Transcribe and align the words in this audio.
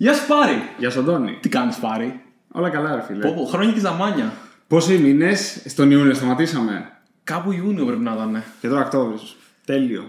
Γεια 0.00 0.14
σου 0.14 0.26
Πάρη! 0.26 0.62
Γεια 0.78 0.90
σου, 0.90 1.00
Αντώνη. 1.00 1.38
Τι 1.40 1.48
κάνεις 1.48 1.76
Πάρη; 1.76 2.20
Όλα 2.52 2.68
καλά, 2.70 2.94
ρε 2.94 3.02
φίλε. 3.06 3.20
Πω, 3.26 3.34
πω, 3.36 3.44
χρόνια 3.44 3.72
και 3.72 3.80
ζαμάνια. 3.80 4.32
Πόσοι 4.68 4.98
μήνες; 4.98 5.62
Στον 5.66 5.90
Ιούνιο 5.90 6.14
σταματήσαμε. 6.14 6.90
Κάπου 7.24 7.52
Ιούνιο 7.52 7.84
πρέπει 7.84 8.02
να 8.02 8.12
ήταν. 8.12 8.42
Και 8.60 8.68
τώρα 8.68 8.80
Οκτώβριος. 8.80 9.36
Τέλειο. 9.64 10.04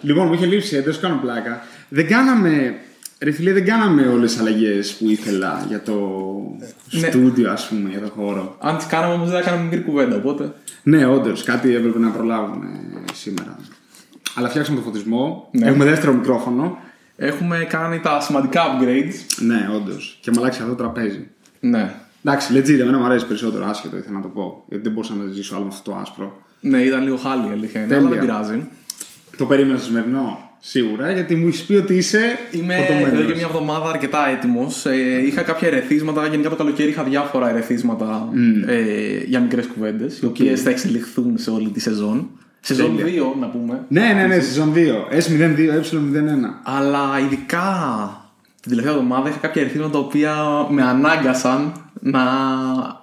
Λοιπόν, 0.00 0.26
μου 0.26 0.32
είχε 0.32 0.46
λείψει, 0.46 0.80
δεν 0.80 0.92
σου 0.92 1.00
κάνω 1.00 1.18
πλάκα. 1.22 1.62
Δεν 1.88 2.06
κάναμε. 2.06 2.74
Ρε 3.20 3.30
φίλε, 3.30 3.52
δεν 3.52 3.64
κάναμε 3.64 4.06
όλες 4.06 4.30
τις 4.32 4.40
αλλαγές 4.40 4.94
που 4.94 5.08
ήθελα 5.08 5.64
για 5.68 5.82
το 5.82 5.94
Ναι. 6.90 7.08
στούντιο, 7.08 7.50
ας 7.50 7.68
πούμε, 7.68 7.88
για 7.90 8.00
το 8.00 8.08
χώρο. 8.16 8.56
Αν 8.60 8.76
τις 8.76 8.86
κάναμε 8.86 9.14
όμως 9.14 9.30
δεν 9.30 9.42
θα 9.42 9.44
κάναμε 9.44 9.64
μικρή 9.64 9.80
κουβέντα, 9.80 10.16
οπότε. 10.16 10.52
Ναι, 10.82 11.06
όντως, 11.06 11.42
κάτι 11.42 11.74
έπρεπε 11.74 11.98
να 11.98 12.10
προλάβουμε 12.10 12.66
σήμερα. 13.14 13.58
Αλλά 14.34 14.48
φτιάξαμε 14.48 14.78
το 14.78 14.84
φωτισμό. 14.84 15.48
Ναι. 15.52 15.66
Έχουμε 15.66 15.84
δεύτερο 15.84 16.12
μικρόφωνο. 16.12 16.78
Έχουμε 17.16 17.66
κάνει 17.68 18.00
τα 18.00 18.20
σημαντικά 18.20 18.62
upgrades. 18.64 19.14
Ναι, 19.40 19.68
όντως. 19.74 20.18
Και 20.20 20.30
με 20.30 20.36
αλλάξει 20.38 20.60
αυτό 20.62 20.74
το 20.74 20.82
τραπέζι. 20.82 21.28
Ναι. 21.60 21.94
Εντάξει, 22.24 22.52
legit, 22.56 22.78
εμένα 22.80 22.98
μου 22.98 23.04
αρέσει 23.04 23.26
περισσότερο 23.26 23.66
άσχετο, 23.66 23.96
ήθελα 23.96 24.16
να 24.16 24.22
το 24.22 24.28
πω. 24.28 24.64
Γιατί 24.68 24.84
δεν 24.84 24.92
μπορούσα 24.92 25.14
να 25.14 25.32
ζήσω 25.32 25.54
άλλο 25.54 25.64
με 25.64 25.70
αυτό 25.72 25.90
το 25.90 25.96
άσπρο. 25.96 26.42
Ναι, 26.60 26.80
ήταν 26.80 27.02
λίγο 27.02 27.16
χάλι 27.16 27.48
η 27.48 27.50
αλήθεια 27.52 27.80
είναι, 27.80 27.88
Τέλεια. 27.88 28.06
αλλά 28.06 28.16
δεν 28.16 28.26
πειράζει. 28.26 28.68
Το 29.36 29.46
περίμενα 29.46 29.78
στο 29.78 29.86
σημερινό, 29.86 30.50
σίγουρα, 30.60 31.12
γιατί 31.12 31.34
μου 31.34 31.46
έχει 31.46 31.66
πει 31.66 31.74
ότι 31.74 31.94
είσαι. 31.94 32.38
Είμαι 32.50 32.76
φορτωμένος. 32.76 33.08
εδώ 33.12 33.22
και 33.22 33.34
μια 33.34 33.46
εβδομάδα 33.46 33.88
αρκετά 33.88 34.28
έτοιμος. 34.28 34.86
Ε, 34.86 35.26
είχα 35.26 35.42
κάποια 35.42 35.68
ερεθίσματα. 35.68 36.26
Γενικά 36.26 36.48
το 36.48 36.56
καλοκαίρι 36.56 36.88
είχα 36.88 37.02
διάφορα 37.02 37.48
ερεθίσματα 37.48 38.28
ε, 38.66 39.18
για 39.26 39.40
μικρές 39.40 39.66
κουβέντες, 39.66 40.18
οι 40.18 40.26
οποίες 40.26 40.62
θα 40.62 40.70
εξελιχθούν 40.70 41.38
σε 41.38 41.50
όλη 41.50 41.68
τη 41.68 41.80
σεζόν. 41.80 42.30
Σεζόν 42.66 42.96
2, 42.98 43.38
να 43.40 43.46
πούμε. 43.46 43.84
Ναι, 43.88 44.12
ναι, 44.12 44.26
ναι, 44.26 44.40
σεζόν 44.40 44.72
2. 44.74 44.78
S02, 45.10 45.50
Ε01. 46.12 46.60
Αλλά 46.62 47.18
ειδικά 47.24 47.62
την 48.60 48.70
τελευταία 48.70 48.92
εβδομάδα 48.92 49.28
είχα 49.28 49.38
κάποια 49.38 49.62
ερεθίσματα 49.62 49.92
τα 49.92 49.98
οποία 49.98 50.34
με 50.70 50.82
ανάγκασαν 50.82 51.72
να 52.00 52.20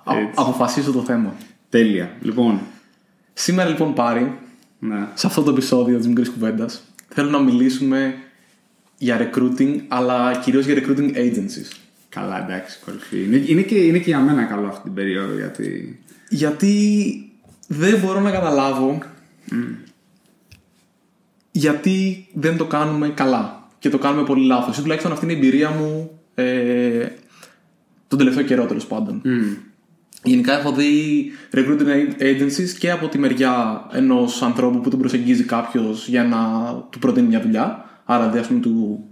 α- 0.04 0.18
Έτσι. 0.18 0.34
αποφασίσω 0.36 0.92
το 0.92 1.02
θέμα. 1.02 1.34
Τέλεια. 1.70 2.12
Λοιπόν, 2.22 2.60
Σήμερα 3.34 3.70
λοιπόν 3.70 3.94
πάρει, 3.94 4.38
ναι. 4.80 5.08
σε 5.14 5.28
αυτό 5.28 5.42
το 5.42 5.52
επεισόδιο 5.52 5.98
της 5.98 6.08
μικρής 6.08 6.30
κουβέντας, 6.30 6.84
θέλω 7.08 7.30
να 7.30 7.40
μιλήσουμε 7.40 8.14
για 8.98 9.18
recruiting, 9.32 9.76
αλλά 9.88 10.36
κυρίως 10.44 10.66
για 10.66 10.76
recruiting 10.76 11.16
agencies. 11.16 11.72
Καλά, 12.10 12.44
εντάξει, 12.44 12.80
κορυφή. 12.86 13.24
Είναι, 13.24 13.44
είναι, 13.48 13.62
και, 13.62 13.76
είναι 13.76 13.98
και 13.98 14.10
για 14.10 14.20
μένα 14.20 14.44
καλό 14.44 14.68
αυτή 14.68 14.84
την 14.84 14.94
περίοδο, 14.94 15.36
γιατί. 15.36 16.00
Γιατί 16.30 16.76
δεν 17.68 18.00
μπορώ 18.00 18.20
να 18.20 18.32
καταλάβω 18.32 18.98
γιατί 21.52 22.28
δεν 22.34 22.58
το 22.58 22.66
κάνουμε 22.66 23.10
καλά 23.10 23.68
και 23.80 23.90
το 23.90 23.98
κάνουμε 23.98 24.24
πολύ 24.24 24.46
λάθος. 24.46 24.78
Ή 24.78 24.82
τουλάχιστον 24.82 25.12
αυτή 25.12 25.26
είναι 25.26 25.34
η 25.34 25.38
εμπειρία 25.38 25.70
μου 25.70 26.20
ε, 26.36 27.08
τον 28.08 28.18
τελευταίο 28.18 28.44
καιρό 28.44 28.66
τέλος 28.66 28.86
πάντων. 28.86 29.22
Μμ. 29.24 29.54
Γενικά 30.24 30.60
έχω 30.60 30.72
δει 30.72 31.32
recruiting 31.54 32.22
agencies 32.22 32.70
και 32.80 32.92
από 32.92 33.08
τη 33.08 33.18
μεριά 33.18 33.86
ενός 33.92 34.42
ανθρώπου 34.42 34.82
που 34.82 34.90
τον 34.90 35.00
προσεγγίζει 35.00 35.44
κάποιος 35.44 36.08
για 36.08 36.24
να 36.24 36.74
του 36.90 37.00
προτείνει 37.00 37.28
μια 37.28 37.42
δουλειά. 37.42 37.86
Άρα 38.06 38.20
δηλαδή 38.20 38.40
ας 38.40 38.48
πούμε 38.48 38.60
του 38.60 39.04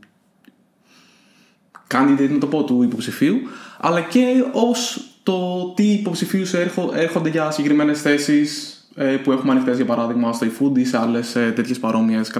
candidate 1.88 2.30
να 2.30 2.38
το 2.38 2.48
πω 2.48 2.64
του 2.64 2.84
υποψηφίου 2.84 3.40
αλλά 3.80 4.02
και 4.02 4.26
ως 4.52 5.04
το 5.24 5.72
τι 5.76 5.92
υποψηφίους 5.92 6.54
έρχονται 6.94 7.30
για 7.30 7.52
συγκεκριμένες 7.52 8.02
θέσεις 8.02 8.74
ε, 8.74 8.79
που 9.24 9.32
έχουμε 9.32 9.52
ανοιχτές 9.52 9.76
για 9.76 9.86
παράδειγμα 9.86 10.34
στο 10.34 10.48
eFood 10.48 10.78
ή 10.78 10.86
σε 10.86 10.98
άλλες 10.98 11.32
τέτοιες 11.32 11.80
παρόμοιες 11.80 12.32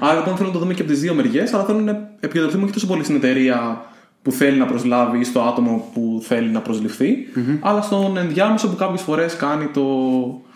Άρα 0.00 0.14
λοιπόν 0.14 0.36
θέλω 0.36 0.48
να 0.48 0.54
το 0.54 0.58
δούμε 0.58 0.74
και 0.74 0.82
από 0.82 0.90
τις 0.90 1.00
δύο 1.00 1.14
μεριές, 1.14 1.52
αλλά 1.52 1.64
θέλω 1.64 1.80
να 1.80 2.10
επικεντρωθούμε 2.20 2.64
όχι 2.64 2.72
τόσο 2.72 2.86
πολύ 2.86 3.02
στην 3.04 3.16
εταιρεία 3.16 3.84
που 4.22 4.32
θέλει 4.32 4.58
να 4.58 4.66
προσλάβει 4.66 5.18
ή 5.18 5.24
στο 5.24 5.40
άτομο 5.40 5.90
που 5.94 6.22
θέλει 6.26 6.48
να 6.48 6.60
προσληφθεί 6.60 7.16
αλλά 7.60 7.82
στον 7.82 8.16
ενδιάμεσο 8.16 8.68
που 8.68 8.76
κάποιες 8.76 9.00
φορές 9.00 9.36
κάνει 9.36 9.66
το, 9.66 9.80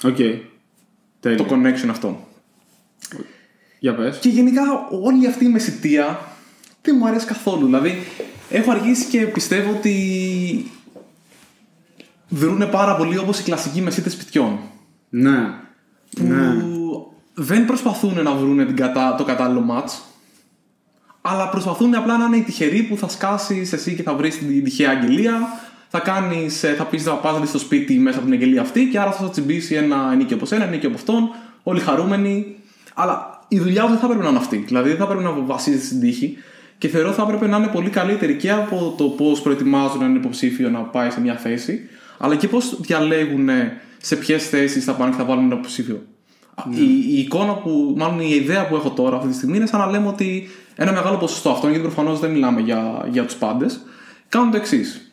Οκ. 0.05 0.17
Τέλεια. 1.21 1.37
το 1.37 1.47
connection 1.51 1.89
αυτό. 1.91 2.27
Για 3.79 3.95
πες. 3.95 4.19
Και 4.19 4.29
γενικά 4.29 4.63
όλη 5.03 5.27
αυτή 5.27 5.45
η 5.45 5.49
μεσητεία 5.49 6.19
δεν 6.83 6.97
μου 6.99 7.07
αρέσει 7.07 7.27
καθόλου. 7.27 7.65
Δηλαδή, 7.65 7.99
έχω 8.51 8.71
αργήσει 8.71 9.05
και 9.05 9.21
πιστεύω 9.21 9.71
ότι 9.71 10.71
δρούνε 12.29 12.67
πάρα 12.67 12.97
πολύ 12.97 13.19
όπως 13.19 13.39
οι 13.39 13.43
κλασικοί 13.43 13.81
μεσίτες 13.81 14.13
σπιτιών. 14.13 14.59
Ναι. 15.09 15.39
Που 16.17 16.23
Ναι. 16.23 16.55
δεν 17.35 17.65
προσπαθούν 17.67 18.23
να 18.23 18.35
βρουν 18.35 18.67
την 18.67 18.77
κατα... 18.77 19.15
το 19.15 19.25
κατάλληλο 19.25 19.65
match, 19.71 19.91
αλλά 21.21 21.49
προσπαθούν 21.49 21.95
απλά 21.95 22.17
να 22.17 22.25
είναι 22.25 22.37
οι 22.37 22.43
τυχεροί 22.43 22.83
που 22.83 22.97
θα 22.97 23.09
σκάσει 23.09 23.69
εσύ 23.73 23.95
και 23.95 24.03
θα 24.03 24.15
βρεις 24.15 24.39
την 24.39 24.65
τυχαία 24.65 24.91
αγγελία. 24.91 25.41
Θα 25.89 25.99
κάνεις, 25.99 26.63
ε, 26.63 26.75
θα 26.75 26.85
πεις 26.85 27.03
θα 27.03 27.13
πας 27.15 27.33
να 27.33 27.41
δεις 27.41 27.49
στο 27.49 27.59
σπίτι 27.59 27.99
μέσα 27.99 28.17
από 28.17 28.25
την 28.27 28.35
αγγελία 28.35 28.61
αυτή 28.61 28.89
και 28.89 28.99
άρα 28.99 29.13
θα 29.13 29.25
σου 29.25 29.31
τσιμπήσει 29.31 29.75
ένα 29.75 30.11
ενίκιο 30.13 30.37
από 30.37 30.47
σένα, 30.47 30.63
ένα 30.63 30.73
ενίκιο 30.73 30.89
από 30.89 30.99
αυτόν, 30.99 31.31
όλοι 31.63 31.81
χαρούμενοι. 31.81 32.57
Αλλά 32.95 33.41
η 33.49 33.59
δουλειά 33.59 33.83
σου 33.83 33.89
δεν 33.89 33.99
θα 33.99 34.07
πρέπει 34.07 34.23
να 34.23 34.29
είναι 34.29 34.39
αυτή. 34.39 34.57
Δηλαδή 34.57 34.89
δεν 34.89 34.99
θα 34.99 35.07
πρέπει 35.07 35.23
να 35.23 35.31
βασίζεται 35.31 35.85
στην 35.85 36.01
τύχη. 36.01 36.37
Και 36.79 36.89
θεωρώ 36.89 37.13
θα 37.13 37.23
έπρεπε 37.23 37.47
να 37.47 37.57
είναι 37.57 37.67
πολύ 37.67 37.91
καλύτερη 37.91 38.37
και 38.37 38.51
από 38.51 38.95
το 38.99 39.05
πώς 39.05 39.41
προετοιμάζουν 39.41 40.01
έναν 40.03 40.15
υποψήφιο 40.15 40.71
να 40.71 40.79
πάει 40.81 41.11
σε 41.11 41.21
μια 41.21 41.37
θέση, 41.37 41.89
αλλά 42.19 42.37
και 42.37 42.49
πώς 42.49 42.81
διαλέγουν 42.81 43.49
σε 44.01 44.17
ποιες 44.17 44.49
θέσεις 44.49 44.85
θα 44.85 44.93
πάνε 44.93 45.11
και 45.11 45.17
θα 45.17 45.25
βάλουν 45.25 45.45
ένα 45.45 45.55
υποψήφιο. 45.55 46.03
Η, 46.71 46.85
η 47.09 47.19
εικόνα 47.19 47.55
που, 47.55 47.95
μάλλον 47.97 48.21
η 48.21 48.31
ιδέα 48.31 48.67
που 48.69 48.75
έχω 48.75 48.91
τώρα 48.91 49.17
αυτή 49.17 49.29
τη 49.29 49.35
στιγμή 49.35 49.57
είναι 49.57 49.67
σαν 49.67 49.81
να 49.81 49.87
λέμε 49.87 50.09
ότι 50.09 50.49
ένα 50.75 50.93
μεγάλο 50.93 51.17
ποσοστό 51.17 51.51
αυτών, 51.51 51.71
γιατί 51.71 51.85
προφανώς 51.85 52.21
δεν 52.21 52.31
μιλάμε 52.31 52.61
για, 52.61 53.07
για 53.11 53.25
τους 53.25 53.35
πάντες, 53.35 53.81
κάνουν 54.29 54.51
το 54.51 54.57
εξής. 54.57 55.13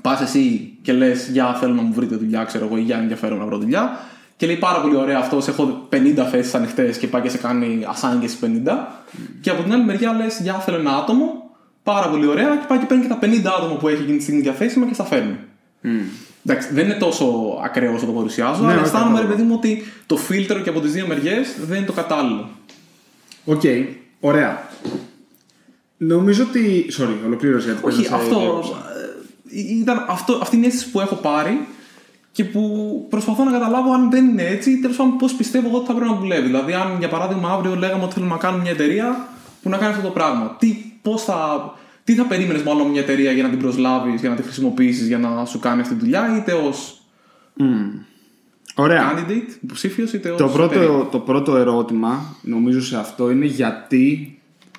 Πας 0.00 0.20
εσύ 0.20 0.76
και 0.82 0.92
λες: 0.92 1.28
Για 1.28 1.54
θέλω 1.54 1.74
να 1.74 1.82
μου 1.82 1.92
βρείτε 1.92 2.16
δουλειά, 2.16 2.44
ξέρω 2.44 2.64
εγώ, 2.64 2.76
ή 2.76 2.80
για 2.80 2.98
ενδιαφέρον 2.98 3.38
να 3.38 3.44
βρω 3.44 3.58
δουλειά. 3.58 3.98
Και 4.36 4.46
λέει 4.46 4.56
πάρα 4.56 4.80
πολύ 4.80 4.96
ωραία 4.96 5.18
αυτό, 5.18 5.40
έχω 5.48 5.88
50 5.92 6.26
θέσεις 6.30 6.54
ανοιχτές 6.54 6.98
και 6.98 7.06
πάει 7.06 7.22
και 7.22 7.28
σε 7.28 7.38
κάνει 7.38 7.86
assign 7.94 8.20
και 8.20 8.28
στις 8.28 8.50
50. 8.64 8.72
Και 9.40 9.50
από 9.50 9.62
την 9.62 9.72
άλλη 9.72 9.84
μεριά 9.84 10.12
λες: 10.12 10.40
Για 10.40 10.54
θέλω 10.54 10.76
ένα 10.76 10.96
άτομο, 10.96 11.50
πάρα 11.82 12.08
πολύ 12.08 12.26
ωραία, 12.26 12.56
και 12.56 12.64
πάει 12.68 12.78
και 12.78 12.86
παίρνει 12.86 13.02
και 13.02 13.08
τα 13.08 13.18
50 13.22 13.56
άτομα 13.58 13.76
που 13.76 13.88
έχει 13.88 14.02
εκείνη 14.02 14.16
τη 14.16 14.22
στιγμή 14.22 14.40
διαθέσιμα 14.40 14.86
και 14.86 14.94
στα 14.94 15.04
φέρνει. 15.04 15.36
Εντάξει, 16.46 16.72
δεν 16.72 16.84
είναι 16.84 16.94
τόσο 16.94 17.24
ακραίο 17.64 17.94
όσο 17.94 18.06
το 18.06 18.12
παρουσιάζω, 18.12 18.60
Ναι, 18.60 18.66
αλλά 18.66 18.74
όχι, 18.76 18.84
αισθάνομαι, 18.84 19.10
ρε 19.10 19.14
κατάλαβα. 19.24 19.34
παιδί 19.34 19.48
μου, 19.48 19.54
ότι 19.58 19.84
το 20.06 20.16
φίλτρο 20.16 20.58
και 20.60 20.68
από 20.68 20.80
τις 20.80 20.92
δύο 20.92 21.06
μεριές 21.06 21.54
δεν 21.66 21.76
είναι 21.76 21.86
το 21.86 21.92
κατάλληλο. 21.92 22.48
Οκ. 23.44 23.62
Ωραία. 24.20 24.68
Νομίζω 25.96 26.42
ότι. 26.48 26.86
Sorry, 26.98 27.16
ολοκλήρωσε 27.26 27.66
γιατί 27.72 27.86
Όχι, 27.86 28.00
πες 28.00 28.10
να 28.10 28.16
σε 28.16 28.22
αυτό, 28.22 28.38
διέκοψα. 28.38 28.76
ε, 29.50 29.60
ήταν 29.80 30.04
αυτό. 30.08 30.38
Αυτή 30.42 30.56
είναι 30.56 30.64
η 30.64 30.68
αίσθηση 30.68 30.90
που 30.90 31.00
έχω 31.00 31.14
πάρει 31.14 31.66
και 32.32 32.44
που 32.44 32.62
προσπαθώ 33.10 33.44
να 33.44 33.50
καταλάβω 33.52 33.92
αν 33.92 34.10
δεν 34.10 34.28
είναι 34.28 34.42
έτσι, 34.42 34.78
τέλος 34.80 34.96
πάντων 34.96 35.16
πώς 35.16 35.32
πιστεύω 35.34 35.68
εγώ 35.68 35.76
ότι 35.76 35.86
θα 35.86 35.92
πρέπει 35.94 36.10
να 36.10 36.16
δουλεύει. 36.16 36.46
Δηλαδή, 36.46 36.72
αν 36.72 36.96
για 36.98 37.08
παράδειγμα 37.08 37.50
αύριο 37.52 37.74
λέγαμε 37.76 38.04
ότι 38.04 38.14
θέλουμε 38.14 38.32
να 38.32 38.38
κάνουμε 38.38 38.62
μια 38.62 38.70
εταιρεία 38.72 39.28
που 39.62 39.68
να 39.68 39.76
κάνει 39.76 39.92
αυτό 39.92 40.06
το 40.06 40.12
πράγμα, 40.12 40.56
τι, 40.58 40.76
πώς 41.02 41.22
θα, 41.24 41.72
τι 42.04 42.14
θα 42.14 42.26
περίμενες 42.26 42.62
μάλλον 42.62 42.80
από 42.80 42.90
μια 42.90 43.00
εταιρεία 43.00 43.32
για 43.32 43.42
να 43.42 43.48
την 43.48 43.58
προσλάβεις, 43.58 44.20
για 44.20 44.30
να 44.30 44.36
τη 44.36 44.42
χρησιμοποιήσεις, 44.42 45.06
για 45.06 45.18
να 45.18 45.44
σου 45.44 45.58
κάνει 45.58 45.80
αυτή 45.80 45.94
τη 45.94 46.00
δουλειά, 46.00 46.36
είτε 46.36 46.52
ως 46.52 47.02
Ωραία. 48.74 49.12
candidate, 49.12 49.58
υποψήφιος, 49.62 50.12
είτε 50.12 50.30
ως. 50.30 50.38
Το 50.38 50.48
πρώτο, 50.48 51.08
το 51.10 51.18
πρώτο 51.18 51.56
ερώτημα, 51.56 52.36
νομίζω 52.42 52.82
σε 52.82 52.96
αυτό, 52.96 53.30
είναι 53.30 53.46
γιατί 53.46 54.36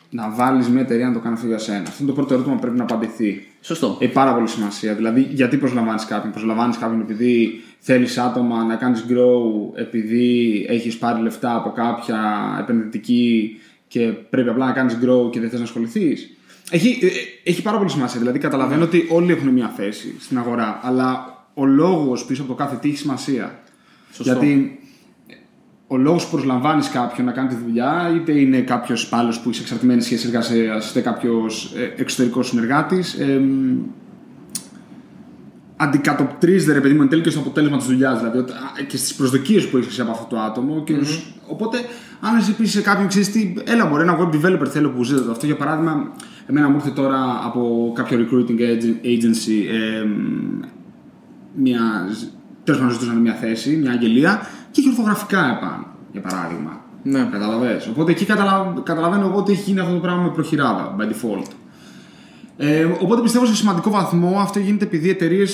να 0.10 0.30
βάλεις 0.30 0.68
μια 0.70 0.82
εταιρεία 0.82 1.08
να 1.08 1.14
το 1.14 1.20
κάνει 1.20 1.36
αυτό 1.36 1.48
για 1.48 1.58
σένα. 1.58 1.82
Αυτό 1.82 2.04
είναι 2.04 2.12
το 2.12 2.16
πρώτο 2.16 2.34
ερώτημα 2.34 2.56
που 2.56 2.62
πρέπει 2.62 2.78
να 2.78 2.84
απαντηθεί. 2.84 3.48
Σωστό. 3.62 3.98
Έχει 4.00 4.12
πάρα 4.12 4.34
πολύ 4.34 4.48
σημασία. 4.48 4.94
Δηλαδή, 4.94 5.28
γιατί 5.32 5.58
προσλαμβάνεις 5.58 6.06
κάποιον; 6.06 6.32
Προσλαμβάνεις 6.32 6.78
κάποιον 6.78 7.02
επειδή 7.02 7.62
θέλεις 7.80 8.18
άτομα 8.18 8.64
να 8.64 8.76
κάνεις 8.76 9.06
grow, 9.10 9.78
επειδή 9.80 10.66
έχεις 10.70 10.98
πάρει 10.98 11.22
λεφτά 11.22 11.56
από 11.56 11.72
κάποια 11.72 12.20
επενδυτική 12.60 13.58
και 13.88 14.02
πρέπει 14.02 14.50
απλά 14.50 14.66
να 14.66 14.72
κάνεις 14.72 14.98
grow 15.02 15.32
και 15.32 15.40
δεν 15.40 15.50
θες 15.50 15.60
να 15.60 15.66
ασχοληθείς; 15.66 16.33
Έχει, 16.70 17.00
ε, 17.02 17.06
ε, 17.06 17.12
έχει 17.44 17.62
πάρα 17.62 17.78
πολύ 17.78 17.90
σημασία. 17.90 18.20
Δηλαδή, 18.20 18.40
καταλαβαίνω 18.40 18.84
ότι 18.84 19.08
όλοι 19.10 19.32
έχουν 19.32 19.48
μια 19.50 19.74
θέση 19.76 20.16
στην 20.20 20.38
αγορά, 20.38 20.80
αλλά 20.84 21.28
ο 21.54 21.66
λόγος 21.66 22.26
πίσω 22.26 22.42
από 22.42 22.52
το 22.52 22.58
κάθε 22.58 22.76
τι 22.82 22.88
έχει 22.90 22.98
σημασία. 22.98 23.60
Σωστό. 24.12 24.32
Γιατί 24.34 24.80
ο 25.88 25.98
λόγος 25.98 26.26
που 26.26 26.32
προσλαμβάνεις 26.32 26.90
κάποιον 26.90 27.26
να 27.26 27.32
κάνει 27.32 27.48
τη 27.48 27.56
δουλειά, 27.56 28.12
είτε 28.16 28.40
είναι 28.40 28.62
κάποιος 28.62 29.04
υπάλληλος 29.04 29.40
που 29.40 29.50
είσαι 29.50 29.62
εξαρτημένης 29.62 30.06
σχέσης 30.06 30.26
εργασίας, 30.26 30.90
είτε 30.90 31.02
κάποιος 31.02 31.74
εξωτερικός 31.98 32.48
συνεργάτης, 32.48 33.18
αντικατοπτρίζεται 35.78 36.74
ρε 36.74 36.80
παιδί 36.82 36.94
μου 36.94 37.02
εν 37.02 37.10
τέλει 37.10 37.22
και 37.22 37.30
στο 37.30 37.40
αποτέλεσμα 37.40 37.78
της 37.78 37.86
δουλειάς. 37.86 38.18
Δηλαδή 38.18 38.38
ότι- 38.38 38.52
α, 38.52 38.84
και 38.88 38.98
στις 38.98 39.14
προσδοκίες 39.16 39.68
που 39.68 39.78
έχεις 39.78 40.00
από 40.00 40.12
αυτό 40.12 40.26
το 40.30 40.40
άτομο. 40.42 40.84
Και 40.84 40.94
στους- 40.94 41.24
Οπότε, 41.48 41.78
αν 42.22 42.38
εσύ 42.38 42.56
πει 42.56 42.66
σε 42.66 42.82
κάποιον, 42.82 43.08
ξέρεις 43.08 43.32
τι, 43.32 43.54
έλα 43.66 43.86
μπορεί 43.86 44.02
ένα 44.04 44.18
web 44.20 44.36
developer 44.36 44.68
θέλω 44.68 44.90
που 44.90 45.04
ζείτε 45.04 45.32
αυτό. 45.32 45.46
Για 45.46 45.56
παράδειγμα, 45.56 46.12
εμένα 46.46 46.70
μου 46.70 46.76
ήρθε 46.76 46.90
τώρα 46.90 47.42
από 47.44 47.92
κάποιο 47.96 48.20
recruiting 48.20 48.60
agen- 48.60 49.06
agency 49.06 49.74
εμ, 50.02 50.60
μια. 51.56 51.80
Τέλος 52.64 52.80
πάντων, 52.80 52.94
ζητούσαν 52.94 53.18
μια 53.18 53.34
θέση, 53.34 53.76
μια 53.76 53.92
αγγελία 53.92 54.42
και 54.72 54.80
έχει 54.80 54.90
ορθογραφικά 54.90 55.58
επάνω, 55.58 55.86
για 56.12 56.22
παράδειγμα. 56.22 56.82
Ναι. 57.04 57.28
Καταλαβες. 57.32 57.88
Οπότε 57.88 58.12
εκεί 58.12 58.26
καταλα... 58.26 58.74
καταλαβαίνω 58.84 59.26
εγώ 59.26 59.38
ότι 59.38 59.52
έχει 59.52 59.62
γίνει 59.62 59.80
αυτό 59.80 59.94
το 59.94 60.00
πράγμα 60.00 60.22
με 60.22 60.30
προχειράδα, 60.30 60.96
by 61.00 61.02
default. 61.02 61.48
Ε, 62.58 62.84
οπότε 62.84 63.22
πιστεύω 63.22 63.46
σε 63.46 63.56
σημαντικό 63.56 63.90
βαθμό 63.90 64.40
αυτό 64.40 64.60
γίνεται 64.60 64.86
επειδή 64.86 65.08
οι 65.08 65.10
εταιρείε. 65.10 65.46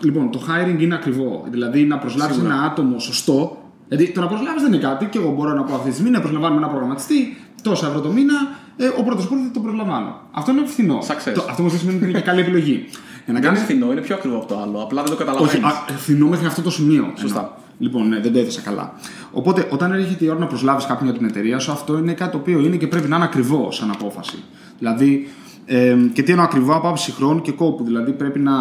Λοιπόν, 0.00 0.30
το 0.30 0.40
hiring 0.48 0.80
είναι 0.80 0.94
ακριβό. 0.94 1.46
Δηλαδή 1.50 1.84
να 1.84 1.98
προσλάβεις 1.98 2.38
ένα 2.38 2.62
άτομο 2.62 2.98
σωστό. 2.98 3.62
Δηλαδή 3.88 4.12
το 4.12 4.20
να 4.20 4.26
προσλάβεις 4.26 4.62
δεν 4.62 4.72
είναι 4.72 4.82
κάτι 4.82 5.06
και 5.06 5.18
εγώ 5.18 5.32
μπορώ 5.32 5.54
να 5.54 5.62
πω 5.62 5.74
αυτή 5.74 5.88
τη 5.88 5.94
στιγμή 5.94 6.10
να 6.10 6.20
προσλαμβάνουμε 6.20 6.60
ένα 6.60 6.68
προγραμματιστή 6.68 7.36
τόσα 7.62 7.86
ευρώ 7.86 8.00
το 8.00 8.12
μήνα. 8.12 8.34
Ε, 8.76 8.86
ο 8.98 9.02
πρώτος 9.02 9.26
πρώτο 9.26 9.42
θα 9.42 9.50
το 9.50 9.60
προσλαμβάνω. 9.60 10.20
Αυτό 10.30 10.50
είναι 10.50 10.66
φθηνό. 10.66 10.98
Το, 11.34 11.44
αυτό 11.48 11.62
όμως 11.62 11.72
δεν 11.72 11.80
σημαίνει 11.80 11.96
ότι 11.96 12.08
είναι 12.08 12.18
και 12.18 12.24
καλή 12.24 12.40
επιλογή. 12.40 12.84
Για 13.24 13.34
να 13.34 13.40
κάνεις... 13.40 13.58
είναι 13.58 13.68
φθηνό, 13.68 13.92
είναι 13.92 14.00
πιο 14.00 14.14
ακριβό 14.14 14.36
από 14.36 14.46
το 14.46 14.60
άλλο. 14.60 14.82
Απλά 14.82 15.02
δεν 15.02 15.10
το 15.10 15.16
καταλαβαίνεις. 15.16 15.64
Όχι, 15.64 15.96
φθηνό 15.96 16.26
μέχρι 16.28 16.46
αυτό 16.46 16.62
το 16.62 16.70
σημείο. 16.70 17.12
Σωστά. 17.14 17.58
Λοιπόν, 17.78 18.08
ναι, 18.08 18.20
δεν 18.20 18.32
το 18.32 18.38
έθεσα 18.38 18.60
καλά. 18.60 18.92
Οπότε, 19.32 19.68
όταν 19.70 19.92
έρχεται 19.92 20.24
η 20.24 20.28
ώρα 20.28 20.38
να 20.38 20.46
προσλάβεις 20.46 20.86
κάποιον 20.86 21.08
για 21.08 21.18
την 21.18 21.28
εταιρεία 21.28 21.58
σου, 21.58 21.72
αυτό 21.72 21.98
είναι 21.98 22.12
κάτι 22.12 22.30
το 22.30 22.38
οποίο 22.38 22.58
είναι 22.58 22.76
και 22.76 22.86
πρέπει 22.86 23.08
να 23.08 23.16
είναι 23.16 23.24
ακριβό 23.24 23.72
σαν 23.72 23.90
απόφαση. 23.90 24.42
Δηλαδή, 24.78 25.28
ε, 25.64 25.96
και 26.12 26.22
τι 26.22 26.30
εννοώ 26.30 26.44
ακριβό, 26.44 26.74
από 26.74 26.88
άψη 26.88 27.12
χρόνου 27.12 27.40
και 27.40 27.52
κόπου. 27.52 27.84
Δηλαδή, 27.84 28.12
πρέπει 28.12 28.38
να, 28.38 28.52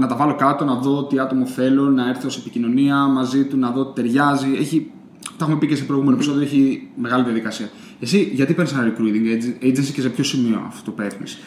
να 0.00 0.06
τα 0.06 0.16
βάλω 0.16 0.34
κάτω, 0.34 0.64
να 0.64 0.74
δω 0.74 1.04
τι 1.04 1.18
άτομο 1.18 1.46
θέλω, 1.46 1.82
να 1.82 2.08
έρθω 2.08 2.30
σε 2.30 2.38
επικοινωνία 2.38 2.96
μαζί 2.96 3.44
του, 3.44 3.56
να 3.58 3.70
δω 3.70 3.86
τι 3.86 4.02
ταιριάζει. 4.02 4.48
Έχει, 4.58 4.90
τα 5.36 5.44
έχουμε 5.44 5.56
πει 5.56 5.66
και 5.66 5.76
σε 5.76 5.84
προηγούμενο 5.84 6.16
επεισόδιο, 6.16 6.42
έχει 6.42 6.88
μεγάλη 6.96 7.24
διαδικασία. 7.24 7.68
Εσύ, 8.00 8.30
γιατί 8.34 8.54
παίρνεις 8.54 8.72
ένα 8.72 8.92
recruiting 8.92 9.64
agency 9.64 9.92
και 9.94 10.00
σε 10.00 10.08
ποιο 10.08 10.24
σημείο 10.24 10.62
αυτό 10.66 10.84
το 10.84 10.90
παίρνεις; 10.90 11.38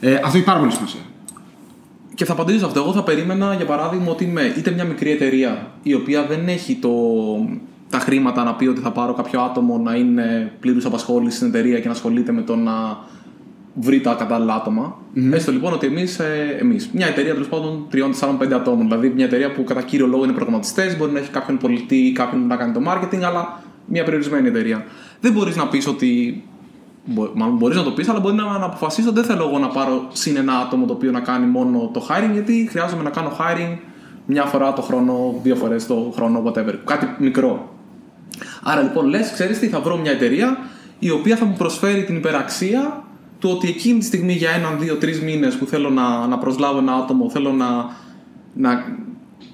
Ε, 0.00 0.14
αυτό 0.14 0.36
έχει 0.36 0.46
πάρα 0.46 0.58
πολύ 0.58 0.72
σημασία. 0.72 1.00
Και 2.14 2.24
θα 2.24 2.32
απαντήσω 2.32 2.58
σε 2.58 2.64
αυτό. 2.64 2.80
Εγώ 2.80 2.92
θα 2.92 3.02
περίμενα, 3.02 3.54
για 3.54 3.66
παράδειγμα, 3.66 4.10
ότι 4.10 4.24
είμαι 4.24 4.54
είτε 4.56 4.70
μια 4.70 4.84
μικρή 4.84 5.10
εταιρεία 5.10 5.70
η 5.82 5.94
οποία 5.94 6.26
δεν 6.26 6.48
έχει 6.48 6.74
το, 6.74 6.90
τα 7.90 7.98
χρήματα 7.98 8.44
να 8.44 8.54
πει 8.54 8.66
ότι 8.66 8.80
θα 8.80 8.92
πάρω 8.92 9.14
κάποιο 9.14 9.40
άτομο 9.40 9.78
να 9.78 9.94
είναι 9.94 10.52
πλήρους 10.60 10.84
απασχόλησης 10.84 11.36
στην 11.36 11.48
εταιρεία 11.48 11.80
και 11.80 11.86
να 11.86 11.92
ασχολείται 11.92 12.32
με 12.32 12.42
το 12.42 12.56
να 12.56 12.98
βρει 13.74 14.00
τα 14.00 14.14
κατάλληλα 14.14 14.54
άτομα. 14.54 14.98
Mm-hmm. 15.14 15.32
Έστω 15.32 15.52
λοιπόν 15.52 15.72
ότι 15.72 15.86
εμείς, 15.86 16.18
ε, 16.18 16.56
εμείς, 16.60 16.90
μια 16.92 17.06
εταιρεία 17.06 17.32
τέλος 17.32 17.48
πάντων 17.48 17.86
3-4-5 17.92 18.52
ατόμων, 18.52 18.86
δηλαδή 18.86 19.08
μια 19.08 19.24
εταιρεία 19.24 19.52
που 19.52 19.64
κατά 19.64 19.82
κύριο 19.82 20.06
λόγο 20.06 20.24
είναι 20.24 20.32
προγραμματιστές, 20.32 20.96
μπορεί 20.96 21.12
να 21.12 21.18
έχει 21.18 21.30
κάποιον 21.30 21.58
πολιτή 21.58 21.96
ή 21.96 22.12
κάποιον 22.12 22.46
να 22.46 22.56
κάνει 22.56 22.72
το 22.72 22.80
marketing, 22.86 23.22
αλλά 23.22 23.62
μια 23.86 24.04
περιορισμένη 24.04 24.48
εταιρεία. 24.48 24.84
Δεν 25.26 25.34
μπορείς 25.34 25.56
να 25.56 25.68
πεις 25.68 25.86
ότι 25.86 26.42
Μάλλον 27.34 27.56
μπορείς 27.56 27.76
να 27.76 27.82
το 27.82 27.90
πεις, 27.90 28.08
αλλά 28.08 28.20
μπορεί 28.20 28.34
να, 28.34 28.58
να 28.58 28.64
αποφασίσει 28.64 29.08
ότι 29.08 29.20
δεν 29.20 29.24
θέλω 29.28 29.48
εγώ 29.48 29.58
να 29.58 29.68
πάρω 29.68 30.08
συν 30.12 30.36
ένα 30.36 30.58
άτομο 30.58 30.86
το 30.86 30.92
οποίο 30.92 31.10
να 31.10 31.20
κάνει 31.20 31.46
μόνο 31.46 31.90
το 31.92 32.06
hiring, 32.08 32.32
γιατί 32.32 32.66
χρειάζομαι 32.70 33.02
να 33.02 33.10
κάνω 33.10 33.36
hiring 33.38 33.78
μια 34.26 34.44
φορά 34.44 34.72
το 34.72 34.82
χρόνο, 34.82 35.40
δύο 35.42 35.56
φορές 35.56 35.86
το 35.86 36.12
χρόνο, 36.14 36.42
whatever. 36.46 36.74
Κάτι 36.84 37.06
μικρό. 37.18 37.74
Άρα 38.62 38.82
λοιπόν 38.82 39.06
λες, 39.06 39.32
ξέρεις 39.32 39.58
τι, 39.58 39.68
θα 39.68 39.80
βρω 39.80 39.96
μια 39.96 40.10
εταιρεία 40.10 40.58
η 40.98 41.10
οποία 41.10 41.36
θα 41.36 41.44
μου 41.44 41.54
προσφέρει 41.58 42.04
την 42.04 42.16
υπεραξία 42.16 43.04
του 43.38 43.50
ότι 43.50 43.68
εκείνη 43.68 43.98
τη 43.98 44.04
στιγμή 44.04 44.32
για 44.32 44.50
έναν, 44.50 44.78
δύο, 44.78 44.94
τρεις 44.94 45.20
μήνες 45.20 45.54
που 45.54 45.66
θέλω 45.66 45.90
να, 45.90 46.26
να 46.26 46.38
προσλάβω 46.38 46.78
ένα 46.78 46.92
άτομο, 46.92 47.30
θέλω 47.30 47.52
να, 47.52 47.66
να 48.54 48.84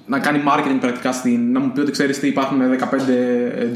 να 0.05 0.19
κάνει 0.19 0.41
marketing 0.47 0.77
πρακτικά 0.79 1.11
στην. 1.11 1.51
να 1.51 1.59
μου 1.59 1.71
πει 1.71 1.79
ότι 1.79 1.91
ξέρεις 1.91 2.19
τι 2.19 2.27
υπάρχουν 2.27 2.59
15 2.59 2.83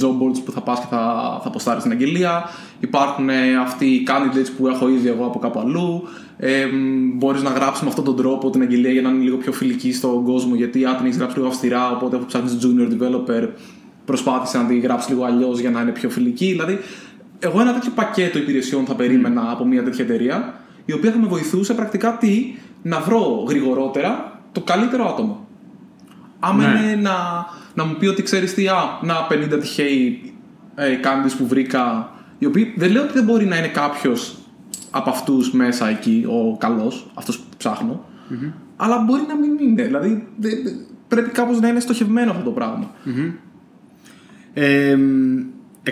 job 0.01 0.11
boards 0.11 0.41
που 0.45 0.51
θα 0.51 0.61
πας 0.61 0.79
και 0.79 0.85
θα, 0.89 0.97
θα 1.41 1.47
αποστάρει 1.47 1.79
στην 1.79 1.91
αγγελία. 1.91 2.43
Υπάρχουν 2.79 3.29
αυτοί 3.61 3.85
οι 3.85 4.07
candidates 4.07 4.49
που 4.57 4.67
έχω 4.67 4.89
ήδη 4.89 5.07
εγώ 5.07 5.25
από 5.25 5.39
κάπου 5.39 5.59
αλλού. 5.59 6.03
Ε, 6.37 6.65
Μπορείς 7.13 7.41
να 7.41 7.49
γράψεις 7.49 7.83
με 7.83 7.89
αυτόν 7.89 8.03
τον 8.03 8.15
τρόπο 8.15 8.49
την 8.49 8.61
αγγελία 8.61 8.91
για 8.91 9.01
να 9.01 9.09
είναι 9.09 9.23
λίγο 9.23 9.37
πιο 9.37 9.51
φιλική 9.51 9.93
στον 9.93 10.23
κόσμο. 10.23 10.55
Γιατί 10.55 10.85
αν 10.85 10.95
την 10.95 11.05
έχεις 11.05 11.17
γράψει 11.17 11.37
λίγο 11.37 11.47
αυστηρά, 11.49 11.91
οπότε 11.91 12.15
αφού 12.15 12.25
ψάχνει 12.25 12.57
junior 12.61 12.93
developer, 12.93 13.47
προσπάθησε 14.05 14.57
να 14.57 14.65
την 14.65 14.79
γράψεις 14.79 15.09
λίγο 15.09 15.23
αλλιώς 15.23 15.59
για 15.59 15.69
να 15.69 15.81
είναι 15.81 15.91
πιο 15.91 16.09
φιλική. 16.09 16.45
Δηλαδή, 16.45 16.79
εγώ 17.39 17.61
ένα 17.61 17.73
τέτοιο 17.73 17.91
πακέτο 17.95 18.37
υπηρεσιών 18.37 18.85
θα 18.85 18.95
περίμενα 18.95 19.51
από 19.51 19.65
μια 19.65 19.83
τέτοια 19.83 20.03
εταιρεία, 20.03 20.53
η 20.85 20.93
οποία 20.93 21.11
θα 21.11 21.17
με 21.17 21.27
βοηθούσε 21.27 21.73
πρακτικά 21.73 22.17
τι, 22.17 22.55
να 22.81 22.99
βρω 22.99 23.45
γρηγορότερα 23.47 24.41
το 24.51 24.61
καλύτερο 24.61 25.07
άτομο. 25.07 25.46
Άμα 26.39 26.67
ναι. 26.67 26.79
είναι 26.79 26.95
να, 26.95 27.15
να 27.73 27.83
μου 27.85 27.95
πει 27.99 28.07
ότι 28.07 28.23
ξέρεις 28.23 28.53
τι, 28.53 28.67
α, 28.67 28.99
να 29.01 29.15
50 29.29 29.57
τυχαίοι 29.59 30.33
ε, 30.75 30.97
που 31.37 31.47
βρήκα, 31.47 32.11
οι 32.37 32.45
οποίοι 32.45 32.73
δεν 32.77 32.91
λέω 32.91 33.03
ότι 33.03 33.13
δεν 33.13 33.23
μπορεί 33.23 33.45
να 33.45 33.57
είναι 33.57 33.67
κάποιος 33.67 34.37
από 34.91 35.09
αυτούς 35.09 35.51
μέσα 35.51 35.89
εκεί, 35.89 36.25
ο 36.27 36.57
καλός, 36.57 37.11
αυτός 37.13 37.39
που 37.39 37.45
ψαχνω 37.57 38.05
αλλά 38.77 38.97
μπορεί 38.97 39.21
να 39.27 39.35
μην 39.35 39.57
είναι. 39.59 39.83
Δηλαδή 39.83 40.27
δε, 40.37 40.49
πρέπει 41.07 41.29
κάπως 41.29 41.59
να 41.59 41.67
είναι 41.67 41.79
στοχευμένο 41.79 42.31
αυτό 42.31 42.43
το 42.43 42.51
πράγμα. 42.51 42.91
Mm-hmm. 43.05 43.31
Ε, 44.53 44.97
100% 45.83 45.91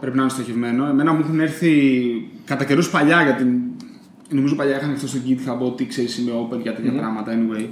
πρέπει 0.00 0.16
να 0.16 0.22
είναι 0.22 0.30
στοχευμένο. 0.30 0.86
Εμένα 0.86 1.12
μου 1.12 1.20
έχουν 1.20 1.40
έρθει 1.40 1.72
κατά 2.44 2.64
καιρούς 2.64 2.90
παλιά 2.90 3.22
για 3.22 3.34
την. 3.34 3.58
Νομίζω 4.30 4.54
παλιά 4.54 4.76
είχαν 4.76 4.90
αυτό 4.90 5.06
στο 5.06 5.18
GitHub 5.28 5.58
ότι 5.58 5.86
ξέρεις 5.86 6.18
είμαι 6.18 6.32
open 6.32 6.60
για 6.62 6.74
τέτοια 6.74 6.92
πράγματα 6.92 7.32
anyway. 7.32 7.66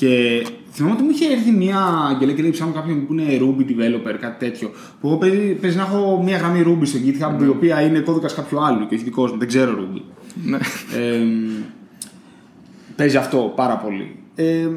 Και 0.00 0.46
θυμάμαι 0.72 0.94
ότι 0.94 1.02
μου 1.02 1.10
είχε 1.10 1.32
έρθει 1.32 1.50
μια 1.50 1.80
αγγελία 2.08 2.34
και 2.34 2.42
λέει 2.42 2.50
ψάχνω 2.50 2.72
κάποιον 2.72 3.06
που 3.06 3.12
είναι 3.12 3.38
Ruby 3.40 3.60
developer, 3.60 4.16
κάτι 4.20 4.44
τέτοιο. 4.44 4.70
Που 5.00 5.08
εγώ 5.08 5.16
παίζει, 5.60 5.76
να 5.76 5.82
έχω 5.82 6.22
μια 6.24 6.36
γραμμή 6.36 6.62
Ruby 6.66 6.86
στο 6.86 6.98
GitHub, 6.98 7.38
ναι. 7.38 7.44
η 7.44 7.48
οποία 7.48 7.82
είναι 7.82 7.98
κώδικας 7.98 8.34
κάποιου 8.34 8.64
άλλου 8.64 8.86
και 8.86 8.94
όχι 8.94 9.04
δικός 9.04 9.32
μου, 9.32 9.38
δεν 9.38 9.48
ξέρω 9.48 9.72
Ruby. 9.78 10.00
Ναι. 10.44 10.56
Ε, 10.96 11.20
παίζει 12.96 13.16
αυτό 13.16 13.52
πάρα 13.56 13.76
πολύ. 13.76 14.16
Ε, 14.34 14.68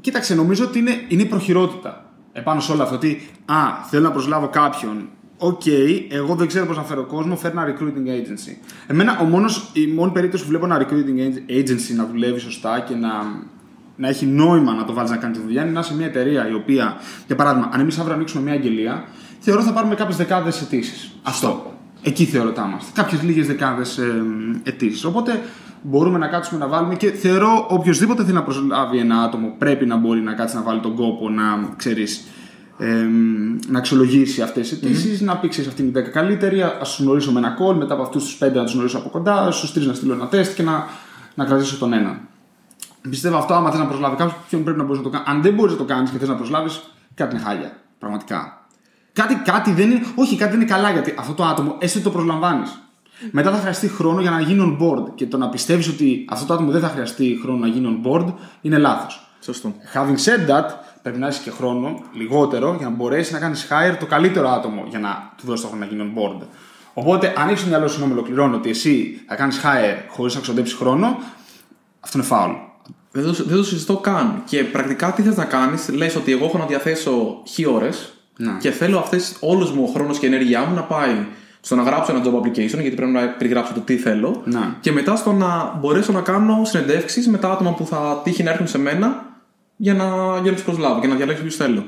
κοίταξε, 0.00 0.34
νομίζω 0.34 0.64
ότι 0.64 0.78
είναι, 0.78 1.00
είναι 1.08 1.22
η 1.22 1.26
προχειρότητα 1.26 2.12
επάνω 2.32 2.60
σε 2.60 2.72
όλο 2.72 2.82
αυτό. 2.82 2.94
Ότι, 2.94 3.28
α, 3.44 3.56
θέλω 3.90 4.02
να 4.02 4.10
προσλάβω 4.10 4.48
κάποιον. 4.48 5.08
Οκ, 5.38 5.60
okay, 5.64 6.00
εγώ 6.08 6.34
δεν 6.34 6.46
ξέρω 6.46 6.66
πώς 6.66 6.76
να 6.76 6.82
φέρω 6.82 7.04
κόσμο, 7.04 7.36
φέρνω 7.36 7.60
ένα 7.60 7.74
recruiting 7.74 8.08
agency. 8.08 8.66
Εμένα, 8.86 9.18
ο 9.20 9.24
μόνος, 9.24 9.70
η 9.72 9.86
μόνη 9.86 10.12
περίπτωση 10.12 10.42
που 10.42 10.48
βλέπω 10.48 10.64
ένα 10.64 10.86
recruiting 10.86 11.50
agency 11.50 11.96
να 11.96 12.06
δουλεύει 12.06 12.38
σωστά 12.38 12.80
και 12.80 12.94
να 12.94 13.10
να 13.96 14.08
έχει 14.08 14.26
νόημα 14.26 14.74
να 14.74 14.84
το 14.84 14.92
βάλεις 14.92 15.10
να 15.10 15.16
κάνει 15.16 15.32
τη 15.32 15.40
δουλειά 15.40 15.62
είναι 15.62 15.70
να 15.70 15.80
είσαι 15.80 15.94
μια 15.94 16.06
εταιρεία 16.06 16.48
η 16.48 16.54
οποία, 16.54 16.96
για 17.26 17.36
παράδειγμα, 17.36 17.70
αν 17.72 17.80
εμείς 17.80 17.98
αύριο 17.98 18.14
ανοίξουμε 18.14 18.42
μια 18.42 18.52
αγγελία, 18.52 19.04
θεωρώ 19.38 19.62
θα 19.62 19.72
πάρουμε 19.72 19.94
κάποιες 19.94 20.16
δεκάδες 20.16 20.60
αιτήσεις. 20.60 21.10
Αυτό. 21.22 21.74
Εκεί 22.02 22.24
θεωρώ 22.24 22.48
ότι 22.48 22.60
είμαστε. 22.68 22.90
Κάποιες 22.94 23.22
λίγες 23.22 23.46
δεκάδες 23.46 23.98
ε, 23.98 24.22
αιτήσεις. 24.62 25.04
Οπότε 25.04 25.42
μπορούμε 25.82 26.18
να 26.18 26.26
κάτσουμε 26.26 26.60
να 26.60 26.66
βάλουμε 26.66 26.94
και 26.94 27.10
θεωρώ 27.10 27.66
οποιοδήποτε 27.68 28.22
θέλει 28.22 28.34
να 28.34 28.42
προσλάβει 28.42 28.98
ένα 28.98 29.22
άτομο 29.22 29.54
πρέπει 29.58 29.86
να 29.86 29.96
μπορεί 29.96 30.20
να 30.20 30.32
κάτσει 30.32 30.56
να 30.56 30.62
βάλει 30.62 30.80
τον 30.80 30.94
κόπο 30.94 31.28
να 31.30 31.74
ξέρεις. 31.76 32.24
Ε, 32.78 33.06
να 33.68 33.78
αξιολογήσει 33.78 34.42
αυτές 34.42 34.68
τις 34.68 34.78
αιτήσεις, 34.78 35.20
mm-hmm. 35.20 35.24
να 35.24 35.36
πει 35.36 35.48
ξέρεις 35.48 35.68
αυτή 35.68 35.82
είναι 35.82 35.98
η 35.98 36.02
10 36.06 36.10
καλύτερη, 36.10 36.62
ας 36.62 36.96
του 36.96 37.02
γνωρίσω 37.02 37.32
με 37.32 37.38
ένα 37.38 37.56
call, 37.58 37.74
μετά 37.74 37.94
από 37.94 38.02
αυτούς 38.02 38.24
τους 38.24 38.38
5 38.42 38.52
να 38.52 38.64
τους 38.64 38.72
γνωρίσω 38.72 38.98
από 38.98 39.08
κοντά, 39.08 39.50
στους 39.50 39.70
3 39.70 39.86
να 39.86 39.94
στείλω 39.94 40.12
ένα 40.12 40.26
τεστ 40.28 40.54
και 40.56 40.62
να, 40.62 40.86
να 41.34 41.44
κρατήσω 41.44 41.76
τον 41.76 41.92
έναν. 41.92 42.20
Πιστεύω 43.10 43.36
αυτό, 43.36 43.54
άμα 43.54 43.70
θες 43.70 43.78
να 43.78 43.86
προσλάβεις 43.86 44.18
κάποιον, 44.18 44.62
πρέπει 44.62 44.78
να 44.78 44.84
μπορείς 44.84 44.98
να 44.98 45.04
το 45.04 45.10
κάνεις. 45.10 45.28
Αν 45.28 45.42
δεν 45.42 45.54
μπορείς 45.54 45.72
να 45.72 45.78
το 45.78 45.84
κάνεις 45.84 46.10
και 46.10 46.18
θες 46.18 46.28
να 46.28 46.34
προσλάβεις, 46.34 46.80
κάτι 47.14 47.34
είναι 47.34 47.44
χάλια. 47.44 47.76
Πραγματικά. 47.98 48.66
Κάτι, 49.12 49.34
κάτι 49.34 49.72
δεν 49.72 49.90
είναι. 49.90 50.06
Όχι, 50.14 50.36
κάτι 50.36 50.50
δεν 50.50 50.60
είναι 50.60 50.70
καλά 50.70 50.90
γιατί 50.90 51.14
αυτό 51.18 51.32
το 51.32 51.44
άτομο, 51.44 51.76
έστω 51.78 52.00
το 52.00 52.10
προσλαμβάνεις. 52.10 52.80
Μετά 53.30 53.50
θα 53.50 53.58
χρειαστεί 53.58 53.88
χρόνο 53.88 54.20
για 54.20 54.30
να 54.30 54.40
γίνει 54.40 54.78
on 54.78 54.82
board. 54.82 55.04
Και 55.14 55.26
το 55.26 55.36
να 55.36 55.48
πιστεύεις 55.48 55.88
ότι 55.88 56.24
αυτό 56.28 56.46
το 56.46 56.54
άτομο 56.54 56.70
δεν 56.70 56.80
θα 56.80 56.88
χρειαστεί 56.88 57.38
χρόνο 57.42 57.58
να 57.58 57.66
γίνει 57.66 58.00
on 58.02 58.08
board 58.08 58.34
είναι 58.60 58.78
λάθος. 58.78 59.30
Σωστό. 59.40 59.74
Having 59.94 60.16
said 60.24 60.50
that, 60.50 60.64
πρέπει 61.02 61.18
να 61.18 61.26
έχεις 61.26 61.38
και 61.38 61.50
χρόνο 61.50 62.02
λιγότερο 62.12 62.74
για 62.78 62.88
να 62.88 62.94
μπορέσεις 62.94 63.32
να 63.32 63.38
κάνεις 63.38 63.68
hire 63.70 63.96
το 64.00 64.06
καλύτερο 64.06 64.48
άτομο 64.48 64.84
για 64.88 64.98
να 64.98 65.32
του 65.36 65.46
δώσεις 65.46 65.60
το 65.64 65.68
χρόνο 65.68 65.84
να 65.84 65.90
γίνει 65.90 66.12
on 66.14 66.18
board. 66.18 66.46
Οπότε, 66.94 67.32
αν 67.36 67.48
έχεις 67.48 67.60
στο 67.60 67.68
μυαλό 67.68 67.88
σου 67.88 68.00
να 68.00 68.12
ολοκληρώνω 68.12 68.56
ότι 68.56 68.70
εσύ 68.70 69.22
θα 69.26 69.34
κάνεις 69.34 69.60
hire 69.64 69.96
χωρίς 70.08 70.34
να 70.34 70.40
ξοδέψεις 70.40 70.76
χρόνο, 70.76 71.18
αυτό 72.00 72.18
είναι 72.18 72.26
foul. 72.30 72.54
Δεν 73.16 73.24
το, 73.24 73.44
δεν 73.44 73.56
το 73.56 73.64
συζητώ 73.64 73.96
καν. 73.96 74.42
Και 74.44 74.64
πρακτικά 74.64 75.12
τι 75.12 75.22
θες 75.22 75.36
να 75.36 75.44
κάνεις, 75.44 75.88
λες 75.88 76.16
ότι 76.16 76.32
εγώ 76.32 76.44
έχω 76.44 76.58
να 76.58 76.66
διαθέσω 76.66 77.42
χι 77.46 77.66
ώρες 77.66 78.10
και 78.60 78.70
θέλω 78.70 78.98
αυτές 78.98 79.36
όλο 79.40 79.70
μου 79.74 79.84
ο 79.88 79.92
χρόνος 79.92 80.18
και 80.18 80.26
η 80.26 80.28
ενέργειά 80.28 80.64
μου 80.64 80.74
να 80.74 80.82
πάει 80.82 81.26
στο 81.60 81.74
να 81.74 81.82
γράψω 81.82 82.12
ένα 82.12 82.24
job 82.24 82.34
application, 82.34 82.80
γιατί 82.80 82.90
πρέπει 82.90 83.10
να 83.10 83.28
περιγράψω 83.28 83.72
το 83.72 83.80
τι 83.80 83.96
θέλω. 83.96 84.42
Να. 84.44 84.76
Και 84.80 84.92
μετά 84.92 85.16
στο 85.16 85.32
να 85.32 85.78
μπορέσω 85.80 86.12
να 86.12 86.20
κάνω 86.20 86.64
συνεντεύξεις 86.64 87.28
με 87.28 87.38
τα 87.38 87.50
άτομα 87.50 87.74
που 87.74 87.86
θα 87.86 88.20
τύχει 88.24 88.42
να 88.42 88.50
έρθουν 88.50 88.66
σε 88.66 88.78
μένα 88.78 89.24
για 89.76 89.94
να, 89.94 90.04
για 90.42 90.50
να 90.50 90.52
τους 90.52 90.62
προσλάβω 90.62 91.00
και 91.00 91.06
να 91.06 91.14
διαλέξω 91.14 91.42
ποιους 91.42 91.56
θέλω. 91.56 91.84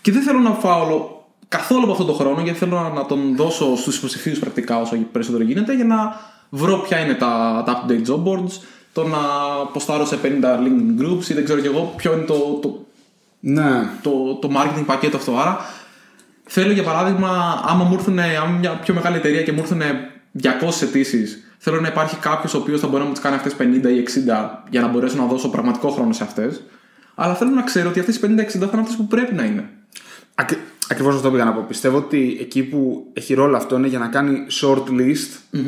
Και 0.00 0.12
δεν 0.12 0.22
θέλω 0.22 0.38
να 0.38 0.50
φάω 0.50 1.08
καθόλου 1.48 1.82
από 1.82 1.92
αυτό 1.92 2.04
το 2.04 2.12
χρόνο, 2.12 2.40
γιατί 2.40 2.58
θέλω 2.58 2.92
να 2.94 3.06
τον 3.06 3.36
δώσω 3.36 3.76
στους 3.76 3.96
υποψηφίους 3.96 4.38
πρακτικά 4.38 4.80
όσο 4.80 4.96
περισσότερο 5.12 5.42
γίνεται, 5.44 5.74
για 5.74 5.84
να 5.84 6.20
βρω 6.50 6.78
ποια 6.78 6.98
είναι 6.98 7.14
τα, 7.14 7.62
τα 7.66 7.84
up-to-date 7.86 8.10
job 8.10 8.22
boards, 8.24 8.52
το 8.98 9.08
να 9.08 9.18
ποστάρω 9.72 10.04
σε 10.06 10.18
50 10.22 10.26
LinkedIn 10.26 11.02
groups 11.02 11.28
ή 11.28 11.34
δεν 11.34 11.44
ξέρω 11.44 11.60
κι 11.60 11.66
εγώ 11.66 11.94
ποιο 11.96 12.12
είναι 12.12 12.24
το, 12.24 12.34
το, 12.62 12.86
ναι. 13.40 13.88
το, 14.02 14.34
το 14.34 14.50
marketing 14.56 14.84
πακέτο 14.86 15.16
αυτό. 15.16 15.38
Άρα 15.38 15.58
θέλω 16.44 16.72
για 16.72 16.82
παράδειγμα, 16.82 17.62
άμα 17.66 17.84
μου 17.84 17.94
έρθουν 17.94 18.18
μια 18.58 18.78
πιο 18.82 18.94
μεγάλη 18.94 19.16
εταιρεία 19.16 19.42
και 19.42 19.52
μου 19.52 19.60
έρθουν 19.60 19.80
200 20.42 20.48
αιτήσεις, 20.82 21.52
θέλω 21.58 21.80
να 21.80 21.88
υπάρχει 21.88 22.16
κάποιος 22.16 22.54
ο 22.54 22.58
οποίος 22.58 22.80
θα 22.80 22.86
μπορεί 22.86 23.00
να 23.00 23.06
μου 23.06 23.12
τις 23.12 23.22
κάνει 23.22 23.36
αυτές 23.36 23.54
50 23.58 23.62
ή 23.62 24.06
60 24.26 24.48
για 24.70 24.80
να 24.80 24.88
μπορέσω 24.88 25.16
να 25.16 25.26
δώσω 25.26 25.48
πραγματικό 25.50 25.88
χρόνο 25.88 26.12
σε 26.12 26.24
αυτές. 26.24 26.62
Αλλά 27.14 27.34
θέλω 27.34 27.50
να 27.50 27.62
ξέρω 27.62 27.88
ότι 27.88 28.00
αυτές 28.00 28.16
οι 28.16 28.20
50-60 28.22 28.26
θα 28.26 28.70
είναι 28.72 28.80
αυτές 28.80 28.96
που 28.96 29.06
πρέπει 29.06 29.34
να 29.34 29.44
είναι. 29.44 29.68
Ακ... 30.34 30.50
Ακριβώς 30.88 31.14
αυτό 31.14 31.30
πήγα 31.30 31.44
να 31.44 31.52
πω. 31.52 31.64
Πιστεύω 31.68 31.96
ότι 31.96 32.38
εκεί 32.40 32.62
που 32.62 33.06
έχει 33.12 33.34
ρόλο 33.34 33.56
αυτό 33.56 33.76
είναι 33.76 33.86
για 33.86 33.98
να 33.98 34.06
κάνει 34.06 34.46
short 34.60 34.84
list 35.00 35.58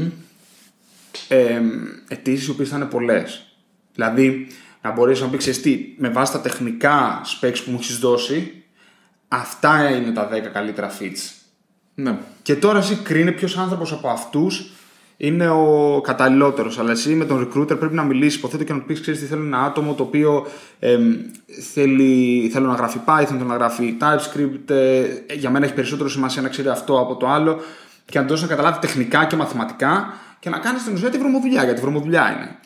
ε, 1.31 1.61
αιτήσεις 2.09 2.47
οι 2.47 2.51
οποίες 2.51 2.69
θα 2.69 2.77
είναι 2.77 2.85
πολλές. 2.85 3.55
Δηλαδή, 3.95 4.47
να 4.83 4.91
μπορέσει 4.91 5.23
να 5.23 5.29
πεις 5.29 5.39
ξέρεις 5.39 5.61
τι, 5.61 5.95
με 5.99 6.09
βάση 6.09 6.33
τα 6.33 6.41
τεχνικά 6.41 7.21
specs 7.25 7.59
που 7.65 7.71
μου 7.71 7.79
έχεις 7.81 7.99
δώσει, 7.99 8.65
αυτά 9.29 9.91
είναι 9.91 10.11
τα 10.11 10.29
10 10.33 10.41
καλύτερα 10.53 10.91
fits. 11.01 11.35
Ναι. 11.95 12.19
Και 12.43 12.55
τώρα 12.57 12.79
εσύ 12.79 12.95
κρίνει 12.95 13.33
ποιος 13.33 13.59
άνθρωπος 13.59 13.93
από 13.93 14.09
αυτούς 14.09 14.73
είναι 15.17 15.49
ο 15.49 16.01
καταλληλότερος. 16.05 16.79
Αλλά 16.79 16.91
εσύ 16.91 17.15
με 17.15 17.25
τον 17.25 17.49
recruiter 17.49 17.79
πρέπει 17.79 17.95
να 17.95 18.03
μιλήσεις, 18.03 18.39
υποθέτω 18.39 18.65
και 18.65 18.73
να 18.73 18.79
του 18.79 18.85
πεις: 18.85 19.01
Ξέρεις 19.01 19.21
τι 19.21 19.27
θέλω 19.27 19.43
ένα 19.43 19.63
άτομο 19.63 19.95
το 19.95 20.03
οποίο 20.03 20.47
εμ, 20.79 21.13
θέλει, 21.73 22.49
θέλω 22.53 22.67
να 22.67 22.75
γράφει 22.75 23.01
Python, 23.07 23.25
θέλω 23.27 23.45
να 23.45 23.55
γράφει 23.55 23.97
TypeScript. 24.01 24.71
ε, 24.71 25.05
για 25.35 25.51
μένα 25.51 25.65
έχει 25.65 25.75
περισσότερο 25.75 26.09
σημασία 26.09 26.43
να 26.43 26.49
ξέρει 26.49 26.69
αυτό 26.69 27.01
από 27.01 27.17
το 27.17 27.29
άλλο. 27.29 27.61
Και 28.05 28.19
να 28.19 28.25
του 28.25 28.31
δώσεις 28.31 28.49
να 28.49 28.55
καταλάβει 28.55 28.79
τεχνικά 28.81 29.25
και 29.25 29.37
μαθηματικά 29.37 30.15
και 30.41 30.51
να 30.51 30.59
κάνεις 30.59 30.81
στην 30.81 30.95
ουσία 30.95 31.11
τη 31.11 31.19
βρωμοδουλειά. 31.19 31.65
Γιατί 31.65 31.81
βρωμοδουλειά 31.81 32.33
είναι. 32.37 32.57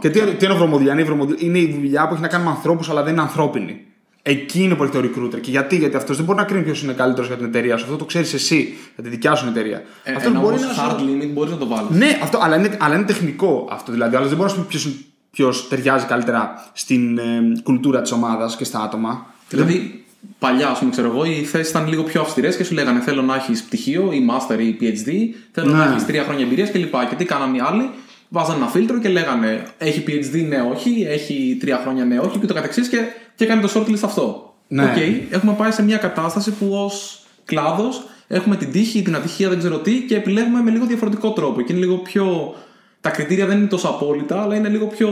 Και 0.00 0.10
τι, 0.10 0.20
τι 0.20 0.44
είναι 0.44 0.54
βρωμοδουλειά, 0.54 0.92
είναι 0.92 1.00
η, 1.02 1.04
βρωμοδου- 1.04 1.42
είναι 1.42 1.58
η 1.58 1.72
δουλειά 1.74 2.06
που 2.08 2.12
έχει 2.12 2.22
να 2.22 2.28
κάνει 2.28 2.44
με 2.44 2.50
ανθρώπους, 2.50 2.90
αλλά 2.90 3.02
δεν 3.02 3.12
είναι 3.12 3.22
ανθρώπινη. 3.22 3.80
Εκεί 4.26 4.62
είναι 4.62 4.74
που 4.74 4.82
έχει 4.82 4.92
το 4.92 4.98
recruiter. 4.98 5.40
Και 5.40 5.50
γιατί, 5.50 5.76
γιατί 5.76 5.96
αυτός 5.96 6.16
δεν 6.16 6.24
μπορεί 6.24 6.38
να 6.38 6.44
κρίνει 6.44 6.62
ποιος 6.64 6.82
είναι 6.82 6.92
καλύτερος 6.92 7.26
για 7.28 7.36
την 7.36 7.46
εταιρεία 7.46 7.76
σου. 7.76 7.84
Αυτό 7.84 7.96
το 7.96 8.04
ξέρεις 8.04 8.34
εσύ, 8.34 8.76
για 8.94 9.02
τη 9.04 9.08
δικιά 9.10 9.34
σου 9.34 9.46
εταιρεία. 9.48 9.82
Ε, 10.04 10.12
αυτό 10.12 10.28
ένα 10.28 10.40
μπορεί 10.40 10.54
όμως 10.54 10.66
να. 10.66 10.72
σου- 10.72 10.80
hard 10.90 11.00
limit 11.00 11.30
μπορείς 11.32 11.50
να 11.52 11.58
το 11.58 11.66
βάλεις. 11.66 11.90
ναι, 11.90 12.18
αυτό, 12.22 12.38
αλλά, 12.42 12.56
είναι, 12.56 12.76
αλλά 12.80 12.94
είναι 12.94 13.04
τεχνικό 13.04 13.68
αυτό. 13.72 13.92
Δηλαδή, 13.92 14.16
άλλος 14.16 14.28
δεν 14.28 14.36
μπορεί 14.36 14.50
να 14.50 14.54
σου 14.56 14.66
πει 14.88 15.04
ποιος 15.30 15.68
ταιριάζει 15.68 16.06
καλύτερα 16.06 16.70
στην 16.72 17.18
ε, 17.18 17.22
κουλτούρα 17.62 18.00
της 18.02 18.12
ομάδας 18.12 18.56
και 18.56 18.64
στα 18.64 18.80
άτομα. 18.82 19.26
Δηλαδή, 19.48 20.03
παλιά, 20.38 20.68
ας 20.68 20.78
πούμε, 20.78 20.90
ξέρω 20.90 21.08
εγώ, 21.08 21.24
οι 21.24 21.30
θέσεις 21.44 21.70
ήταν 21.70 21.88
λίγο 21.88 22.02
πιο 22.02 22.20
αυστηρές 22.20 22.56
και 22.56 22.64
σου 22.64 22.74
λέγανε 22.74 23.00
Θέλω 23.00 23.22
να 23.22 23.34
έχεις 23.34 23.62
πτυχίο 23.62 24.12
ή 24.12 24.26
master 24.30 24.58
ή 24.58 24.76
PhD, 24.80 25.10
θέλω 25.52 25.70
Ναι. 25.70 25.76
να 25.78 25.84
έχεις 25.90 26.06
τρία 26.06 26.22
χρόνια 26.22 26.44
εμπειρίας 26.44 26.70
κλπ. 26.70 26.94
Και 27.08 27.14
τι 27.16 27.24
κάνανε 27.24 27.56
οι 27.56 27.60
άλλοι, 27.60 27.90
βάζανε 28.28 28.56
ένα 28.56 28.66
φίλτρο 28.66 28.98
και 28.98 29.08
λέγανε 29.08 29.62
Έχει 29.78 30.04
PhD, 30.06 30.44
ναι, 30.48 30.60
όχι, 30.72 31.06
έχει 31.08 31.56
τρία 31.60 31.78
χρόνια, 31.82 32.04
ναι, 32.04 32.18
όχι, 32.18 32.38
και 32.38 32.46
το 32.46 32.54
καθεξής 32.54 32.88
και, 32.88 32.98
και 33.34 33.44
έκανε 33.44 33.60
το 33.60 33.70
shortlist 33.74 34.02
αυτό. 34.04 34.54
Ναι. 34.68 34.82
Οκ, 34.82 34.96
έχουμε 35.30 35.52
πάει 35.52 35.70
σε 35.70 35.82
μια 35.82 35.96
κατάσταση 35.96 36.50
που 36.50 36.68
ως 36.72 37.22
κλάδος 37.44 38.06
έχουμε 38.26 38.56
την 38.56 38.70
τύχη, 38.72 39.02
την 39.02 39.16
ατυχία, 39.16 39.48
δεν 39.48 39.58
ξέρω 39.58 39.78
τι 39.78 39.92
και 39.92 40.16
επιλέγουμε 40.16 40.62
με 40.62 40.70
λίγο 40.70 40.86
διαφορετικό 40.86 41.30
τρόπο. 41.32 41.60
Και 41.60 41.72
είναι 41.72 41.80
λίγο 41.80 41.96
πιο. 41.96 42.54
Τα 43.00 43.10
κριτήρια 43.10 43.46
δεν 43.46 43.58
είναι 43.58 43.66
τόσο 43.66 43.88
απόλυτα, 43.88 44.42
αλλά 44.42 44.54
είναι 44.56 44.68
λίγο 44.68 44.86
πιο 44.86 45.08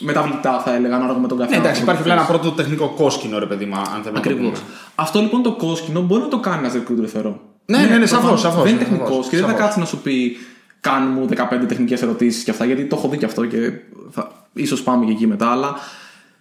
μεταβλητά, 0.00 0.60
θα 0.64 0.74
έλεγα, 0.74 0.96
ανάλογα 0.96 1.18
με 1.18 1.28
τον 1.28 1.36
Ναι, 1.38 1.44
καθένα. 1.44 1.62
εντάξει, 1.62 1.82
υπάρχει 1.82 2.00
Όπως 2.02 2.12
απλά 2.12 2.22
ένα 2.24 2.38
πρώτο 2.38 2.50
τεχνικό 2.56 2.88
κόσκινο, 2.96 3.38
ρε 3.38 3.46
παιδί 3.46 3.64
μου, 3.64 3.74
αν 3.76 3.84
θέλουμε 3.84 4.02
να 4.04 4.12
το 4.12 4.18
Ακριβώς. 4.30 4.58
πούμε. 4.58 4.70
Αυτό 4.94 5.20
λοιπόν 5.20 5.42
το 5.42 5.52
κόσκινο 5.52 6.00
μπορεί 6.00 6.22
να 6.22 6.28
το 6.28 6.38
κάνει 6.40 6.66
ένα 6.66 6.74
recruiter, 6.82 7.06
θεωρώ. 7.06 7.40
Ναι, 7.66 7.78
ναι, 7.78 7.98
ναι, 7.98 8.06
σαφώς, 8.06 8.08
προφανώς 8.08 8.40
σαφώς, 8.40 8.62
Δεν 8.62 8.72
είναι 8.72 8.82
σαφώς, 8.82 8.98
τεχνικός 8.98 9.28
και 9.28 9.36
δεν 9.36 9.44
θα 9.44 9.50
σαφώς. 9.50 9.64
κάτσει 9.64 9.78
να 9.78 9.84
σου 9.84 9.98
πει 9.98 10.36
κάνε 10.80 11.06
μου 11.10 11.26
15 11.28 11.66
τεχνικές 11.68 12.02
ερωτήσεις 12.02 12.44
και 12.44 12.50
αυτά, 12.50 12.64
γιατί 12.64 12.84
το 12.84 12.96
έχω 12.96 13.08
δει 13.08 13.16
και 13.18 13.24
αυτό 13.24 13.46
και 13.46 13.72
θα... 14.10 14.30
ίσως 14.52 14.82
πάμε 14.82 15.04
και 15.04 15.12
εκεί 15.12 15.26
μετά. 15.26 15.50
Αλλά 15.50 15.74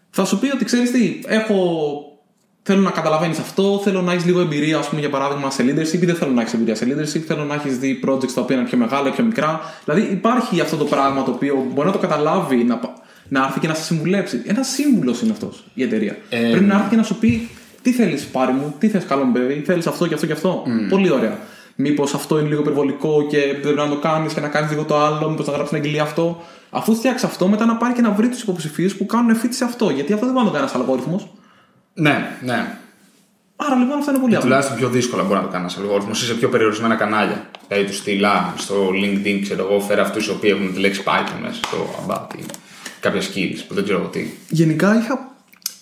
θα 0.10 0.26
σου 0.26 0.40
πει 0.40 0.52
ότι 0.54 0.66
ξέρεις 0.66 0.92
τι, 0.92 1.20
έχω. 1.26 1.56
Θέλω 2.64 2.82
να 2.82 2.90
καταλαβαίνεις 2.92 3.40
αυτό, 3.40 3.80
θέλω 3.84 4.02
να 4.02 4.12
έχεις 4.12 4.26
λίγο 4.26 4.40
εμπειρία, 4.40 4.78
ας 4.78 4.88
πούμε, 4.88 5.02
για 5.02 5.10
παράδειγμα, 5.10 5.50
σε 5.52 5.64
leadership 5.64 6.02
ή 6.02 6.06
δεν 6.06 6.16
θέλω 6.16 6.32
να 6.32 6.42
έχεις 6.42 6.54
εμπειρία 6.54 6.76
σε 6.76 6.86
leadership, 6.86 7.20
θέλω 7.28 7.44
να 7.44 7.54
έχεις 7.54 7.78
δει 7.78 8.00
projects 8.08 8.32
τα 8.32 8.42
οποία 8.42 8.56
είναι 8.56 8.66
πιο 8.66 8.78
μεγάλα 8.78 9.08
ή 9.08 9.12
πιο 9.12 9.24
μικρά. 9.24 9.62
Δηλαδή 9.86 10.02
υπάρχει 10.12 10.62
αυτό 10.62 10.78
το 10.78 10.84
πράγμα 10.86 11.24
το 11.24 11.32
οποίο 11.32 11.66
μπορεί 11.74 11.88
να 11.88 11.94
το 11.94 12.00
καταλάβει, 12.00 12.64
να, 12.64 12.78
πα- 12.78 12.94
να 13.30 13.44
έρθει 13.46 13.60
και 13.60 13.68
να 13.68 13.74
σε 13.74 13.84
συμβουλέψει. 13.84 14.42
Ένας 14.46 14.68
σύμβουλος 14.68 15.22
είναι 15.22 15.32
αυτός 15.32 15.64
η 15.74 15.84
εταιρεία. 15.84 16.18
Ε, 16.30 16.50
Πρέπει 16.50 16.64
να 16.64 16.76
έρθει 16.76 16.90
και 16.90 16.96
να 16.96 17.04
σου 17.04 17.16
πει 17.16 17.50
τι 17.82 17.92
θέλεις, 17.92 18.26
πάρει 18.26 18.52
μου, 18.52 18.76
τι 18.80 18.88
θες, 18.88 19.06
καλό 19.06 19.24
μου 19.24 19.32
παιδί, 19.32 19.64
θέλεις 19.66 19.88
αυτό 19.88 20.08
και 20.08 20.14
αυτό 20.14 20.26
και 20.26 20.32
αυτό. 20.32 20.64
Πολύ 20.90 21.12
ωραία. 21.12 21.38
Μήπως 21.76 22.14
αυτό 22.14 22.40
είναι 22.40 22.48
λίγο 22.48 22.62
υπερβολικό 22.62 23.28
και 23.30 23.38
δεν 23.38 23.60
πρέπει 23.62 23.78
να 23.78 23.90
το 23.90 24.00
κάνεις 24.00 24.34
και 24.34 24.40
να 24.40 24.48
κάνεις 24.48 24.70
λίγο 24.70 24.84
το 24.84 25.00
άλλο, 25.00 25.30
μήπως 25.30 25.46
να 25.46 25.52
γράψεις 25.52 25.70
την 25.70 25.78
αγγελία 25.78 26.04
αυτό. 26.04 26.44
Αφού 26.70 26.96
φτιάξεις 26.96 27.28
αυτό, 27.28 27.48
μετά 27.48 27.66
να 27.66 27.76
πάρει 27.76 27.94
και 27.94 28.02
να 28.02 28.12
βρει 28.12 28.30
τους 28.30 28.42
υποψηφίους 28.42 28.96
που 28.96 29.06
κάνουν 29.06 29.36
fit 29.44 29.50
σε 29.50 29.64
αυτό. 29.64 29.90
Γιατί 29.90 30.14
αυτό 30.14 30.26
δεν 30.26 30.34
μπορεί 30.34 30.46
να 30.46 30.52
το 30.52 30.58
κάνει 30.58 30.70
ένας 30.72 30.82
αλγόριθμος. 30.82 31.28
Ναι, 31.94 32.38
ναι. 32.44 32.78
Άρα 33.56 33.76
λοιπόν 33.76 33.98
αυτό 33.98 34.12
είναι 34.12 34.20
πολύ 34.20 34.36
απλό. 34.36 34.48
Τουλάχιστον 34.48 34.78
πιο 34.78 34.90
δύσκολα 34.90 35.24
μπορεί 35.24 35.36
να 35.36 35.42
το 35.42 35.48
κάνει 35.48 35.64
ένας 35.64 35.78
αλγόριθμος 35.78 36.22
ή 36.22 36.26
σε 36.26 36.34
πιο 36.34 36.50
περιορισμένα 36.50 36.96
κανάλια. 36.96 37.50
Δηλαδή 37.68 37.88
τους 37.88 37.98
στείλα 37.98 38.54
στο 38.58 38.76
LinkedIn, 38.90 39.40
ξέρω 39.42 39.68
εγώ, 39.70 39.80
φέρα 39.80 40.02
αυτούς 40.02 40.28
οι 40.28 40.32
οποίοι 40.32 40.52
έχουν 40.54 40.74
τη 40.74 40.80
λέξη 40.80 41.04
Python 41.06 41.40
μέσα 41.42 41.54
στο 41.54 41.78
about 42.08 42.36
ή 42.38 42.44
κάποια 43.00 43.22
skills 43.22 43.60
που 43.68 43.74
δεν 43.74 43.84
ξέρω 43.84 44.00
εγώ 44.00 44.08
τι. 44.08 44.26
Γενικά 44.50 44.98
είχα... 45.00 45.36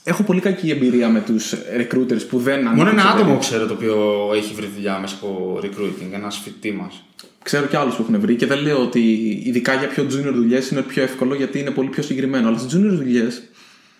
έχω 0.03 0.23
πολύ 0.23 0.41
κακή 0.41 0.69
εμπειρία 0.69 1.09
με 1.09 1.19
τους 1.19 1.53
recruiters 1.53 2.27
που 2.29 2.39
δεν 2.39 2.59
Μόνο 2.59 2.69
ανήκουν 2.69 2.87
ένα 2.87 3.01
σε 3.01 3.07
άτομο 3.07 3.21
εταιρεία. 3.21 3.37
ξέρω 3.39 3.65
το 3.65 3.73
οποίο 3.73 4.29
έχει 4.35 4.53
βρει 4.53 4.69
δουλειά 4.75 4.99
μέσα 4.99 5.15
από 5.21 5.59
recruiting, 5.63 6.11
ένας 6.13 6.39
φοιτητής 6.43 6.73
μας. 6.73 7.03
Ξέρω 7.43 7.65
και 7.65 7.77
άλλους 7.77 7.95
που 7.95 8.01
έχουν 8.07 8.19
βρει 8.19 8.35
και 8.35 8.45
δεν 8.45 8.59
λέω 8.59 8.81
ότι 8.81 9.01
ειδικά 9.45 9.73
για 9.73 9.87
πιο 9.87 10.03
junior 10.03 10.31
δουλειές 10.33 10.69
είναι 10.69 10.81
πιο 10.81 11.03
εύκολο 11.03 11.35
γιατί 11.35 11.59
είναι 11.59 11.71
πολύ 11.71 11.89
πιο 11.89 12.03
συγκεκριμένο. 12.03 12.47
Αλλά 12.47 12.57
στις 12.57 12.75
junior 12.75 12.95
δουλειές 12.95 13.41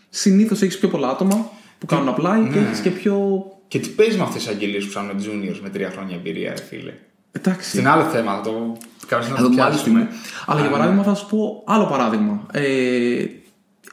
συνήθως 0.10 0.62
έχεις 0.62 0.78
πιο 0.78 0.88
πολλά 0.88 1.10
άτομα 1.10 1.50
που 1.80 1.86
κάνουν 1.86 2.16
apply 2.18 2.50
και 2.54 2.60
έχεις 2.60 2.80
και 2.80 2.90
πιο. 2.90 3.46
Και 3.68 3.80
τι 3.80 3.90
παίζεις 3.90 4.18
με 4.18 4.24
αυτές 4.24 4.44
τις 4.44 4.52
αγγελίες 4.52 4.84
που 4.84 4.90
ψάχνουν 4.90 5.16
juniors 5.20 5.60
με 5.64 5.70
τρία 5.70 5.90
χρόνια 5.92 6.16
εμπειρία, 6.16 6.54
ρε 6.58 6.64
φίλε; 6.64 6.94
Εντάξει. 7.32 7.70
Στην 7.70 7.88
άλλο 7.88 8.04
θέμα, 8.04 8.36
θα 8.36 8.42
το 8.42 8.78
κάποια 9.08 9.28
Θα 9.28 9.34
να 9.34 9.38
το 9.38 9.44
το 9.44 9.50
πούμε 9.50 9.62
άλλη 9.62 9.74
πιάσουμε. 9.74 10.00
στιγμή. 10.00 10.20
Αλλά 10.46 10.60
για 10.62 10.70
παράδειγμα 10.70 11.04
θα 11.04 11.16
σου 11.16 11.28
πω 11.30 11.64
άλλο 11.68 11.86
παράδειγμα. 11.86 12.46
Ε, 12.52 13.26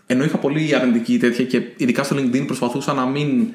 ενώ 0.07 0.25
είχα 0.25 0.37
πολύ 0.37 0.75
αρνητική 0.75 1.19
τέτοια 1.19 1.45
και 1.45 1.63
ειδικά 1.77 2.03
στο 2.03 2.17
LinkedIn 2.17 2.43
προσπαθούσα 2.47 2.93
να 2.93 3.05
μην 3.07 3.47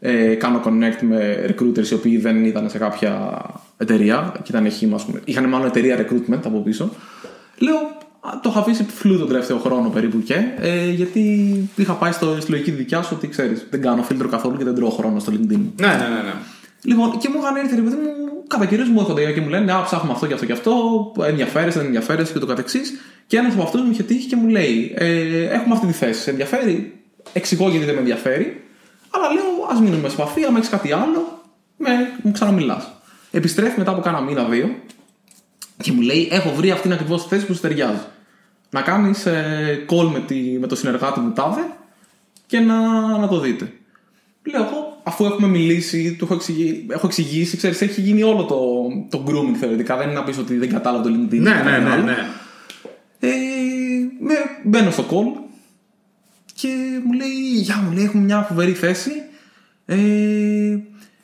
ε, 0.00 0.34
κάνω 0.34 0.60
connect 0.64 1.00
με 1.00 1.44
recruiters 1.48 1.86
οι 1.90 1.94
οποίοι 1.94 2.16
δεν 2.18 2.44
ήταν 2.44 2.70
σε 2.70 2.78
κάποια 2.78 3.38
εταιρεία 3.76 4.32
και 4.42 4.50
ήταν 4.56 4.70
χήμα, 4.70 4.94
ας 4.96 5.04
πούμε. 5.04 5.20
Είχαν 5.24 5.48
μάλλον 5.48 5.66
εταιρεία 5.66 5.96
recruitment 6.06 6.40
από 6.44 6.58
πίσω. 6.58 6.90
Λέω, 7.58 7.76
«Α, 8.20 8.30
το 8.42 8.48
είχα 8.50 8.58
αφήσει 8.60 8.86
φλού 8.94 9.18
τον 9.18 9.28
τελευταίο 9.28 9.58
χρόνο 9.58 9.88
περίπου 9.88 10.22
και, 10.22 10.34
ε, 10.60 10.90
γιατί 10.90 11.20
είχα 11.76 11.92
πάει 11.92 12.12
στο, 12.12 12.36
στη 12.40 12.50
λογική 12.50 12.70
δικιά 12.70 13.02
σου 13.02 13.12
ότι 13.16 13.28
ξέρεις, 13.28 13.66
δεν 13.70 13.82
κάνω 13.82 14.02
φίλτρο 14.02 14.28
καθόλου 14.28 14.56
και 14.56 14.64
δεν 14.64 14.74
τρώω 14.74 14.90
χρόνο 14.90 15.18
στο 15.18 15.32
LinkedIn. 15.32 15.58
Ναι, 15.80 15.86
ναι, 15.86 15.92
ναι. 15.92 16.22
ναι. 16.24 16.32
Λοιπόν, 16.82 17.18
και 17.18 17.28
μου 17.28 17.40
είχαν 17.40 17.56
έρθει, 17.56 17.74
ρε 17.74 17.80
παιδί 17.80 17.96
μου, 17.96 18.42
κατά 18.46 18.66
κυρίω 18.66 18.84
μου 18.84 19.00
έρχονται 19.00 19.32
και 19.32 19.40
μου 19.40 19.48
λένε 19.48 19.72
Α, 19.72 19.82
ψάχνουμε 19.82 20.12
αυτό 20.12 20.26
και 20.26 20.34
αυτό 20.34 20.46
και 20.46 20.52
αυτό, 20.52 20.72
ενδιαφέρεσαι, 21.22 21.78
δεν 21.78 21.86
ενδιαφέρεσαι 21.86 22.32
και 22.32 22.38
το 22.38 22.46
καθεξής. 22.46 23.00
Και 23.26 23.36
ένας 23.36 23.52
από 23.52 23.62
αυτούς 23.62 23.82
μου 23.82 23.90
είχε 23.90 24.02
τύχει 24.02 24.28
και 24.28 24.36
μου 24.36 24.48
λέει 24.48 24.94
ε, 24.96 25.44
Έχουμε 25.44 25.74
αυτή 25.74 25.86
τη 25.86 25.92
θέση, 25.92 26.20
σε 26.20 26.30
ενδιαφέρει. 26.30 27.02
Εξηγώ 27.32 27.68
γιατί 27.68 27.84
δεν 27.84 27.94
με 27.94 28.00
ενδιαφέρει. 28.00 28.64
Αλλά 29.10 29.32
λέω 29.32 29.76
Α 29.76 29.80
μείνουμε 29.80 30.08
σε 30.08 30.14
επαφή, 30.14 30.44
άμα 30.44 30.58
έχεις 30.58 30.70
κάτι 30.70 30.92
άλλο, 30.92 31.42
με, 31.76 31.90
μου 32.22 32.32
ξαναμιλάς. 32.32 32.92
Επιστρέφει 33.30 33.78
μετά 33.78 33.90
από 33.90 34.00
κάνα 34.00 34.20
μήνα-δύο 34.20 34.76
και 35.82 35.92
μου 35.92 36.00
λέει: 36.00 36.28
Έχω 36.30 36.50
βρει 36.50 36.70
αυτήν 36.70 36.92
ακριβώς 36.92 37.22
τη 37.22 37.28
θέση 37.28 37.46
που 37.46 37.54
σου 37.54 37.60
ταιριάζει. 37.60 38.04
Να 38.70 38.82
κάνεις 38.82 39.26
ε, 39.26 39.84
call 39.90 40.10
με, 40.12 40.20
τη, 40.20 40.36
με 40.60 40.66
το 40.66 40.76
συνεργάτη 40.76 41.20
μου 41.20 41.32
τάδε 41.32 41.60
και 42.46 42.60
να, 42.60 42.78
να 43.18 43.28
το 43.28 43.40
δείτε. 43.40 43.72
Λέω 44.42 44.62
εγώ, 44.62 44.87
αφού 45.02 45.24
έχουμε 45.24 45.48
μιλήσει, 45.48 46.14
του 46.18 46.24
έχω, 46.24 46.34
εξηγήσει, 46.34 46.86
έχω 46.90 47.06
εξηγήσει, 47.06 47.56
ξέρεις, 47.56 47.80
έχει 47.80 48.00
γίνει 48.00 48.22
όλο 48.22 48.44
το, 48.44 48.88
το 49.10 49.24
grooming 49.26 49.54
θεωρητικά. 49.58 49.96
Δεν 49.96 50.08
είναι 50.08 50.18
να 50.18 50.24
πεις 50.24 50.38
ότι 50.38 50.56
δεν 50.56 50.68
κατάλαβε 50.68 51.08
το 51.10 51.14
LinkedIn. 51.14 51.34
ή 51.34 51.38
Ναι, 51.38 51.50
κάτι 51.50 51.64
ναι, 51.70 51.78
ναι, 51.78 51.90
άλλο. 51.90 52.02
ναι. 52.02 52.16
Ε, 53.20 53.28
με, 54.20 54.34
μπαίνω 54.64 54.90
στο 54.90 55.04
call 55.10 55.40
και 56.54 56.68
μου 57.04 57.12
λέει, 57.12 57.30
γεια 57.54 57.76
μου, 57.76 57.92
λέει, 57.92 58.04
έχουμε 58.04 58.22
μια 58.22 58.42
φοβερή 58.42 58.72
θέση 58.72 59.10
ε, 59.86 59.96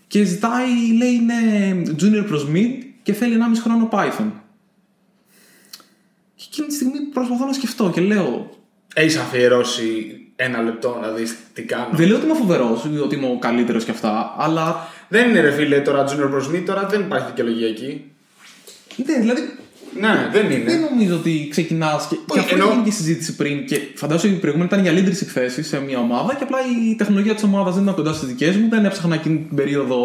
και 0.06 0.24
ζητάει, 0.24 0.92
λέει, 0.96 1.12
είναι 1.12 1.34
junior 2.00 2.24
προς 2.26 2.46
mid 2.54 2.70
και 3.02 3.12
θέλει 3.12 3.36
1,5 3.54 3.60
χρόνο 3.62 3.88
Python. 3.92 4.30
Και 6.34 6.44
εκείνη 6.48 6.66
τη 6.68 6.74
στιγμή 6.74 7.00
προσπαθώ 7.00 7.46
να 7.46 7.52
σκεφτώ 7.52 7.90
και 7.90 8.00
λέω, 8.00 8.50
Έχεις 8.94 9.16
αφιερώσει 9.16 10.18
ένα 10.36 10.62
λεπτό 10.62 10.98
να 11.02 11.08
δεις 11.08 11.36
τι 11.52 11.62
κάνω. 11.62 11.88
δεν 11.92 12.06
λέω 12.08 12.16
ότι 12.16 12.24
είμαι 12.26 12.34
φοβερός, 12.34 12.84
ότι 13.02 13.14
είμαι 13.16 13.26
ο 13.26 13.38
καλύτερος 13.38 13.84
και 13.84 13.90
αυτά, 13.90 14.34
αλλά 14.38 14.88
Δεν 15.08 15.28
είναι 15.28 15.40
ρε 15.40 15.50
φίλε 15.50 15.80
τώρα 15.80 16.04
junior 16.08 16.28
προς 16.30 16.48
me, 16.50 16.62
τώρα 16.66 16.86
δεν 16.90 17.00
υπάρχει 17.00 17.26
δικαιολογία 17.26 17.68
εκεί. 17.68 18.10
ναι, 19.06 19.18
δηλαδή 19.20 19.40
Ναι, 20.00 20.28
δεν 20.32 20.50
είναι. 20.50 20.64
Δεν 20.70 20.80
νομίζω 20.90 21.14
ότι 21.14 21.48
ξεκινάς. 21.50 22.06
Και, 22.06 22.16
και 22.32 22.38
αυτό 22.38 22.54
εννοώ- 22.54 22.70
έγινε 22.70 22.84
και 22.84 22.90
συζήτηση 22.90 23.36
πριν. 23.36 23.66
Και 23.66 23.80
φαντάζομαι 23.94 24.34
η 24.34 24.38
προηγούμενη 24.38 24.70
ήταν 24.72 24.84
για 24.84 24.92
leadership 25.04 25.26
θέση 25.26 25.62
σε 25.62 25.80
μια 25.80 25.98
ομάδα. 25.98 26.34
Και 26.34 26.42
απλά 26.42 26.58
η 26.90 26.94
τεχνολογία 26.94 27.34
της 27.34 27.42
ομάδας 27.42 27.74
δεν 27.74 27.82
ήταν 27.82 27.94
κοντά 27.94 28.12
στις 28.12 28.28
δικές 28.28 28.56
μου. 28.56 28.68
Δεν 28.68 28.84
έψαχνα 28.84 29.14
εκείνη 29.14 29.38
την 29.38 29.56
περίοδο. 29.56 29.98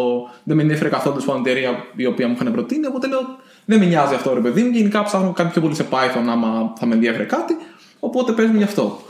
Δεν 0.44 0.56
με 0.56 0.62
ενδιαφέρει 0.62 0.90
καθόλου 0.90 1.12
τέλος 1.14 1.26
πάντων 1.28 1.44
η 1.46 1.50
εταιρεία 1.50 1.84
η 1.96 2.06
οποία 2.06 2.28
μου 2.28 2.36
είχαν 2.40 2.52
προτείνει. 2.52 2.86
Οπότε 2.86 3.06
λέω 3.08 3.20
δεν 3.64 3.78
με 3.78 3.84
νοιάζει 3.84 4.14
αυτό 4.14 4.34
ρε 4.34 4.40
παιδί 4.40 4.62
μου. 4.62 4.70
Και 4.70 4.78
γενικά 4.78 5.02
ψάχνω 5.02 5.32
κάτι 5.32 5.50
πιο 5.52 5.60
πολύ 5.60 5.74
σε 5.74 5.86
Python 5.90 6.24
άμα 6.30 6.72
θα 6.78 6.86
με 6.86 6.94
ενδιαφέρει 6.94 7.24
κάτι. 7.24 7.56
Οπότε 8.00 8.32
παίζουμε 8.32 8.58
γι' 8.58 8.64
αυτό. 8.64 9.02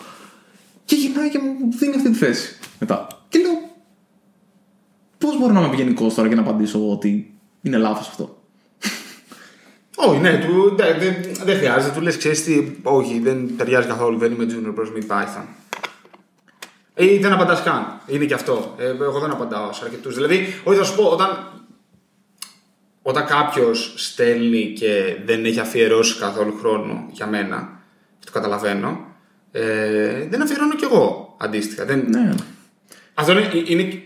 Και 0.91 0.97
γυρνάει 0.97 1.31
και 1.31 1.39
μου 1.39 1.71
δίνει 1.79 1.95
αυτή 1.95 2.11
τη 2.11 2.17
θέση 2.17 2.59
μετά. 2.79 3.07
Και 3.29 3.39
λέω 3.39 3.71
Πώς 5.19 5.39
μπορώ 5.39 5.53
να 5.53 5.61
είμαι 5.61 5.69
ευγενικό 5.69 6.09
τώρα 6.09 6.29
και 6.29 6.35
να 6.35 6.41
απαντήσω 6.41 6.91
ότι 6.91 7.35
είναι 7.63 7.77
λάθος 7.77 8.09
αυτό; 8.09 8.43
Όχι, 10.09 10.19
ναι, 10.21 10.39
του, 10.39 10.75
δεν, 10.77 10.99
δεν, 10.99 11.15
δεν 11.45 11.57
χρειάζεται. 11.57 11.95
Του 11.95 12.01
λες, 12.01 12.17
ξέρεις 12.17 12.45
τι, 12.45 12.73
όχι, 12.83 13.19
δεν 13.19 13.57
ταιριάζει 13.57 13.87
καθόλου. 13.87 14.19
Δεν 14.19 14.33
είμαι 14.33 14.47
junior 14.49 14.75
προς 14.75 14.93
me 14.95 15.11
Python. 15.11 15.45
Ή 16.95 17.19
δεν 17.19 17.33
απαντάς 17.33 17.63
καν. 17.63 18.01
Είναι 18.07 18.25
και 18.25 18.35
αυτό. 18.35 18.75
Ε, 18.79 18.87
εγώ 18.87 19.21
δεν 19.21 19.31
απαντάω 19.31 19.73
σε 19.73 19.85
αρκετούς. 19.85 20.15
Δηλαδή, 20.15 20.47
όχι, 20.65 20.79
θα 20.79 20.85
σου 20.85 20.97
πω, 20.97 21.05
όταν. 21.09 21.63
όταν 23.03 23.27
κάποιος 23.27 23.95
στέλνει 23.97 24.73
και 24.73 25.17
δεν 25.25 25.45
έχει 25.45 25.61
αφιερώσει 25.61 26.19
καθόλου 26.19 26.57
χρόνο 26.59 27.07
για 27.11 27.27
μένα, 27.27 27.81
και 28.19 28.27
το 28.27 28.33
καταλαβαίνω, 28.33 29.10
ε, 29.53 30.27
δεν 30.31 30.43
αφιερώνω 30.43 30.75
κι 30.75 30.85
εγώ 30.85 31.35
αντίστοιχα. 31.41 31.85
Δεν... 31.85 32.05
Ναι. 32.09 32.31
Αυτό 33.15 33.33
είναι, 33.33 33.49
είναι 33.67 34.03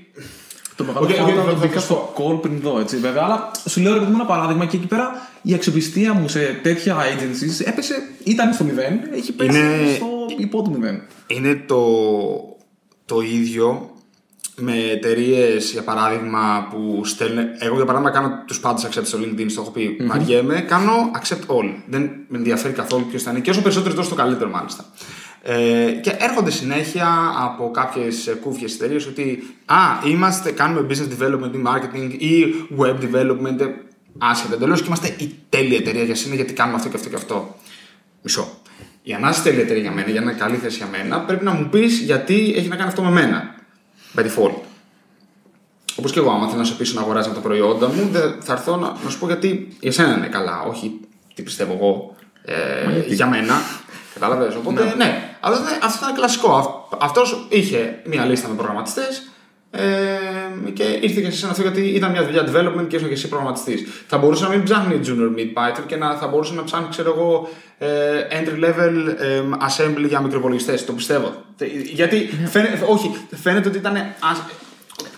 Το 0.77 0.85
μεγάλο 0.85 1.07
Οκ, 1.07 1.11
οκ, 1.13 1.17
okay, 1.17 1.35
θα- 1.35 1.43
το 1.45 1.51
θα 1.51 1.67
μπήκα 1.67 1.79
σου 1.79 1.85
στο 1.85 2.15
call 2.17 2.43
πριν 2.43 2.61
δω, 2.61 2.79
έτσι 2.81 2.97
βέβαια. 2.97 3.23
Αλλά 3.23 3.51
σου 3.69 3.81
λέω 3.81 3.93
ρε 3.93 3.99
παιδί 3.99 4.11
μου 4.11 4.17
ένα 4.17 4.27
παράδειγμα 4.27 4.67
και 4.67 4.77
εκεί 4.77 4.87
πέρα 4.87 5.29
η 5.43 5.55
αξιοπιστία 5.55 6.13
μου 6.13 6.29
σε 6.29 6.61
τέτοια 6.63 6.97
agencies 6.97 7.67
έπεσε, 7.67 7.95
ήταν 8.25 8.53
στο 8.53 8.65
μηδέν, 8.65 9.01
έχει 9.15 9.33
πέσει 9.33 9.59
Είναι- 9.59 9.95
στο 9.97 10.07
υπό 10.39 10.63
του 10.63 10.71
μηδέν. 10.71 11.03
είναι 11.27 11.63
το, 11.67 11.85
το 13.05 13.21
ίδιο 13.21 13.89
με 14.57 14.73
εταιρείες, 14.93 15.71
για 15.73 15.83
παράδειγμα, 15.83 16.69
που 16.71 17.05
στέλνουν. 17.05 17.45
Εγώ, 17.59 17.75
για 17.77 17.85
παράδειγμα, 17.85 18.13
κάνω 18.13 18.43
τους 18.47 18.61
πάντες 18.61 18.87
accept 18.87 19.05
στο 19.05 19.19
LinkedIn, 19.19 19.47
στο 19.49 19.61
έχω 19.61 19.71
πει. 19.71 19.97
Βαριέμαι, 20.01 20.61
κάνω 20.61 20.93
accept 21.23 21.47
all. 21.57 21.75
Δεν 21.87 22.11
με 22.29 22.39
ενδιαφέρει 22.39 22.73
καθόλου 22.75 23.07
ποιος 23.07 23.23
θα 23.23 23.31
είναι. 23.31 23.41
Και 23.41 23.51
όσο 23.51 23.63
περισσότερο, 23.63 23.95
τόσο 23.95 24.09
το 24.09 24.15
καλύτερο, 24.15 24.51
μάλιστα. 24.51 24.85
Ε, 25.47 25.91
και 26.03 26.17
έρχονται 26.19 26.51
συνέχεια 26.51 27.09
από 27.39 27.71
κάποιες 27.71 28.37
κούφιες 28.41 28.75
εταιρείες 28.75 29.07
ότι 29.07 29.55
Α, 29.65 29.77
είμαστε, 30.07 30.51
κάνουμε 30.51 30.87
business 30.91 31.23
development 31.23 31.55
ή 31.55 31.63
marketing 31.67 32.15
ή 32.19 32.45
web 32.79 32.95
development. 32.95 33.61
ε, 33.61 33.67
Άσχετα 34.19 34.55
εντελώς 34.55 34.81
και 34.81 34.87
είμαστε 34.87 35.15
η 35.19 35.35
τέλεια 35.49 35.77
εταιρεία 35.77 36.03
για 36.03 36.15
σένα 36.15 36.35
γιατί 36.35 36.53
κάνουμε 36.53 36.77
αυτό 36.77 36.89
και 36.89 36.97
αυτό 36.97 37.09
και 37.09 37.15
αυτό. 37.17 37.57
Μισό. 38.23 38.59
Για 39.03 39.19
να 39.19 39.29
είσαι 39.29 39.43
τέλεια 39.43 39.61
εταιρεία 39.63 39.83
για 39.83 39.91
μένα, 39.93 40.11
για 40.11 40.21
να 40.21 40.31
είναι 40.31 40.41
καλή 40.41 40.57
θέση 40.57 40.77
για 40.77 40.87
μένα, 40.87 41.21
πρέπει 41.21 41.45
να 41.45 41.53
μου 41.53 41.69
πεις 41.69 41.99
γιατί 42.01 42.55
έχει 42.57 42.69
να 42.69 42.77
κάνει 42.77 42.89
αυτό 42.89 43.03
με 43.03 43.11
μένα. 43.11 43.55
By 44.17 44.21
default. 44.21 44.55
Όπως 45.97 46.13
και 46.13 46.19
εγώ, 46.19 46.31
άμα 46.31 46.47
θέλω 46.47 46.59
να 46.59 46.65
σε 46.65 46.75
πείσω 46.75 46.95
να 46.95 47.01
αγοράζεις 47.01 47.33
τα 47.33 47.41
προϊόντα 47.41 47.89
μου, 47.89 48.09
δεν- 48.13 48.35
θα 48.43 48.53
έρθω 48.53 48.77
να, 48.77 48.93
να 49.05 49.11
σου 49.11 49.19
πω 49.19 49.27
γιατί 49.27 49.77
για 49.81 49.93
σένα 49.93 50.17
είναι 50.17 50.27
καλά, 50.27 50.61
όχι 50.63 51.01
τι 51.35 51.43
πιστεύω 51.43 51.73
εγώ 51.73 52.17
ε, 52.45 53.01
για 53.15 53.27
μένα. 53.27 53.55
Κατάλαβες. 54.15 54.55
Οπότε 54.55 54.95
ναι, 54.97 55.37
αυτό 55.41 55.63
ήταν, 55.63 55.79
αυτό 55.83 55.99
ήταν 56.05 56.15
κλασικό. 56.17 56.89
Αυτός 57.01 57.47
είχε 57.51 57.99
μία 58.07 58.25
λίστα 58.25 58.49
με 58.49 58.55
προγραμματιστές 58.55 59.29
ε, 59.71 59.83
και 60.73 60.83
ήρθε 60.83 61.21
και 61.21 61.27
σε 61.27 61.27
εσένα 61.37 61.51
αυτό 61.51 61.63
γιατί 61.63 61.81
ήταν 61.81 62.11
μια 62.11 62.25
δουλειά 62.25 62.43
development 62.43 62.87
και 62.89 62.97
ήσουν 62.97 63.09
και 63.09 63.15
εσύ 63.15 63.29
προγραμματιστής. 63.29 63.83
Θα 64.07 64.19
μπορούσε 64.19 64.45
να 64.45 64.49
μην 64.51 64.63
ψάχνει 64.63 65.01
junior 65.07 65.39
mid 65.39 65.59
Python 65.63 65.83
και 65.87 65.97
να, 65.97 66.17
θα 66.17 66.27
μπορούσε 66.27 66.55
να 66.55 66.65
ψάχνει, 66.65 66.87
ξέρω 66.91 67.13
εγώ, 67.17 67.49
ε, 67.79 67.89
entry 68.31 68.65
level 68.65 69.15
ε, 69.19 69.43
assembly 69.69 70.05
για 70.09 70.21
μικροϋπολογιστέ. 70.21 70.75
Το 70.75 70.93
πιστεύω. 70.93 71.35
Τε- 71.57 71.69
Γιατί 71.93 72.29
φαίνεται, 72.51 72.81
όχι, 72.89 73.17
φαίνεται 73.43 73.69
ότι 73.69 73.79
ήταν. 73.79 73.95
ας- 74.21 74.43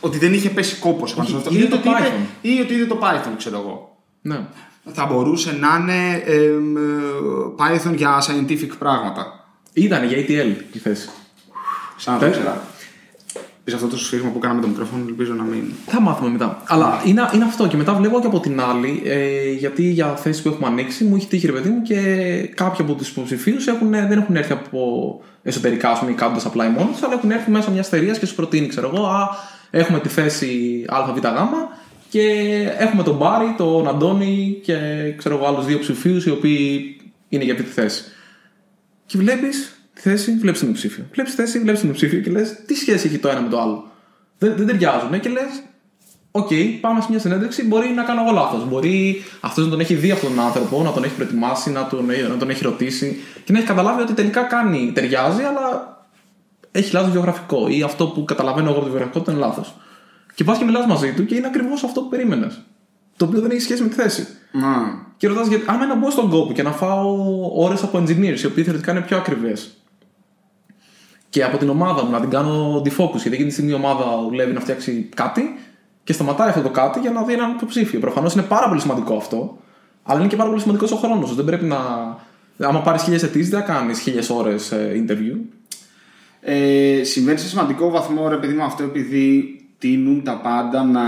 ότι 0.01 0.19
δεν 0.19 0.33
είχε 0.33 0.49
πέσει 0.51 0.77
κόπος 0.77 1.15
πάνω 1.15 1.29
σε 1.29 1.37
αυτό. 1.37 1.51
είδε 1.55 1.65
Ή 1.65 1.69
το 1.69 1.77
ότι 1.77 1.89
είπε- 1.89 1.99
Python. 1.99 2.27
Ή 2.41 2.61
ότι 2.61 2.75
είδε 2.75 2.85
το 2.85 2.99
Python, 3.03 3.31
ξέρω 3.37 3.59
εγώ. 3.59 3.97
Ναι. 4.23 4.41
Θα 4.93 5.07
μπορούσε 5.07 5.59
να 5.61 5.69
είναι 5.81 6.23
εμ, 6.27 6.77
ε, 6.77 6.81
Python 7.57 7.95
για 7.97 8.23
scientific 8.23 8.71
πράγματα. 8.79 9.49
Ήταν 9.73 10.05
για 10.05 10.19
ATL 10.19 10.55
η 10.73 10.79
θέση. 10.79 11.09
Σαν 11.97 12.15
να 12.15 12.21
το 12.21 12.27
Πες. 12.27 12.37
ήξερα. 12.37 12.63
Πεις 13.65 13.75
αυτό 13.75 13.87
το 13.87 13.99
σφίγμα 13.99 14.31
που 14.31 14.39
κάναμε 14.39 14.61
το 14.61 14.67
μικρόφωνο, 14.67 15.05
ελπίζω 15.09 15.33
να 15.35 15.43
μην. 15.43 15.63
Θα 15.87 16.01
μάθουμε 16.01 16.31
μετά. 16.31 16.63
Αλλά 16.67 17.03
είναι, 17.05 17.31
είναι 17.35 17.45
αυτό. 17.45 17.67
Και 17.67 17.77
μετά 17.77 17.95
βλέπω 17.95 18.21
και 18.21 18.27
από 18.27 18.41
την 18.41 18.61
άλλη, 18.61 19.03
ε, 19.05 19.51
γιατί 19.51 19.83
για 19.83 20.17
θέσεις 20.17 20.43
που 20.43 20.49
έχουμε 20.49 20.67
ανοίξει, 20.67 21.05
μου 21.05 21.17
έχει 21.17 21.27
τύχει 21.27 21.47
ρε 21.47 21.53
παιδί 21.53 21.69
μου 21.69 21.83
και 21.83 21.97
κάποιοι 22.55 22.85
από 22.85 22.95
τους 22.95 23.09
υποψηφίους 23.09 23.65
δεν 23.91 24.19
έχουν 24.19 24.37
έρθει 24.37 24.53
από 24.53 24.81
εσωτερικά, 25.43 25.91
ας 25.91 25.99
πούμε, 25.99 26.11
ή 26.11 26.15
κάνοντας 26.15 26.41
apply 26.47 26.71
μόνοι 26.71 26.91
τους, 26.91 27.03
αλλά 27.03 27.15
έχουν 27.15 27.31
έρθει 27.31 27.51
μέσα 27.51 27.71
μια 27.71 27.83
εταιρεία 27.87 28.13
και 28.13 28.27
σου 28.27 28.35
προτείνει, 28.35 28.67
ξέρω 28.67 28.91
εγώ, 28.95 29.07
Α, 29.07 29.29
έχουμε 29.71 30.01
τη 30.01 30.09
θέση 30.09 30.85
ΑΒΓ 30.89 31.19
και 32.17 32.29
έχουμε 32.79 33.03
τον 33.03 33.17
Μπάμπη, 33.17 33.55
τον 33.57 33.89
Αντώνη 33.89 34.61
και 34.63 34.77
ξέρω 35.17 35.37
εγώ 35.37 35.47
άλλους 35.47 35.67
δύο 35.67 35.79
υποψηφίους 35.79 36.27
οι 36.27 36.31
οποίοι 36.31 36.97
είναι 37.29 37.45
για 37.45 37.53
αυτή 37.53 37.65
τη 37.65 37.73
θέση. 37.73 38.05
Και 39.07 39.19
βλέπεις 39.19 39.81
τη 39.95 40.01
θέση, 40.01 40.37
βλέπεις 40.37 40.59
την 40.59 40.69
υποψήφιο. 40.69 41.05
Βλέπεις 41.13 41.35
τη 41.35 41.43
θέση, 41.43 41.59
βλέπεις 41.59 41.81
την 41.81 41.89
υποψήφιο 41.89 42.21
και 42.21 42.31
λες, 42.31 42.63
τι 42.67 42.75
σχέση 42.75 43.07
έχει 43.07 43.19
το 43.19 43.29
ένα 43.29 43.41
με 43.41 43.49
το 43.49 43.61
άλλο. 43.61 43.91
Δεν, 44.39 44.57
δεν 44.57 44.67
ταιριάζουν 44.67 45.21
και 45.21 45.29
λες, 45.29 45.63
Οκ, 46.31 46.49
πάμε 46.81 47.01
σε 47.01 47.07
μια 47.11 47.19
συνέντευξη. 47.19 47.65
Μπορεί 47.65 47.89
να 47.89 48.03
κάνω 48.03 48.23
εγώ 48.23 48.33
λάθος. 48.33 48.69
Μπορεί 48.69 49.23
αυτός 49.41 49.65
να 49.65 49.71
τον 49.71 49.81
έχει 49.81 49.95
δει 49.95 50.11
αυτόν 50.11 50.35
τον 50.35 50.45
άνθρωπο, 50.45 50.83
να 50.83 50.93
τον 50.93 51.05
έχει 51.05 51.15
προετοιμάσει, 51.15 51.71
να 51.71 51.87
τον, 51.87 52.07
να 52.31 52.37
τον 52.37 52.51
έχει 52.51 52.65
ρωτήσει 52.65 53.21
και 53.45 53.53
να 53.53 53.59
έχει 53.59 53.67
καταλάβει 53.67 54.03
ότι 54.03 54.13
τελικά 54.13 54.43
κάνει, 54.43 54.93
ταιριάζει, 54.95 55.43
αλλά 55.43 55.97
έχει 56.73 56.93
λάθος 56.93 57.11
βιογραφικό. 57.11 57.69
Ή 57.69 57.83
αυτό 57.83 58.07
που 58.07 58.25
καταλαβαίνω 58.25 58.69
εγώ 58.69 58.77
από 58.77 58.85
το 58.85 58.91
βιογραφικό 58.91 59.19
ήταν 59.19 59.39
λάθος. 59.39 59.75
Και 60.37 60.45
πας 60.45 60.59
και 60.59 60.65
μιλάς 60.65 60.87
μαζί 60.87 61.13
του 61.13 61.27
και 61.27 61.35
είναι 61.35 61.47
ακριβώς 61.47 61.85
αυτό 61.85 62.01
που 62.01 62.09
περίμενες. 62.09 62.63
Το 63.17 63.25
οποίο 63.25 63.41
δεν 63.41 63.51
έχει 63.51 63.61
σχέση 63.61 63.83
με 63.83 63.89
τη 63.89 63.95
θέση. 63.95 64.27
Να. 64.53 65.05
Και 65.17 65.29
ρωτάς 65.29 65.47
γιατί, 65.47 65.65
άμα 65.67 65.87
να 65.87 65.95
μπω 65.95 66.11
στον 66.11 66.31
κόπο 66.31 66.53
και 66.53 66.63
να 66.63 66.73
φάω 66.73 67.17
ώρες 67.55 67.83
από 67.83 67.99
engineers, 67.99 68.41
οι 68.43 68.47
οποίοι 68.47 68.65
θεωρητικά 68.65 68.93
είναι 68.93 69.01
πιο 69.01 69.17
ακριβές, 69.17 69.77
και 71.29 71.45
από 71.45 71.57
την 71.57 71.69
ομάδα 71.69 72.05
μου 72.05 72.11
να 72.11 72.21
την 72.21 72.31
κάνω 72.31 72.83
defocus, 72.85 73.13
γιατί 73.13 73.33
εκείνη 73.33 73.47
τη 73.47 73.53
στιγμή 73.53 73.71
η 73.71 73.75
ομάδα 73.75 74.23
δουλεύει 74.23 74.53
να 74.53 74.61
φτιάξει 74.61 75.09
κάτι 75.15 75.59
και 76.05 76.13
σταματάει 76.13 76.49
αυτό 76.49 76.61
το 76.61 76.71
κάτι 76.71 76.99
για 76.99 77.11
να 77.11 77.23
δει 77.23 77.33
έναν 77.33 77.51
υποψήφιο. 77.51 78.01
Προφανώς 78.01 78.33
είναι 78.33 78.43
πάρα 78.43 78.69
πολύ 78.69 78.81
σημαντικό 78.81 79.17
αυτό, 79.17 79.59
αλλά 80.03 80.19
είναι 80.19 80.29
και 80.29 80.37
πάρα 80.37 80.49
πολύ 80.49 80.61
σημαντικός 80.61 80.93
ο 80.93 80.97
χρόνος. 80.97 81.35
Δεν 81.35 81.45
πρέπει 81.45 81.65
να. 81.65 81.79
Άμα 82.59 82.81
πάρεις 82.81 83.03
χίλιες 83.03 83.23
αιτήσεις, 83.23 83.49
δεν 83.49 83.61
θα 83.61 83.67
κάνεις 83.67 84.01
χίλιες 84.01 84.31
ώρες 84.31 84.73
interview. 84.73 85.37
Ε, 86.41 87.05
συμβαίνει 87.05 87.39
σε 87.39 87.49
σημαντικό 87.49 87.91
βαθμό, 87.91 88.29
ρε 88.29 88.37
παιδί 88.37 88.55
μου, 88.55 88.63
αυτό 88.63 88.83
επειδή 88.83 89.57
τείνουν 89.79 90.23
τα 90.23 90.41
πάντα 90.41 90.85
να 90.85 91.03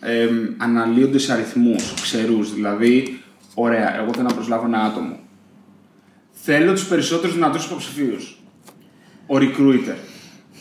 ε, 0.00 0.28
αναλύονται 0.56 1.18
σε 1.18 1.32
αριθμούς 1.32 1.94
ξερούς. 1.94 2.54
Δηλαδή, 2.54 3.20
ωραία, 3.54 4.00
εγώ 4.00 4.12
θέλω 4.12 4.28
να 4.28 4.34
προσλάβω 4.34 4.66
ένα 4.66 4.78
άτομο. 4.78 5.18
Θέλω 6.30 6.72
τους 6.72 6.86
περισσότερους 6.86 7.34
δυνατούς 7.34 7.64
υποψηφίους. 7.64 8.40
Ο 9.26 9.36
recruiter. 9.36 9.96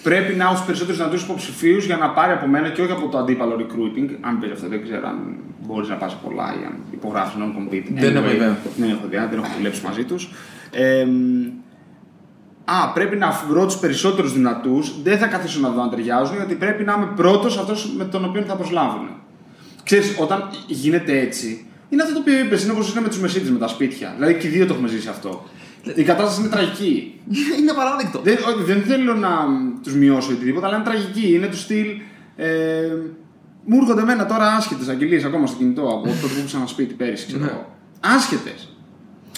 Πρέπει 0.03 0.33
να 0.33 0.43
έχω 0.43 0.53
τους 0.53 0.65
περισσότερους 0.65 0.97
δυνατούς 0.97 1.23
υποψηφίους 1.23 1.85
για 1.85 1.97
να 1.97 2.09
πάρει 2.09 2.31
από 2.31 2.47
μένα 2.47 2.69
και 2.69 2.81
όχι 2.81 2.91
από 2.91 3.07
το 3.07 3.17
αντίπαλο 3.17 3.55
recruiting. 3.59 4.09
Αν 4.21 4.39
πεις 4.39 4.51
αυτό, 4.51 4.67
δεν 4.67 4.83
ξέρω 4.83 5.07
αν 5.07 5.37
μπορείς 5.65 5.89
να 5.89 5.95
πας 5.95 6.15
πολλά 6.23 6.55
ή 6.61 6.65
αν 6.65 6.77
υπογράψει 6.91 7.35
non-compete. 7.39 7.87
Δεν 7.93 8.15
έχω 8.15 8.31
ιδέα. 8.31 8.57
Δεν 8.77 8.89
έχω 8.89 9.05
ιδέα, 9.05 9.27
δεν 9.27 9.39
έχω 9.39 9.47
δουλέψει 9.57 9.85
μαζί 9.85 10.03
τους. 10.03 10.29
Ε, 10.71 11.07
Α, 12.65 12.91
πρέπει 12.93 13.15
να 13.15 13.43
βρω 13.49 13.65
τους 13.65 13.77
περισσότερους 13.77 14.33
δυνατούς. 14.33 15.01
Δεν 15.03 15.17
θα 15.17 15.27
καθίσω 15.27 15.59
να 15.59 15.69
δω 15.69 15.81
αν 15.81 15.89
ταιριάζουν, 15.89 16.35
γιατί 16.35 16.55
πρέπει 16.55 16.83
να 16.83 16.93
είμαι 16.93 17.11
πρώτος 17.15 17.57
αυτός 17.57 17.93
με 17.97 18.03
τον 18.05 18.25
οποίο 18.25 18.41
θα 18.41 18.55
προσλάβουν. 18.55 19.07
Ξέρεις, 19.83 20.15
όταν 20.19 20.49
γίνεται 20.67 21.19
έτσι, 21.19 21.65
είναι 21.89 22.01
αυτό 22.01 22.13
το 22.13 22.19
οποίο 22.19 22.39
είπες, 22.39 22.63
είναι 22.63 22.71
όπως 22.71 22.91
είναι 22.91 23.01
με 23.01 23.07
τους 23.07 23.19
μεσίτες 23.19 23.49
με 23.49 23.57
τα 23.59 23.67
σπίτια. 23.67 24.13
Δηλαδή 24.17 24.33
και 24.33 24.47
οι 24.47 24.49
δύο 24.49 24.65
το 24.65 24.73
έχουμε 24.73 24.87
ζήσει 24.87 25.07
αυτό. 25.09 25.43
Η 25.95 26.03
κατάσταση 26.03 26.39
είναι 26.39 26.49
τραγική. 26.49 27.19
είναι 27.59 27.73
παράδεκτο. 27.73 28.19
Δεν, 28.23 28.37
όχι, 28.37 28.63
δεν 28.63 28.81
θέλω 28.81 29.13
να 29.15 29.29
τους 29.83 29.93
μειώσω 29.95 30.31
ή 30.31 30.33
οτιδήποτε, 30.33 30.65
αλλά 30.65 30.75
είναι 30.75 30.85
τραγική. 30.85 31.33
Είναι 31.33 31.47
του 31.47 31.57
στυλ. 31.57 31.87
Ε, 32.35 32.47
μου 33.65 33.77
έρχονται 33.81 34.01
εμένα 34.01 34.25
τώρα 34.25 34.45
άσχετες 34.47 34.87
αγγελίες 34.87 35.23
ακόμα 35.23 35.47
στο 35.47 35.57
κινητό 35.57 35.81
από 35.81 36.01
τότε 36.01 36.17
που 36.21 36.27
ήμουν 36.37 36.49
ένα 36.55 36.65
σπίτι 36.67 36.93
πέρυσι, 36.93 37.25
ξέρω 37.25 37.43
Ναι. 37.43 37.49
εγώ. 37.49 37.75
Άσχετες. 37.99 38.74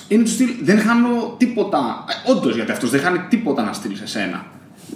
Είναι 0.08 0.24
του 0.24 0.30
στυλ. 0.30 0.50
Δεν 0.62 0.80
χάνω 0.80 1.36
τίποτα. 1.38 2.06
Ε, 2.26 2.32
Όντως, 2.32 2.56
γιατί 2.56 2.72
αυτός 2.72 2.90
δεν 2.90 3.02
χάνει 3.02 3.20
τίποτα 3.30 3.64
να 3.64 3.74
στείλει 3.74 3.96
σε 3.96 4.08
σένα. 4.08 4.46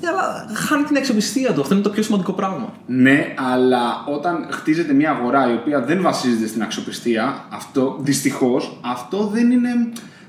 Ναι, 0.02 0.08
αλλά 0.08 0.46
χάνει 0.54 0.84
την 0.84 0.98
αξιοπιστία 0.98 1.54
του. 1.54 1.62
Αυτό 1.62 1.74
είναι 1.74 1.84
το 1.84 1.90
πιο 1.90 2.04
σημαντικό 2.04 2.32
πράγμα. 2.32 2.74
Ναι, 2.86 3.34
αλλά 3.54 4.04
όταν 4.08 4.48
χτίζεται 4.52 4.94
μια 4.94 5.12
αγορά 5.12 5.52
η 5.52 5.54
οποία 5.54 5.82
δεν 5.82 6.02
βασίζεται 6.02 6.48
στην 6.48 6.62
αξιοπιστία, 6.62 7.46
αυτό 7.50 7.98
δυστυχώς 8.00 8.80
αυτό 8.82 9.30
δεν 9.34 9.52
είναι 9.52 9.70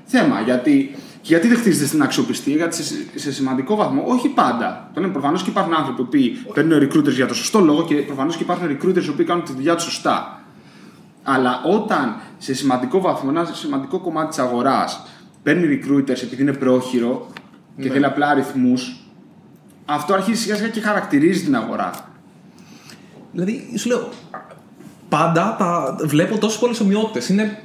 θέμα. 0.05 0.41
Γιατί, 0.41 0.95
γιατί 1.21 1.47
δεν 1.47 1.57
χτίζεται 1.57 1.85
στην 1.85 2.01
αξιοπιστία, 2.01 2.55
γιατί 2.55 2.75
σε, 2.75 2.95
σε 3.15 3.31
σημαντικό 3.31 3.75
βαθμό, 3.75 4.03
όχι 4.05 4.27
πάντα. 4.27 4.89
Το 4.93 5.01
λέμε 5.01 5.13
προφανώς 5.13 5.43
και 5.43 5.49
υπάρχουν 5.49 5.73
άνθρωποι 5.73 6.03
που 6.03 6.51
παίρνουν 6.53 6.79
recruiters 6.83 7.13
για 7.13 7.27
το 7.27 7.33
σωστό 7.33 7.59
λόγο 7.59 7.85
και 7.85 7.95
προφανώς 7.95 8.35
και 8.35 8.43
υπάρχουν 8.43 8.67
recruiters 8.67 9.03
οι 9.03 9.09
οποίοι 9.09 9.25
κάνουν 9.25 9.43
τη 9.43 9.53
δουλειά 9.53 9.75
τους 9.75 9.83
σωστά. 9.83 10.42
Αλλά 11.23 11.61
όταν 11.65 12.15
σε 12.37 12.53
σημαντικό 12.53 13.01
βαθμό, 13.01 13.29
ένα 13.33 13.45
σημαντικό 13.53 13.99
κομμάτι 13.99 14.27
της 14.27 14.39
αγοράς 14.39 15.01
παίρνει 15.43 15.79
recruiters 15.79 16.21
επειδή 16.21 16.41
είναι 16.41 16.53
πρόχειρο 16.53 17.27
και 17.81 17.89
θέλει 17.89 18.05
απλά 18.05 18.27
αριθμούς, 18.27 18.95
αυτό 19.85 20.13
αρχίζει 20.13 20.41
σιγά 20.41 20.55
σιγά 20.55 20.67
και 20.67 20.81
χαρακτηρίζει 20.81 21.43
την 21.43 21.55
αγορά. 21.55 21.91
Δηλαδή, 23.31 23.73
σου 23.77 23.87
λέω, 23.87 24.09
πάντα 25.09 25.55
τα 25.59 25.95
βλέπω 26.05 26.37
τόσες 26.37 26.59
πολλές 26.59 26.79
ομοιότητες. 26.79 27.29
Είναι, 27.29 27.61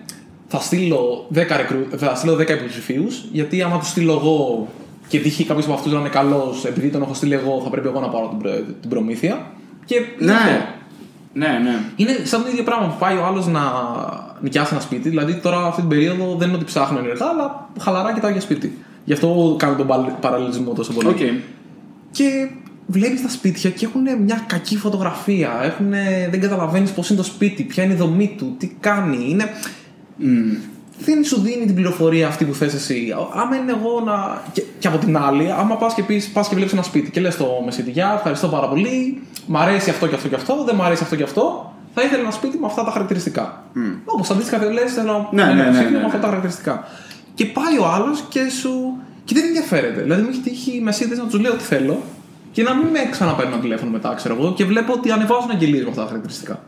θα 0.49 0.61
στείλω 0.61 1.29
10, 1.35 1.39
recruit, 1.39 1.97
θα 1.97 2.15
στείλω 2.15 2.35
10 2.35 2.49
υποψηφίους, 2.49 3.25
γιατί 3.33 3.63
άμα 3.63 3.79
τους 3.79 3.89
στείλω 3.89 4.13
εγώ 4.13 4.69
και 5.09 5.21
τύχει 5.21 5.45
κάποιος 5.45 5.65
από 5.65 5.75
αυτούς 5.75 5.93
να 5.93 5.99
είναι 5.99 6.09
καλός, 6.09 6.65
επειδή 6.65 6.89
τον 6.89 7.03
έχω 7.03 7.15
στείλει 7.15 7.35
εγώ, 7.35 7.61
θα 7.65 7.71
πρέπει 7.71 7.87
εγώ 7.89 8.01
να 8.01 8.09
πάρω 8.09 8.29
την, 8.29 8.39
προ- 8.39 8.65
την 8.81 8.91
προμήθεια. 8.91 9.47
Και 9.85 9.95
είναι 10.21 10.33
αυτό. 10.33 10.65
Ναι. 11.39 11.47
Ναι, 11.47 11.59
ναι. 11.59 11.79
Είναι 11.97 12.17
σαν 12.25 12.43
το 12.43 12.49
ίδιο 12.49 12.63
πράγμα 12.63 12.87
που 12.87 12.97
πάει 12.99 13.17
ο 13.17 13.25
άλλος 13.25 13.47
να 13.47 13.61
νοικιάσει 14.41 14.69
ένα 14.73 14.83
σπίτι. 14.83 15.09
Δηλαδή, 15.09 15.35
τώρα 15.35 15.67
αυτή 15.67 15.81
την 15.81 15.91
περίοδο 15.91 16.37
δεν 16.39 16.49
είναι 16.49 16.57
ότι 16.57 16.65
ψάχνω 16.65 16.99
ενεργά, 16.99 17.27
αλλά 17.27 17.69
χαλαρά 17.81 18.13
κοιτάω 18.13 18.31
για 18.31 18.41
σπίτι. 18.41 18.79
Γι' 19.05 19.13
αυτό 19.13 19.57
κάνω 19.59 19.77
τον 19.77 19.87
παλ- 19.87 20.11
παραλληλισμό 20.21 20.73
τόσο 20.73 20.93
πολύ. 20.93 21.09
Οκ. 21.09 21.17
Και 22.11 22.49
βλέπεις 22.87 23.23
τα 23.23 23.29
σπίτια 23.29 23.71
και 23.71 23.85
έχουν 23.85 24.03
μια 24.25 24.45
κακή 24.47 24.77
φωτογραφία. 24.77 25.61
Έχουνε, 25.63 26.29
δεν 26.31 26.41
καταλαβαίνεις 26.41 26.91
πώς 26.91 27.09
είναι 27.09 27.19
το 27.19 27.25
σπίτι, 27.25 27.63
ποια 27.63 27.85
είναι 27.85 27.93
η 27.93 27.97
δομή 27.97 28.35
του, 28.39 28.55
τι 28.59 28.77
κάνει. 28.81 29.27
Είναι... 29.29 29.51
Δεν 30.99 31.25
σου 31.25 31.41
δίνει 31.41 31.67
την 31.67 31.75
πληροφορία 31.75 32.27
αυτή 32.27 32.45
που 32.45 32.55
θες 32.55 32.75
εσύ. 32.75 33.15
Άμα 33.33 33.57
είναι 33.57 33.73
εγώ 33.73 34.01
να. 34.01 34.43
Και, 34.53 34.63
και 34.79 34.89
από 34.89 34.99
την 34.99 35.17
άλλη, 35.17 35.53
άμα 35.53 35.77
πας 35.77 35.95
και, 35.95 36.03
πεις, 36.03 36.29
πας 36.29 36.49
και 36.49 36.55
βλέπεις 36.55 36.73
ένα 36.73 36.83
σπίτι 36.83 37.11
και 37.11 37.21
λες 37.21 37.37
στο 37.37 37.63
μεσίτη, 37.65 37.91
Γεια, 37.91 38.13
ευχαριστώ 38.17 38.49
πάρα 38.49 38.69
πολύ. 38.69 39.23
Μ' 39.47 39.57
αρέσει 39.57 39.91
αυτό 39.91 40.07
και 40.07 40.15
αυτό 40.15 40.29
και 40.29 40.35
αυτό, 40.35 40.65
δεν 40.67 40.75
μ' 40.75 40.83
αρέσει 40.83 41.03
αυτό 41.03 41.17
και 41.17 41.23
αυτό. 41.23 41.73
Θα 41.95 42.03
ήθελα 42.03 42.23
ένα 42.23 42.31
σπίτι 42.31 42.59
με 42.59 42.67
αυτά 42.67 42.85
τα 42.85 42.91
χαρακτηριστικά. 42.91 43.65
Mm. 43.75 43.79
Όπως 44.05 44.31
αντίστοιχα 44.31 44.59
δεν 44.59 44.73
λες, 44.73 44.93
θέλω 44.93 45.29
Ναι, 45.33 45.43
ένα 45.43 45.55
ναι, 45.55 45.63
ναι, 45.63 45.77
σπίτι 45.77 45.93
ναι, 45.93 45.99
με 45.99 46.05
αυτά 46.05 46.17
ναι. 46.17 46.23
τα 46.23 46.29
χαρακτηριστικά. 46.29 46.89
Και 47.35 47.47
πάει 47.47 47.79
ο 47.79 47.87
άλλος 47.87 48.25
και 48.29 48.49
σου. 48.61 48.97
και 49.25 49.35
δεν 49.35 49.45
ενδιαφέρεται. 49.45 50.03
Δηλαδή 50.03 50.23
μου 50.23 50.29
έχει 50.29 50.41
τύχει 50.41 50.77
οι 50.77 50.81
μεσίτε 50.81 51.17
να 51.17 51.25
τους 51.25 51.41
λέω 51.41 51.53
τι 51.53 51.65
θέλω 51.65 52.03
και 52.53 52.63
να 52.63 52.75
μην 52.75 52.87
με 52.87 52.99
ξαναπαίρνουν 53.11 53.61
τηλέφωνο 53.61 53.91
μετά, 53.91 54.15
ξέρω 54.15 54.37
εγώ, 54.39 54.53
και 54.53 54.65
βλέπω 54.65 54.93
ότι 54.93 55.11
ανεβάζουν 55.11 55.51
αγγελίες 55.51 55.83
με 55.83 55.89
αυτά 55.89 56.01
τα 56.01 56.07
χαρακτηριστικά. 56.07 56.63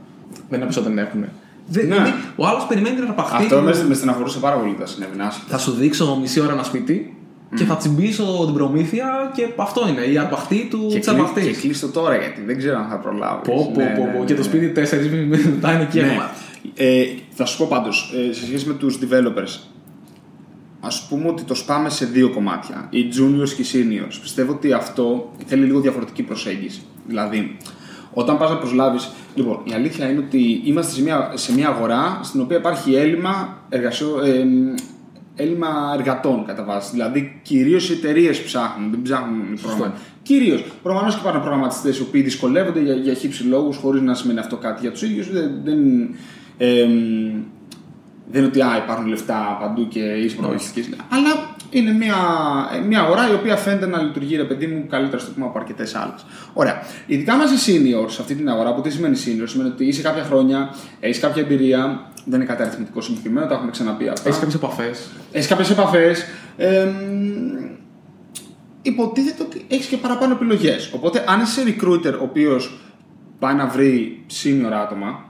Δεν 0.49 0.61
είναι 0.61 0.69
ότι 0.71 0.81
δεν 0.81 0.99
έχουν. 0.99 1.25
Δεν, 1.73 1.87
Ναι. 1.87 1.95
δηλαδή, 1.95 2.13
ο 2.37 2.47
άλλος 2.47 2.67
περιμένει 2.67 2.95
την 2.97 3.05
αρπαχτή. 3.05 3.43
Αυτό 3.43 3.57
του. 3.57 3.63
με, 3.65 3.85
με 3.89 3.95
στεναχωρούσε 3.95 4.39
πάρα 4.39 4.57
πολύ 4.57 4.75
τα 4.81 4.87
συνέβη. 4.87 5.21
άσχετα. 5.21 5.47
Θα 5.49 5.59
σου 5.59 5.73
δείξω 5.73 6.19
μισή 6.21 6.41
ώρα 6.41 6.53
ένα 6.53 6.63
σπίτι 6.63 7.15
και 7.57 7.65
θα 7.65 7.77
τσιμπήσω 7.77 8.25
την 8.45 8.55
προμήθεια 8.55 9.31
και 9.35 9.47
αυτό 9.57 9.89
είναι 9.89 10.01
η 10.01 10.19
αρπαχτή 10.19 10.67
του 10.71 10.87
Και, 10.91 10.99
της 10.99 11.07
κλεί, 11.09 11.17
και 11.17 11.23
αρπαχτή. 11.23 11.51
κλείστο 11.51 11.89
τώρα 11.89 12.17
γιατί 12.17 12.41
δεν 12.45 12.59
ξέρω 12.59 12.79
αν 12.79 12.89
θα 12.91 12.97
προλάβεις. 12.97 13.49
Πω, 13.49 13.71
πω, 13.75 13.83
πω, 13.97 14.09
πω. 14.19 14.25
Και 14.25 14.35
το 14.35 14.43
σπίτι 14.43 14.69
4 14.69 14.75
μετά 15.51 15.73
είναι 15.73 15.83
εκεί 15.83 16.01
Ναι. 16.01 16.07
ακόμα. 16.07 16.31
Ε, 16.75 17.05
θα 17.31 17.45
σου 17.45 17.59
πω 17.59 17.67
πάντως, 17.71 18.15
ε, 18.29 18.33
σε 18.33 18.45
σχέση 18.47 18.67
με 18.69 18.75
τους 18.75 18.99
developers, 19.03 19.61
ας 20.81 21.07
πούμε 21.09 21.29
ότι 21.29 21.43
το 21.43 21.55
σπάμε 21.55 21.89
σε 21.91 22.05
δύο 22.05 22.31
κομμάτια, 22.31 22.87
οι 22.91 22.99
juniors 23.17 23.49
και 23.57 23.63
οι 23.63 23.67
seniors. 23.73 24.15
Πιστεύω 24.23 24.53
ότι 24.53 24.73
αυτό 24.73 25.33
θέλει 25.47 25.65
λίγο 25.65 25.81
διαφορετική 25.81 26.23
προσέγγιση. 26.23 26.81
Δηλαδή, 27.07 27.57
όταν 28.13 28.39
πας 28.39 28.51
να 28.51 28.57
προσλάβεις... 28.57 29.11
Λοιπόν, 29.35 29.61
η 29.65 29.73
αλήθεια 29.73 30.11
είναι 30.11 30.19
ότι 30.19 30.61
είμαστε 30.65 30.93
σε 30.93 31.03
μια, 31.03 31.33
σε 31.35 31.55
μια 31.55 31.69
αγορά 31.69 32.21
στην 32.23 32.41
οποία 32.41 32.57
υπάρχει 32.57 32.95
έλλειμμα, 32.95 33.59
εργασιο, 33.69 34.21
ε, 34.25 34.47
έλλειμμα 35.35 35.95
εργατών 35.99 36.45
κατά 36.45 36.65
βάση. 36.65 36.91
Δηλαδή, 36.93 37.41
κυρίως 37.43 37.91
οι 37.91 37.93
εταιρείες 37.93 38.43
ψάχνουν, 38.43 38.91
δεν 38.91 39.03
ψάχνουν 39.03 39.53
οι 39.53 39.59
προγραμματιστές. 39.61 40.09
Κυρίως. 40.23 40.65
Προφανώς 40.83 41.15
και 41.15 41.21
υπάρχουν 41.21 41.41
προγραμματιστέ 41.41 41.89
οι 41.89 42.01
οποίοι 42.01 42.23
δυσκολεύονται 42.23 42.81
για, 42.81 42.95
για 42.95 43.15
χύψη 43.15 43.43
λόγους, 43.43 43.77
χωρίς 43.77 44.03
να 44.03 44.15
σημαίνει 44.15 44.39
αυτό 44.39 44.57
κάτι 44.57 44.81
για 44.81 44.91
τους 44.91 45.03
ίδιους. 45.03 45.33
Δεν, 45.33 45.51
δεν, 45.65 45.79
εμ, 46.59 47.43
δεν 48.31 48.41
είναι 48.41 48.47
ότι 48.47 48.61
α, 48.61 48.77
υπάρχουν 48.85 49.07
λεφτά 49.07 49.57
παντού 49.61 49.89
και 49.89 50.01
είσαι 50.01 50.35
προγραμματιστική. 50.35 50.89
Αλλά 51.09 51.50
είναι 51.71 51.93
μια, 51.93 52.17
ε, 52.75 52.79
μια 52.79 53.01
αγορά 53.01 53.31
η 53.31 53.35
οποία 53.35 53.57
φαίνεται 53.57 53.87
να 53.87 54.03
λειτουργεί, 54.03 54.37
ρε 54.37 54.45
παιδί 54.45 54.67
μου, 54.67 54.87
καλύτερα 54.89 55.23
στο 55.23 55.31
πούμε 55.31 55.47
από 55.47 55.59
αρκετές 55.59 55.95
άλλες. 55.95 56.25
Ωραία. 56.53 56.83
Ειδικά 57.07 57.37
μα 57.37 57.45
οι 57.45 57.47
seniors 57.67 58.11
σε 58.11 58.21
αυτή 58.21 58.35
την 58.35 58.49
αγορά, 58.49 58.75
που 58.75 58.81
τι 58.81 58.91
σημαίνει 58.91 59.17
senior, 59.17 59.45
σημαίνει 59.45 59.71
ότι 59.71 59.85
είσαι 59.85 60.03
κάποια 60.03 60.23
χρόνια, 60.23 60.75
έχεις 61.01 61.21
κάποια 61.21 61.43
εμπειρία, 61.43 62.11
δεν 62.25 62.41
είναι 62.41 62.49
κάτι 62.49 62.63
αριθμητικό 62.63 63.01
συγκεκριμένο, 63.01 63.47
τα 63.47 63.55
έχουμε 63.55 63.71
ξαναπεί 63.71 64.09
αυτά. 64.09 64.29
Έχεις 64.29 64.41
κάποιες 64.41 64.55
επαφές. 64.55 65.11
Έχεις 65.33 65.49
κάποιες 65.49 65.71
επαφές. 65.71 66.25
υποτίθεται 68.83 69.43
ότι 69.43 69.65
έχεις 69.69 69.87
και 69.87 69.97
παραπάνω 69.97 70.33
επιλογές. 70.33 70.93
Οπότε, 70.95 71.25
αν 71.29 71.41
είσαι 71.41 71.63
recruiter 71.67 72.13
ο 72.21 72.23
οποίος 72.23 72.81
πάει 73.39 73.55
να 73.55 73.67
βρει 73.67 74.25
senior 74.43 74.73
άτομα, 74.73 75.25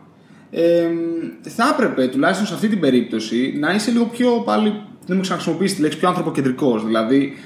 εμ, 0.51 0.97
θα 1.41 1.69
έπρεπε 1.73 2.07
τουλάχιστον 2.07 2.47
σε 2.47 2.55
αυτή 2.55 2.69
την 2.69 2.81
περίπτωση 2.81 3.55
να 3.59 3.75
είσαι 3.75 3.91
λίγο 3.91 4.05
πιο 4.05 4.43
πάλι. 4.45 4.83
Δεν 5.07 5.17
μου 5.17 5.23
ξαναχρησιμοποιήσει 5.23 5.75
τη 5.75 5.81
λέξη 5.81 5.99
πιο 5.99 6.09
ανθρωποκεντρικός. 6.09 6.85
Δηλαδή, 6.85 7.37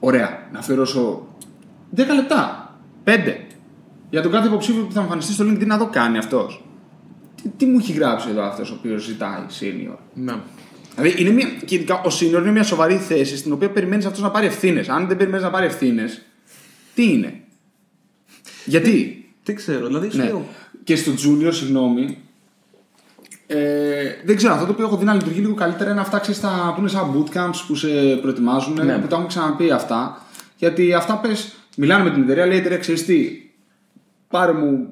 ωραία, 0.00 0.48
να 0.52 0.58
αφιερώσω 0.58 1.26
10 1.96 1.98
λεπτά, 2.14 2.70
5 3.04 3.36
για 4.10 4.22
τον 4.22 4.30
κάθε 4.30 4.46
υποψήφιο 4.46 4.82
που 4.82 4.92
θα 4.92 5.00
εμφανιστεί 5.00 5.32
στο 5.32 5.44
LinkedIn 5.44 5.66
να 5.66 5.78
το 5.78 5.86
κάνει 5.86 6.18
αυτός. 6.18 6.64
Τι, 7.42 7.48
τι 7.56 7.66
μου 7.66 7.78
έχει 7.78 7.92
γράψει 7.92 8.28
εδώ 8.30 8.42
αυτός 8.42 8.70
ο 8.70 8.74
οποίος 8.78 9.02
ζητάει 9.02 9.40
senior; 9.60 9.96
Ναι. 10.14 10.34
Δηλαδή, 10.96 11.22
είναι 11.22 11.30
μια, 11.30 11.48
και 11.64 11.74
ειδικά 11.74 11.94
ο 11.94 12.08
senior 12.20 12.40
είναι 12.40 12.50
μια 12.50 12.62
σοβαρή 12.62 12.96
θέση 12.96 13.36
στην 13.36 13.52
οποία 13.52 13.70
περιμένεις 13.70 14.04
αυτός 14.06 14.22
να 14.22 14.30
πάρει 14.30 14.46
ευθύνες. 14.46 14.88
Αν 14.88 15.06
δεν 15.08 15.16
περιμένεις 15.16 15.44
να 15.44 15.50
πάρει 15.50 15.66
ευθύνες, 15.66 16.22
τι 16.94 17.12
είναι; 17.12 17.40
Γιατί; 18.64 19.16
Δεν 19.44 19.54
ξέρω, 19.54 19.86
δηλαδή 19.86 20.10
σου 20.10 20.16
Ναι. 20.16 20.24
λέω. 20.24 20.46
Και 20.84 20.96
στο 20.96 21.12
junior, 21.12 21.52
συγγνώμη. 21.52 22.18
Ε, 23.54 24.16
δεν 24.24 24.36
ξέρω, 24.36 24.52
αυτό 24.52 24.66
το 24.66 24.72
οποίο 24.72 24.84
έχω 24.86 24.96
δει 24.96 25.04
να 25.04 25.14
λειτουργεί 25.14 25.40
λίγο 25.40 25.54
καλύτερα 25.54 25.90
είναι 25.90 26.00
αυτά 26.00 26.18
ξέρεις, 26.18 26.40
τα, 26.40 26.72
που 26.74 26.80
είναι 26.80 26.88
σαν 26.88 27.14
bootcamps 27.14 27.64
που 27.66 27.74
σε 27.74 27.88
προετοιμάζουν, 28.20 28.74
Ναι. 28.84 28.92
που 28.98 29.06
τα 29.06 29.14
έχουμε 29.14 29.26
ξαναπεί 29.26 29.70
αυτά. 29.70 30.22
Γιατί 30.56 30.94
αυτά 30.94 31.14
πες, 31.16 31.54
μιλάνε 31.76 32.04
με 32.04 32.10
την 32.10 32.22
εταιρεία, 32.22 32.46
λέει 32.46 32.56
η 32.56 32.58
εταιρεία, 32.60 32.78
ξέρεις 32.78 33.04
τι, 33.04 33.28
πάρε 34.28 34.52
μου 34.52 34.88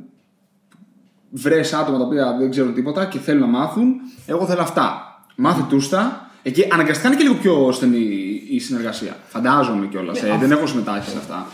βρε 1.30 1.60
άτομα 1.80 1.98
τα 1.98 2.04
οποία 2.04 2.36
δεν 2.38 2.50
ξέρουν 2.50 2.74
τίποτα 2.74 3.04
και 3.04 3.18
θέλουν 3.18 3.40
να 3.40 3.46
μάθουν. 3.58 3.94
Εγώ 4.26 4.46
θέλω 4.46 4.60
αυτά. 4.62 5.04
Μάθε 5.36 5.64
του 5.68 5.88
τα. 5.88 6.30
Εκεί 6.42 6.66
αναγκαστικά 6.72 7.08
είναι 7.08 7.16
και 7.16 7.22
λίγο 7.22 7.34
πιο 7.34 7.72
στενή 7.72 7.98
η 8.50 8.58
συνεργασία. 8.58 9.16
Φαντάζομαι 9.28 9.86
κιόλας. 9.86 10.22
ε, 10.22 10.36
δεν 10.40 10.50
έχω 10.50 10.66
συμμετάσχει 10.66 11.10
σε 11.10 11.16
αυτά. 11.16 11.46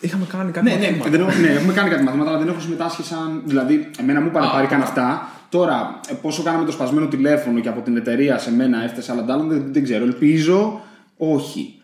Είχαμε 0.00 0.26
κάνει 0.32 0.50
κάτι 0.52 0.66
Ναι, 0.70 0.74
ναι, 0.74 0.98
δεν 1.10 1.20
έχω, 1.20 1.30
ναι, 1.40 1.48
έχουμε 1.48 1.72
κάνει 1.72 1.90
κάτι 1.90 2.02
μαθήματα, 2.02 2.30
αλλά 2.30 2.38
δεν 2.38 2.48
έχω 2.48 2.60
συμμετάσχει 2.60 3.02
σαν. 3.02 3.42
Δηλαδή, 3.44 3.90
εμένα 3.98 4.20
μου 4.20 4.26
είπαν 4.26 4.44
Α, 4.44 4.50
πάρει 4.50 4.66
καν 4.66 4.80
α. 4.80 4.82
αυτά. 4.82 5.28
Τώρα, 5.48 6.00
ε, 6.08 6.14
πόσο 6.14 6.42
κάναμε 6.42 6.64
το 6.64 6.72
σπασμένο 6.72 7.06
τηλέφωνο 7.06 7.60
και 7.60 7.68
από 7.68 7.80
την 7.80 7.96
εταιρεία 7.96 8.38
σε 8.38 8.52
μένα 8.54 8.84
έφτασε 8.84 9.12
άλλα 9.12 9.24
άλλα, 9.28 9.44
δεν, 9.44 9.72
δεν 9.72 9.82
ξέρω. 9.82 10.04
Ελπίζω 10.04 10.80
όχι. 11.16 11.80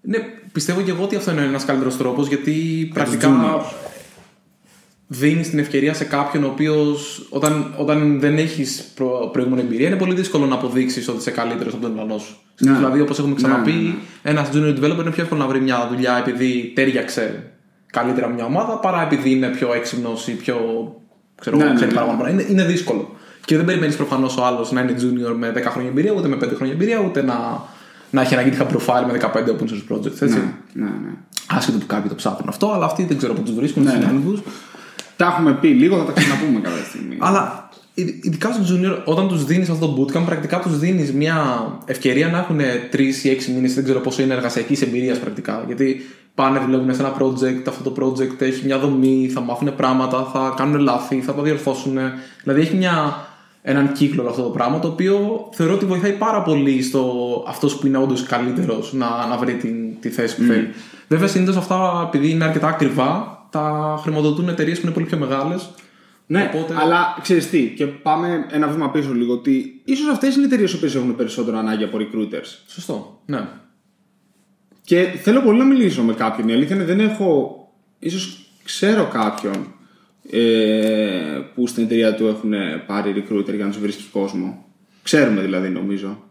Ναι, 0.00 0.18
πιστεύω 0.52 0.80
και 0.80 0.90
εγώ 0.90 1.02
ότι 1.02 1.16
αυτό 1.16 1.30
είναι 1.30 1.42
ένας 1.42 1.64
καλύτερος 1.64 1.96
τρόπος 1.96 2.28
γιατί 2.28 2.90
πρακτικά 2.94 3.28
juniors. 3.28 3.72
δίνεις 5.06 5.50
την 5.50 5.58
ευκαιρία 5.58 5.94
σε 5.94 6.04
κάποιον 6.04 6.44
ο 6.44 6.46
οποίος 6.46 7.26
όταν, 7.30 7.74
όταν 7.76 8.20
δεν 8.20 8.38
έχεις 8.38 8.82
προ, 8.94 9.28
προηγούμενη 9.32 9.62
εμπειρία 9.62 9.86
είναι 9.86 9.96
πολύ 9.96 10.14
δύσκολο 10.14 10.46
να 10.46 10.54
αποδείξεις 10.54 11.08
ότι 11.08 11.18
είσαι 11.18 11.30
καλύτερος 11.30 11.72
από 11.74 11.82
τον 11.82 11.98
ευρώ 11.98 12.18
σου. 12.18 12.36
Ναι. 12.60 12.72
Δηλαδή, 12.72 13.00
όπως 13.00 13.18
έχουμε 13.18 13.34
ξαναπεί, 13.34 13.70
Ναι, 13.70 13.76
ναι, 13.76 13.82
ναι. 13.82 13.94
ένας 14.22 14.48
junior 14.52 14.78
developer 14.78 15.00
είναι 15.00 15.10
πιο 15.10 15.22
εύκολο 15.22 15.40
να 15.40 15.46
βρει 15.46 15.60
μια 15.60 15.86
δουλειά 15.90 16.16
επειδή 16.26 16.72
τέριαξε 16.74 17.52
καλύτερα 17.86 18.28
με 18.28 18.34
μια 18.34 18.44
ομάδα 18.44 18.78
παρά 18.78 19.02
επειδή 19.02 19.30
είναι 19.30 19.48
πιο 19.48 19.74
έξυπνος 19.74 20.28
ή 20.28 20.32
πιο. 20.32 20.56
Ξέρω 21.40 21.56
Ναι, 21.56 21.62
εγώ, 21.62 21.70
ναι, 21.72 21.76
ξέρει 21.78 21.90
ναι. 21.92 21.96
παραπάνω 21.98 22.22
πράγματα. 22.22 22.42
Είναι, 22.44 22.52
είναι 22.52 22.64
δύσκολο. 22.72 23.14
Και 23.44 23.56
δεν 23.56 23.64
περιμένεις 23.64 23.96
προφανώς 23.96 24.36
ο 24.36 24.44
άλλος 24.44 24.72
να 24.72 24.80
είναι 24.80 24.94
junior 25.00 25.34
με 25.38 25.52
10 25.56 25.62
χρόνια 25.70 25.88
εμπειρία, 25.90 26.12
ούτε 26.12 26.28
με 26.28 26.36
5 26.36 26.48
χρόνια 26.56 26.74
εμπειρία, 26.74 26.98
ούτε 27.06 27.22
να, 27.22 27.62
να 28.10 28.20
έχει 28.20 28.34
ένα 28.34 28.42
GitHub 28.46 28.66
profile 28.76 29.04
με 29.12 29.18
15 29.20 29.26
open 29.26 29.68
source 29.68 29.94
projects. 29.96 30.06
Έτσι. 30.22 30.26
Ναι, 30.72 30.84
ναι, 30.84 30.84
ναι. 30.84 31.10
Άσχετο 31.48 31.78
που 31.78 31.86
κάποιοι 31.86 32.08
το 32.08 32.14
ψάχνουν 32.14 32.48
αυτό, 32.48 32.72
αλλά 32.72 32.84
αυτοί 32.84 33.04
δεν 33.04 33.16
ξέρω 33.16 33.32
πού 33.32 33.42
τους 33.42 33.54
βρίσκουν, 33.54 33.82
Ναι, 33.82 33.90
τους 33.90 33.98
ναι. 33.98 34.06
άνεργου. 34.06 34.42
Τα 35.16 35.26
έχουμε 35.26 35.52
πει 35.60 35.68
λίγο, 35.68 35.96
θα 35.98 36.04
τα 36.04 36.12
ξαναπούμε 36.12 36.60
κάποια 36.66 36.84
στιγμή. 36.84 37.16
Αλλά 37.20 37.68
ειδ- 37.94 38.24
ειδικά 38.24 38.52
στους 38.52 38.70
junior, 38.72 38.98
όταν 39.04 39.28
τους 39.28 39.44
δίνεις 39.44 39.68
αυτό 39.68 39.86
το 39.86 40.02
bootcamp, 40.02 40.24
πρακτικά 40.24 40.58
τους 40.60 40.78
δίνεις 40.78 41.12
μια 41.12 41.66
ευκαιρία 41.84 42.28
να 42.28 42.38
έχουν 42.38 42.60
3 42.92 42.98
ή 43.24 43.28
6 43.30 43.46
μήνες, 43.54 43.74
δεν 43.74 43.84
ξέρω 43.84 44.00
πόσο 44.00 44.22
είναι 44.22 44.34
εργασιακής 44.34 44.82
εμπειρίας 44.82 45.18
πρακτικά. 45.18 45.64
Γιατί 45.66 46.06
πάνε, 46.40 46.58
δουλεύουν 46.58 46.94
σε 46.94 47.00
ένα 47.02 47.16
project, 47.18 47.62
αυτό 47.68 47.90
το 47.90 47.92
project 47.98 48.40
έχει 48.40 48.66
μια 48.66 48.78
δομή, 48.78 49.30
θα 49.34 49.40
μάθουν 49.40 49.74
πράγματα, 49.74 50.24
θα 50.32 50.54
κάνουν 50.56 50.80
λάθη, 50.80 51.20
θα 51.20 51.34
τα 51.34 51.42
διορθώσουν. 51.42 51.98
Δηλαδή 52.42 52.60
έχει 52.60 52.76
μια, 52.76 53.26
έναν 53.62 53.92
κύκλο 53.92 54.20
όλο 54.20 54.30
αυτό 54.30 54.42
το 54.42 54.48
πράγμα, 54.48 54.78
το 54.78 54.88
οποίο 54.88 55.48
θεωρώ 55.52 55.74
ότι 55.74 55.84
βοηθάει 55.84 56.12
πάρα 56.12 56.42
πολύ 56.42 56.82
στο 56.82 57.04
αυτός 57.48 57.76
που 57.76 57.86
είναι 57.86 57.98
όντως 57.98 58.22
καλύτερος 58.22 58.92
να, 58.92 59.26
να 59.26 59.36
βρει 59.36 59.54
την, 59.54 60.00
τη 60.00 60.08
θέση 60.08 60.36
που 60.36 60.42
θέλει. 60.42 60.68
Βέβαια, 61.08 61.28
συνήθως 61.28 61.56
αυτά, 61.56 62.04
επειδή 62.06 62.30
είναι 62.30 62.44
αρκετά 62.44 62.68
ακριβά, 62.68 63.38
τα 63.50 63.96
χρηματοδοτούν 64.02 64.48
εταιρείες 64.48 64.78
που 64.80 64.86
είναι 64.86 64.94
πολύ 64.94 65.06
πιο 65.06 65.18
μεγάλες. 65.18 65.70
Ναι, 66.26 66.50
Οπότε- 66.54 66.76
αλλά 66.82 67.16
ξέρεις 67.22 67.50
τι, 67.50 67.72
και 67.76 67.86
πάμε 67.86 68.46
ένα 68.50 68.66
βήμα 68.66 68.90
πίσω 68.90 69.12
λίγο. 69.12 69.32
Ότι 69.32 69.80
ίσως 69.84 70.08
αυτές 70.08 70.34
είναι 70.34 70.42
οι 70.42 70.46
εταιρείες 70.46 70.78
που 70.78 70.86
έχουν 70.86 71.16
περισσότερο 71.16 71.58
ανάγκη 71.58 71.84
από 71.84 71.98
recruiters. 72.00 72.64
Σωστό. 72.66 73.20
Ναι. 73.26 73.40
Και 74.84 75.02
θέλω 75.22 75.40
πολύ 75.40 75.58
να 75.58 75.64
μιλήσω 75.64 76.02
με 76.02 76.12
κάποιον. 76.12 76.48
Η 76.48 76.52
αλήθεια 76.52 76.76
είναι 76.76 76.84
δεν 76.84 77.00
έχω. 77.00 77.56
ίσως 77.98 78.50
ξέρω 78.64 79.04
κάποιον 79.12 79.74
ε, 80.30 81.40
που 81.54 81.66
στην 81.66 81.82
εταιρεία 81.84 82.14
του 82.14 82.26
έχουν 82.26 82.52
πάρει 82.86 83.12
recruiter 83.28 83.54
για 83.54 83.64
να 83.64 83.70
τους 83.70 83.80
βρίσκει 83.80 84.04
κόσμο. 84.12 84.64
Ξέρουμε 85.02 85.40
δηλαδή 85.40 85.68
νομίζω. 85.68 86.22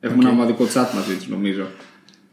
Έχουμε 0.00 0.22
ένα 0.24 0.32
ομαδικό 0.32 0.64
chat 0.64 0.86
μαζί 0.94 1.14
τους 1.16 1.28
νομίζω. 1.28 1.66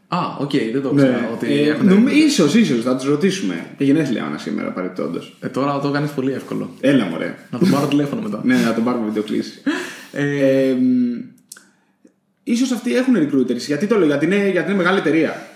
Α, 0.08 0.18
οκ, 0.40 0.50
δεν 0.72 0.82
το 0.82 0.90
ξέρω. 0.90 1.28
ότι 1.32 1.46
Ε, 1.52 1.68
έχουν... 1.70 1.86
νομ- 1.88 2.08
ίσως, 2.12 2.54
ίσως, 2.54 2.82
θα 2.82 2.96
τους 2.96 3.04
ρωτήσουμε. 3.04 3.66
Και 3.78 3.84
γενέθλια 3.84 4.24
Άννα 4.24 4.38
σήμερα 4.38 4.70
παρεπτόντω. 4.72 5.20
ε, 5.40 5.48
τώρα 5.48 5.80
το 5.80 5.90
κάνεις 5.90 6.10
πολύ 6.10 6.32
εύκολο. 6.32 6.70
Έλα 6.80 7.04
μωρέ. 7.04 7.34
Να 7.50 7.58
τον 7.58 7.70
πάρω 7.70 7.86
τηλέφωνο 7.86 8.22
μετά. 8.22 8.40
ναι, 8.44 8.56
να 8.56 8.74
τον 8.74 8.84
πάρουμε 8.84 9.06
βιντεοκλήση. 9.06 9.62
Ε, 10.12 10.68
Ε, 10.68 10.72
μ, 10.74 11.20
ίσως 12.44 12.70
αυτοί 12.72 12.96
έχουν 12.96 13.14
recruiters. 13.16 13.56
Γιατί 13.66 13.86
το 13.86 13.96
λέω, 13.98 14.06
γιατί 14.06 14.24
είναι, 14.24 14.48
γιατί 14.50 14.68
είναι 14.68 14.76
μεγάλη 14.78 14.98
εταιρεία. 14.98 15.46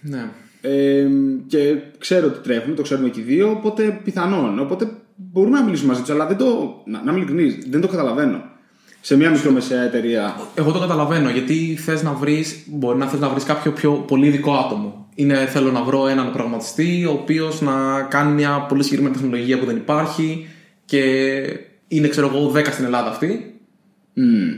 Ναι. 0.00 0.30
Ε, 0.60 1.06
και 1.46 1.76
ξέρω 1.98 2.26
ότι 2.26 2.38
τρέχουν, 2.38 2.74
το 2.74 2.82
ξέρουμε 2.82 3.08
και 3.08 3.20
οι 3.20 3.22
δύο, 3.22 3.50
οπότε 3.50 4.00
πιθανόν. 4.04 4.58
Οπότε 4.58 4.90
μπορούμε 5.16 5.58
να 5.58 5.64
μιλήσουμε 5.64 5.88
μαζί 5.88 6.00
τους, 6.00 6.10
αλλά 6.10 6.26
δεν 6.26 6.36
το, 6.36 6.82
να, 6.86 7.02
να 7.02 7.10
είμαι 7.10 7.20
ειλικρινής, 7.20 7.58
δεν 7.70 7.80
το 7.80 7.88
καταλαβαίνω. 7.88 8.42
Σε 9.00 9.16
μια 9.16 9.30
μικρομεσαία 9.30 9.82
εταιρεία. 9.82 10.36
Εγώ 10.54 10.72
το 10.72 10.78
καταλαβαίνω 10.78 11.30
γιατί 11.30 11.76
θες 11.84 12.02
να 12.02 12.12
βρεις, 12.12 12.64
μπορεί 12.66 12.98
να 12.98 13.06
θες 13.06 13.20
να 13.20 13.28
βρεις 13.28 13.44
κάποιο 13.44 13.72
πιο 13.72 13.92
πολύ 13.92 14.26
ειδικό 14.26 14.54
άτομο. 14.54 15.08
Είναι 15.14 15.46
θέλω 15.46 15.70
να 15.70 15.82
βρω 15.82 16.06
έναν 16.06 16.32
προγραμματιστή 16.32 17.04
ο 17.04 17.10
οποίος 17.12 17.60
να 17.60 18.02
κάνει 18.02 18.32
μια 18.32 18.66
πολύ 18.68 18.82
συγκεκριμένη 18.82 19.16
τεχνολογία 19.16 19.58
που 19.58 19.64
δεν 19.64 19.76
υπάρχει 19.76 20.48
και 20.84 21.02
είναι, 21.88 22.08
ξέρω 22.08 22.26
εγώ, 22.26 22.52
10 22.54 22.66
στην 22.72 22.84
Ελλάδα 22.84 23.10
αυτή. 23.10 23.60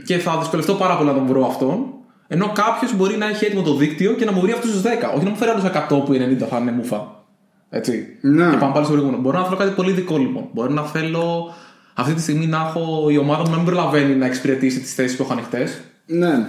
Και 0.05 0.17
θα 0.17 0.37
δυσκολευτώ 0.39 0.73
πάρα 0.73 0.97
πολύ 0.97 1.09
να 1.09 1.15
τον 1.15 1.25
βρω 1.25 1.45
αυτόν. 1.45 1.85
Ενώ 2.33 2.51
κάποιος 2.51 2.95
μπορεί 2.95 3.17
να 3.17 3.27
έχει 3.27 3.45
έτοιμο 3.45 3.61
το 3.61 3.75
δίκτυο 3.75 4.13
και 4.13 4.25
να 4.25 4.31
μου 4.31 4.41
βρει 4.41 4.51
αυτούς 4.51 4.71
τους 4.71 4.81
10. 4.81 4.85
Όχι 5.15 5.23
να 5.23 5.29
μου 5.29 5.35
φέρει 5.35 5.51
άλλους 5.51 5.63
100 5.63 6.05
που 6.05 6.13
οι 6.13 6.37
90 6.41 6.47
θα 6.49 6.57
είναι 6.57 6.71
μουφα. 6.71 7.25
Έτσι. 7.69 8.17
Ναι. 8.21 8.49
Και 8.49 8.57
πάμε 8.57 8.73
πάλι 8.73 8.85
στο 8.85 8.93
προηγούμενο. 8.93 9.21
Μπορώ 9.21 9.37
να 9.37 9.43
θέλω 9.43 9.57
κάτι 9.57 9.71
πολύ 9.71 9.91
δικό 9.91 10.17
λοιπόν. 10.17 10.49
Μπορεί 10.53 10.73
να 10.73 10.83
θέλω 10.83 11.53
αυτή 11.93 12.13
τη 12.13 12.21
στιγμή 12.21 12.45
να 12.45 12.57
έχω 12.57 13.09
η 13.09 13.17
ομάδα 13.17 13.43
μου 13.43 13.49
να 13.49 13.55
μην 13.55 13.65
προλαβαίνει 13.65 14.15
να 14.15 14.25
εξυπηρετήσει 14.25 14.79
τις 14.79 14.93
θέσεις 14.93 15.17
που 15.17 15.23
έχω 15.23 15.33
ανοιχτές. 15.33 15.81
Ναι. 16.05 16.45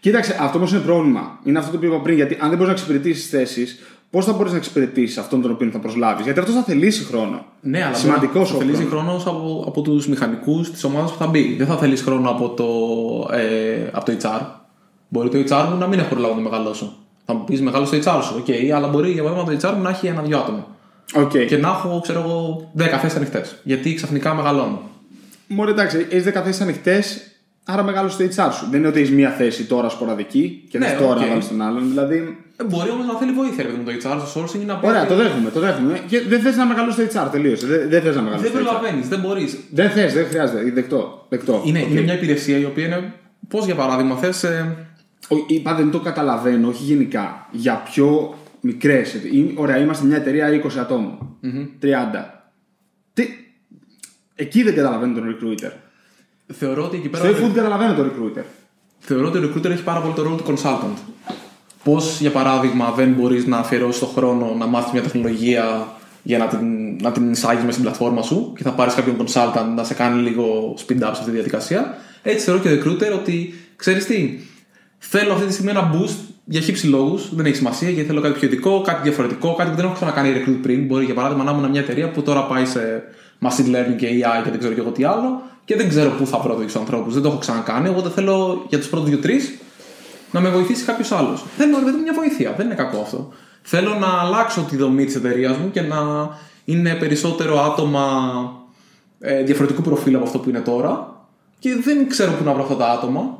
Κοίταξε, 0.00 0.36
αυτό 0.40 0.58
όμω 0.58 0.66
είναι 0.70 0.78
πρόβλημα. 0.78 1.38
Είναι 1.44 1.58
αυτό 1.58 1.70
το 1.70 1.76
οποίο 1.76 1.88
είπα 1.88 2.00
πριν. 2.00 2.16
Γιατί 2.16 2.34
αν 2.40 2.48
δεν 2.48 2.58
μπορείς 2.58 2.66
να 2.66 2.72
εξυπηρετήσεις 2.72 3.28
θέσεις, 3.28 3.78
πώς 4.14 4.24
θα 4.24 4.32
μπορείς 4.32 4.52
να 4.52 4.58
εξυπηρετήσεις 4.58 5.18
αυτόν 5.18 5.42
τον 5.42 5.50
οποίο 5.50 5.70
θα 5.70 5.78
προσλάβεις; 5.78 6.24
Γιατί 6.24 6.38
αυτός 6.38 6.54
θα 6.54 6.62
θελήσει 6.62 7.04
χρόνο. 7.04 7.44
Ναι, 7.60 7.84
αλλά 7.84 7.94
Σημαντικό 7.94 8.38
μπορεί 8.38 8.52
να 8.52 8.58
θελήσει 8.58 8.84
χρόνος 8.84 9.26
από, 9.26 9.64
από 9.66 9.80
τους 9.82 10.08
μηχανικούς 10.08 10.70
της 10.70 10.84
ομάδας 10.84 11.12
που 11.12 11.18
θα 11.18 11.26
μπει. 11.26 11.54
Δεν 11.58 11.66
θα 11.66 11.76
θέλει 11.76 11.96
χρόνο 11.96 12.30
από 12.30 12.48
το, 12.48 12.64
ε, 13.36 13.88
από 13.92 14.04
το 14.04 14.16
HR. 14.22 14.40
Μπορεί 15.08 15.28
το 15.28 15.38
HR 15.38 15.68
μου 15.70 15.78
να 15.78 15.86
μην 15.86 15.98
έχω 15.98 16.08
προλάβει 16.08 16.34
να 16.34 16.40
μεγαλώσω. 16.40 16.96
Θα 17.24 17.34
μου 17.34 17.44
πεις 17.44 17.62
μεγάλωσε 17.62 17.84
το 17.84 17.96
HR 18.04 18.20
σου, 18.22 18.34
οκ, 18.38 18.74
αλλά 18.74 18.88
μπορεί 18.88 19.10
για 19.10 19.22
παράδειγμα 19.22 19.60
το 19.60 19.68
HR 19.68 19.74
μου 19.76 19.82
να 19.82 19.90
έχει 19.90 20.06
ένα-δυο 20.06 20.38
άτομα. 20.38 20.66
Okay. 21.14 21.46
Και 21.46 21.56
να 21.56 21.68
έχω, 21.68 22.00
ξέρω 22.02 22.20
εγώ, 22.20 22.70
10 22.78 22.82
θέσεις 23.00 23.16
ανοιχτές. 23.16 23.60
Γιατί 23.62 23.94
ξαφνικά 23.94 24.34
μεγαλώνω. 24.34 24.82
Μωρέ, 25.46 25.70
εντάξει, 25.70 26.06
έχεις 26.10 26.24
10 26.24 26.42
θέσεις 26.44 26.60
ανοιχτές, 26.60 27.33
άρα 27.64 27.82
μεγάλωσε 27.82 28.08
το 28.08 28.24
HR 28.36 28.48
σου. 28.52 28.66
Δεν 28.70 28.78
είναι 28.78 28.88
ότι 28.88 28.98
έχεις 28.98 29.10
μία 29.10 29.30
θέση 29.30 29.64
τώρα 29.64 29.88
σποραδική 29.88 30.64
και 30.68 30.78
Ναι, 30.78 30.86
ναι, 30.86 30.92
τώρα 30.98 31.14
οκ. 31.14 31.20
να 31.20 31.26
βάλεις 31.26 31.48
τον 31.48 31.62
άλλον. 31.62 31.88
Δηλαδή. 31.88 32.38
Ε, 32.56 32.64
μπορεί 32.64 32.90
όμως 32.90 33.06
να 33.06 33.14
θέλει 33.14 33.32
βοήθεια 33.32 33.62
ρε 33.62 33.68
παιδί 33.68 33.78
μου, 33.80 33.84
το 33.84 34.08
HR 34.08 34.20
στο 34.26 34.40
sourcing 34.42 34.60
ή 34.62 34.64
να 34.64 34.76
πει. 34.78 34.86
Ωραία, 34.86 35.06
το 35.06 35.14
δέχομαι, 35.14 35.50
το 35.50 35.60
δέχομαι. 35.60 36.00
Και 36.06 36.20
δεν 36.20 36.40
θες 36.40 36.56
να 36.56 36.66
μεγαλώσει 36.66 37.06
το 37.06 37.20
HR, 37.22 37.28
τελείωσε. 37.30 37.66
Δεν, 37.66 37.88
δεν 37.88 38.02
θες 38.02 38.14
να 38.16 38.22
μεγαλώσει 38.22 38.48
Δεν 38.50 38.52
το 38.52 38.58
HR. 38.68 38.70
προλαβαίνεις, 38.72 39.08
δεν 39.08 39.20
μπορείς. 39.20 39.58
Δεν 39.70 39.90
θες, 39.90 40.12
δεν 40.14 40.26
χρειάζεται. 40.26 40.70
Δεκτό. 40.70 41.26
δεκτό. 41.28 41.62
Είναι, 41.64 41.80
Οκ. 41.80 41.90
είναι 41.90 42.00
μια 42.00 42.14
υπηρεσία 42.14 42.58
η 42.58 42.64
οποία 42.64 42.86
είναι. 42.86 43.12
Πώς 43.48 43.64
για 43.64 43.74
παράδειγμα, 43.74 44.16
θες. 44.16 44.42
Ε, 44.44 44.76
Ο- 45.28 45.44
Είπα 45.46 45.74
δεν 45.74 45.90
το 45.90 46.00
καταλαβαίνω, 46.00 46.68
όχι 46.68 46.82
γενικά. 46.82 47.46
Για 47.50 47.82
πιο 47.92 48.34
μικρές. 48.60 49.16
Ωραία, 49.54 49.76
είμαστε 49.78 50.06
μια 50.06 50.16
εταιρεία 50.16 50.48
20 50.48 50.78
ατόμων 50.80 51.36
30. 51.82 52.44
Τι... 53.12 53.26
Εκεί 54.34 54.62
δεν 54.62 54.74
καταλαβαίνω 54.74 55.14
τον 55.14 55.24
recruiter. 55.36 55.70
Θεωρώ 56.52 56.84
ότι 56.84 56.96
εκεί 56.96 57.08
πέρα. 57.08 57.24
Στο 57.24 57.46
eFood 57.46 57.52
καταλαβαίνω 57.54 57.94
τον 57.94 58.10
recruiter. 58.10 58.44
Θεωρώ 58.98 59.26
ότι 59.26 59.38
ο 59.38 59.42
recruiter 59.42 59.70
έχει 59.70 59.82
πάρα 59.82 60.00
πολύ 60.00 60.14
το 60.14 60.22
ρόλο 60.22 60.36
του 60.36 60.54
consultant. 60.54 60.98
Πώς, 61.84 62.20
για 62.20 62.30
παράδειγμα, 62.30 62.92
δεν 62.96 63.12
μπορείς 63.12 63.46
να 63.46 63.58
αφιερώσεις 63.58 64.00
τον 64.00 64.08
χρόνο 64.08 64.54
να 64.58 64.66
μάθεις 64.66 64.92
μια 64.92 65.02
τεχνολογία 65.02 65.88
για 66.22 66.38
να 66.38 66.46
την, 66.46 66.96
να 67.02 67.12
την 67.12 67.30
εισάγεις 67.30 67.60
μέσα 67.60 67.72
στην 67.72 67.82
πλατφόρμα 67.82 68.22
σου 68.22 68.52
και 68.56 68.62
θα 68.62 68.72
πάρεις 68.72 68.94
κάποιον 68.94 69.16
consultant 69.18 69.72
να 69.74 69.84
σε 69.84 69.94
κάνει 69.94 70.22
λίγο 70.22 70.74
speed 70.78 70.96
up 70.96 70.98
σε 70.98 71.06
αυτή 71.06 71.24
τη 71.24 71.30
διαδικασία. 71.30 71.98
Έτσι 72.22 72.44
θεωρώ 72.44 72.60
και 72.60 72.68
ο 72.68 72.72
recruiter 72.72 73.14
ότι 73.14 73.54
ξέρεις 73.76 74.06
τι, 74.06 74.38
θέλω 74.98 75.32
αυτή 75.32 75.46
τη 75.46 75.52
στιγμή 75.52 75.70
ένα 75.70 75.90
boost 75.94 76.16
για 76.44 76.60
χύψη 76.60 76.86
λόγους, 76.86 77.34
δεν 77.34 77.46
έχει 77.46 77.56
σημασία 77.56 77.90
γιατί 77.90 78.08
θέλω 78.08 78.20
κάτι 78.20 78.38
πιο 78.38 78.48
ειδικό, 78.48 78.80
κάτι 78.80 79.02
διαφορετικό, 79.02 79.54
κάτι 79.54 79.70
που 79.70 79.76
δεν 79.76 79.84
έχω 79.84 79.94
ξανακάνει 79.94 80.32
recruit 80.36 80.58
πριν. 80.62 80.84
Μπορεί 80.84 81.04
για 81.04 81.14
παράδειγμα 81.14 81.44
να 81.44 81.50
ήμουν 81.50 81.70
μια 81.70 81.80
εταιρεία 81.80 82.10
που 82.10 82.22
τώρα 82.22 82.46
πάει 82.46 82.64
σε 82.64 83.02
machine 83.42 83.74
learning 83.74 83.96
και 83.96 84.08
AI 84.08 84.42
και 84.44 84.50
δεν 84.50 84.58
ξέρω 84.58 84.74
και 84.74 84.80
εγώ 84.80 84.90
τι 84.90 85.04
άλλο 85.04 85.42
και 85.64 85.76
δεν 85.76 85.88
ξέρω 85.88 86.10
πού 86.10 86.26
θα 86.26 86.38
βρω 86.38 86.54
τέτοιου 86.54 86.78
ανθρώπους. 86.78 87.14
Δεν 87.14 87.22
το 87.22 87.28
έχω 87.28 87.38
ξανακάνει. 87.38 87.88
Οπότε 87.88 88.08
θέλω 88.08 88.64
για 88.68 88.78
τους 88.78 88.88
πρώτους 88.88 89.08
δύο-τρεις 89.08 89.58
να 90.30 90.40
με 90.40 90.48
βοηθήσει 90.48 90.84
κάποιος 90.84 91.12
άλλος. 91.12 91.44
Θέλω 91.56 91.78
ρε 91.78 91.84
παιδί 91.84 91.96
μου, 91.96 92.02
μια 92.02 92.12
βοήθεια. 92.12 92.54
Δεν 92.56 92.66
είναι 92.66 92.74
κακό 92.74 93.00
αυτό. 93.00 93.32
Θέλω 93.62 93.94
να 93.94 94.20
αλλάξω 94.20 94.60
τη 94.60 94.76
δομή 94.76 95.04
της 95.04 95.14
εταιρείας 95.14 95.56
μου 95.56 95.70
και 95.70 95.80
να 95.80 96.28
είναι 96.64 96.94
περισσότερο 96.94 97.60
άτομα 97.60 98.06
ε, 99.20 99.42
διαφορετικού 99.42 99.82
προφίλ 99.82 100.14
από 100.14 100.24
αυτό 100.24 100.38
που 100.38 100.48
είναι 100.48 100.60
τώρα. 100.60 101.12
Και 101.58 101.76
δεν 101.82 102.08
ξέρω 102.08 102.32
πού 102.32 102.44
να 102.44 102.52
βρω 102.52 102.62
αυτά 102.62 102.76
τα 102.76 102.86
άτομα. 102.90 103.38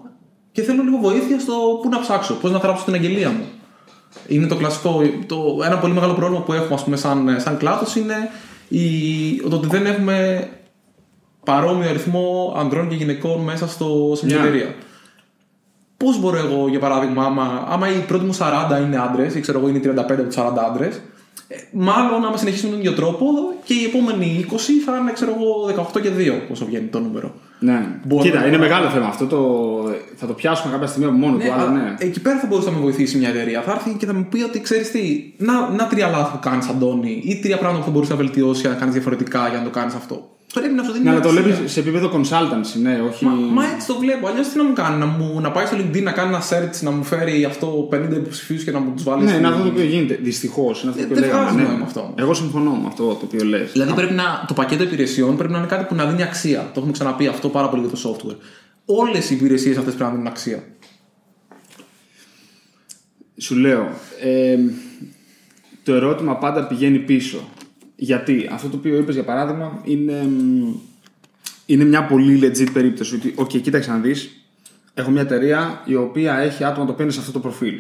Και 0.52 0.62
θέλω 0.62 0.82
λίγο 0.82 0.96
βοήθεια 0.96 1.40
στο 1.40 1.54
πού 1.82 1.88
να 1.88 2.00
ψάξω, 2.00 2.34
πώς 2.34 2.50
να 2.50 2.58
γράψω 2.58 2.84
την 2.84 2.94
αγγελία 2.94 3.30
μου. 3.30 3.44
Είναι 4.26 4.46
το 4.46 4.56
κλασικό. 4.56 5.02
Το, 5.26 5.60
ένα 5.64 5.78
πολύ 5.78 5.92
μεγάλο 5.92 6.12
πρόβλημα 6.12 6.42
που 6.42 6.52
έχουμε 6.52 6.74
ας 6.74 6.84
πούμε, 6.84 6.96
σαν, 6.96 7.36
σαν 7.40 7.56
κλάδος 7.56 7.96
είναι 7.96 8.30
η, 8.78 9.36
το 9.50 9.56
ότι 9.56 9.66
δεν 9.66 9.86
έχουμε 9.86 10.48
παρόμοιο 11.44 11.88
αριθμό 11.88 12.54
ανδρών 12.58 12.88
και 12.88 12.94
γυναικών 12.94 13.40
μέσα 13.40 13.68
στο, 13.68 14.12
σε 14.16 14.26
μια 14.26 14.36
Ναι. 14.36 14.42
εταιρεία. 14.42 14.74
Πώς 15.96 16.20
μπορώ 16.20 16.36
εγώ, 16.36 16.68
για 16.68 16.78
παράδειγμα, 16.78 17.24
άμα, 17.24 17.66
άμα 17.68 17.88
οι 17.90 17.98
πρώτοι 17.98 18.24
μου 18.24 18.34
40 18.38 18.80
είναι 18.82 18.96
άντρες, 18.98 19.34
ή 19.34 19.40
ξέρω 19.40 19.58
εγώ 19.58 19.68
είναι 19.68 19.78
35 19.78 19.96
από 19.96 20.22
τους 20.22 20.36
40 20.36 20.64
άντρες, 20.70 21.00
μάλλον 21.72 22.24
άμα 22.24 22.36
συνεχίσουμε 22.36 22.70
τον 22.70 22.80
ίδιο 22.80 22.92
τρόπο 22.92 23.26
και 23.64 23.74
οι 23.74 23.84
επόμενοι 23.84 24.46
20 24.50 24.54
θα 24.84 24.96
είναι, 24.96 25.12
ξέρω 25.12 25.34
εγώ, 25.38 25.66
18 25.94 26.00
και 26.00 26.10
2, 26.18 26.42
όσο 26.50 26.64
βγαίνει 26.64 26.86
το 26.86 27.00
νούμερο. 27.00 27.34
Ναι. 27.64 27.86
Μπορώ 28.06 28.22
Κοίτα, 28.22 28.40
να- 28.40 28.46
είναι 28.46 28.58
μεγάλο 28.58 28.88
θέμα 28.88 29.06
αυτό. 29.06 29.26
Το... 29.26 29.40
Θα 30.16 30.26
το 30.26 30.32
πιάσουμε 30.32 30.72
κάποια 30.72 30.86
στιγμή 30.86 31.08
από 31.08 31.16
μόνο 31.18 31.36
Ναι, 31.36 31.44
του, 31.44 31.52
αλλά 31.52 31.62
α- 31.62 31.70
ναι. 31.70 31.94
Εκεί 31.98 32.20
πέρα 32.20 32.38
θα 32.38 32.46
μπορούσε 32.46 32.70
να 32.70 32.76
με 32.76 32.82
βοηθήσει 32.82 33.18
μια 33.18 33.28
εταιρεία. 33.28 33.60
Θα 33.62 33.72
έρθει 33.72 33.90
και 33.98 34.06
θα 34.06 34.14
μου 34.14 34.26
πει 34.30 34.42
ότι 34.42 34.60
ξέρεις 34.60 34.90
τι, 34.90 35.32
να, 35.38 35.70
να 35.70 35.86
τρία 35.86 36.08
λάθη 36.08 36.30
που 36.32 36.38
κάνεις, 36.42 36.68
Αντώνη, 36.68 37.22
ή 37.24 37.36
τρία 37.42 37.56
πράγματα 37.58 37.78
που 37.80 37.86
θα 37.86 37.90
μπορούσε 37.92 38.12
να 38.12 38.18
βελτιώσει 38.18 38.60
για 38.60 38.70
να 38.70 38.76
κάνεις 38.76 38.94
διαφορετικά 38.94 39.48
για 39.48 39.58
να 39.58 39.64
το 39.64 39.70
κάνεις 39.70 39.94
αυτό. 39.94 40.28
Πρέπει 40.54 40.74
να 40.74 40.82
σου 40.82 40.92
δίνει 40.92 41.04
Ναι, 41.04 41.10
αλλά 41.10 41.18
μια 41.20 41.28
το 41.28 41.38
αξία. 41.38 41.52
βλέπει 41.54 41.68
σε 41.68 41.80
επίπεδο 41.80 42.10
consultancy, 42.14 42.80
ναι, 42.82 43.00
όχι. 43.08 43.24
Μα, 43.24 43.30
μα 43.32 43.64
έτσι 43.74 43.86
το 43.86 43.98
βλέπω. 43.98 44.26
Αλλιώς 44.26 44.48
τι 44.48 44.56
να 44.56 44.64
μου 44.64 44.72
κάνει, 44.72 44.98
να, 44.98 45.06
μου, 45.06 45.40
να 45.40 45.50
πάει 45.52 45.66
στο 45.66 45.76
LinkedIn 45.76 46.02
να 46.02 46.12
κάνει 46.12 46.28
ένα 46.28 46.42
search, 46.50 46.80
να 46.80 46.90
μου 46.90 47.02
φέρει 47.04 47.44
αυτό 47.44 47.88
50 47.92 48.08
υποψηφίους 48.16 48.64
και 48.64 48.70
να 48.70 48.78
μου 48.80 48.92
τους 48.94 49.02
βάλει. 49.04 49.22
Ναι, 49.22 49.28
στη- 49.28 49.38
είναι 49.38 49.48
αυτό 49.48 49.62
το 49.62 49.68
οποίο 49.68 49.84
γίνεται. 49.84 50.18
Δυστυχώς. 50.22 50.82
Είναι 50.82 50.90
αυτό 50.90 51.02
Ε, 51.02 51.06
που 51.06 51.14
δεν 51.14 51.22
λέγαμε. 51.22 51.42
βγάζει 51.42 51.56
Ναι. 51.56 51.62
νόημα 51.68 51.84
αυτό. 51.84 52.14
Εγώ 52.18 52.34
συμφωνώ 52.34 52.70
με 52.70 52.86
αυτό 52.86 53.04
το 53.06 53.20
οποίο 53.22 53.44
λες. 53.44 53.72
Δηλαδή 53.72 53.92
πρέπει 53.92 54.12
να, 54.14 54.44
το 54.48 54.54
πακέτο 54.54 54.82
υπηρεσιών 54.82 55.36
πρέπει 55.36 55.52
να 55.52 55.58
είναι 55.58 55.66
κάτι 55.66 55.84
που 55.84 55.94
να 55.94 56.06
δίνει 56.06 56.22
αξία. 56.22 56.58
Το 56.60 56.72
έχουμε 56.76 56.92
ξαναπεί 56.92 57.26
αυτό 57.26 57.48
πάρα 57.48 57.68
πολύ 57.68 57.86
για 57.86 57.90
το 57.98 58.16
software. 58.18 58.36
Όλες 58.84 59.30
οι 59.30 59.34
υπηρεσίες 59.34 59.76
αυτές 59.76 59.94
πρέπει 59.94 60.04
να 60.10 60.16
δίνουν 60.16 60.26
αξία. 60.26 60.62
Σου 63.36 63.54
λέω, 63.56 63.88
ε, 64.22 64.56
το 65.82 65.94
ερώτημα 65.94 66.36
πάντα 66.36 66.66
πηγαίνει 66.66 66.98
πίσω. 66.98 67.48
Γιατί 67.96 68.48
αυτό 68.52 68.68
το 68.68 68.76
οποίο 68.76 68.98
είπες 68.98 69.14
για 69.14 69.24
παράδειγμα 69.24 69.80
είναι, 69.84 70.22
μ, 70.22 70.74
είναι 71.66 71.84
μια 71.84 72.06
πολύ 72.06 72.40
legit 72.42 72.72
περίπτωση. 72.72 73.14
Ότι, 73.14 73.32
οκ, 73.36 73.48
κοίταξε 73.48 73.90
να 73.90 73.98
δεις, 73.98 74.30
έχω 74.94 75.10
μια 75.10 75.20
εταιρεία 75.20 75.82
η 75.84 75.94
οποία 75.94 76.38
έχει 76.38 76.64
άτομα 76.64 76.86
το 76.86 76.92
οποίο 76.92 77.04
είναι 77.04 77.12
σε 77.12 77.20
αυτό 77.20 77.32
το 77.32 77.40
προφίλ. 77.40 77.74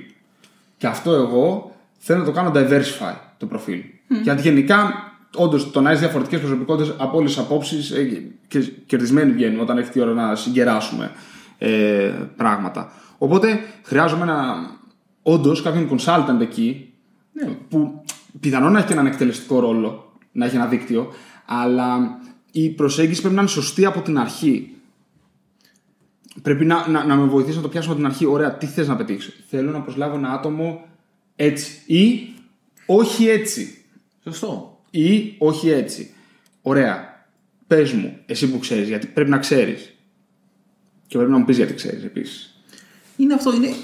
Και 0.76 0.86
αυτό 0.86 1.12
εγώ 1.12 1.74
θέλω 1.98 2.18
να 2.18 2.24
το 2.24 2.32
κάνω 2.32 2.52
diversify 2.54 3.14
το 3.38 3.46
προφίλ. 3.46 3.80
Γιατί 4.22 4.42
γενικά, 4.42 4.92
όντως, 5.34 5.70
το 5.70 5.80
να 5.80 5.88
έχεις 5.88 6.00
διαφορετικές 6.00 6.40
προσωπικότητες 6.40 6.94
από 6.98 7.16
όλες 7.16 7.34
τις 7.34 7.44
απόψεις 7.44 7.92
και 8.48 8.58
κερδισμένοι 8.86 9.32
βγαίνουμε 9.32 9.62
όταν 9.62 9.78
έχει 9.78 9.98
η 9.98 10.00
ώρα 10.00 10.12
να 10.12 10.34
συγκεράσουμε 10.36 11.10
ε, 11.58 12.12
πράγματα. 12.36 12.92
Οπότε 13.18 13.60
χρειάζομαι 13.82 14.22
ένα, 14.22 14.70
όντως 15.22 15.62
κάποιον 15.62 15.88
consultant 15.90 16.40
εκεί 16.40 16.92
Ναι. 17.32 17.48
που 17.68 18.04
πιθανόν 18.40 18.72
να 18.72 18.78
έχει 18.78 18.86
και 18.86 18.92
έναν 18.92 19.06
εκτελεστικό 19.06 19.60
ρόλο, 19.60 20.18
να 20.32 20.44
έχει 20.46 20.56
ένα 20.56 20.66
δίκτυο, 20.66 21.12
αλλά 21.44 22.18
η 22.52 22.70
προσέγγιση 22.70 23.20
πρέπει 23.20 23.34
να 23.34 23.40
είναι 23.40 23.50
σωστή 23.50 23.84
από 23.84 24.00
την 24.00 24.18
αρχή. 24.18 24.68
Πρέπει 26.42 26.64
να, 26.64 26.88
να, 26.88 27.04
να 27.04 27.16
με 27.16 27.24
βοηθήσει 27.24 27.56
να 27.56 27.62
το 27.62 27.68
πιάσω 27.68 27.88
από 27.88 27.96
την 27.96 28.06
αρχή. 28.06 28.26
Ωραία, 28.26 28.54
τι 28.54 28.66
θες 28.66 28.88
να 28.88 28.96
πετύχεις; 28.96 29.44
Θέλω 29.48 29.70
να 29.70 29.80
προσλάβω 29.80 30.16
ένα 30.16 30.30
άτομο 30.32 30.86
έτσι. 31.36 31.82
Ή 31.86 32.34
όχι 32.86 33.28
έτσι. 33.28 33.84
Σωστό. 34.24 34.82
Ή 34.90 35.34
όχι 35.38 35.70
έτσι. 35.70 36.14
Ωραία. 36.62 37.12
Πες 37.66 37.92
μου, 37.92 38.18
εσύ 38.26 38.50
που 38.50 38.58
ξέρεις, 38.58 38.88
γιατί 38.88 39.06
πρέπει 39.06 39.30
να 39.30 39.38
ξέρεις. 39.38 39.94
Και 41.06 41.16
πρέπει 41.16 41.32
να 41.32 41.38
μου 41.38 41.44
πεις 41.44 41.56
γιατί 41.56 41.74
ξέρεις 41.74 42.04
επίσης. 42.04 42.62
Είναι 43.16 43.34
αυτό, 43.34 43.54
είναι. 43.54 43.74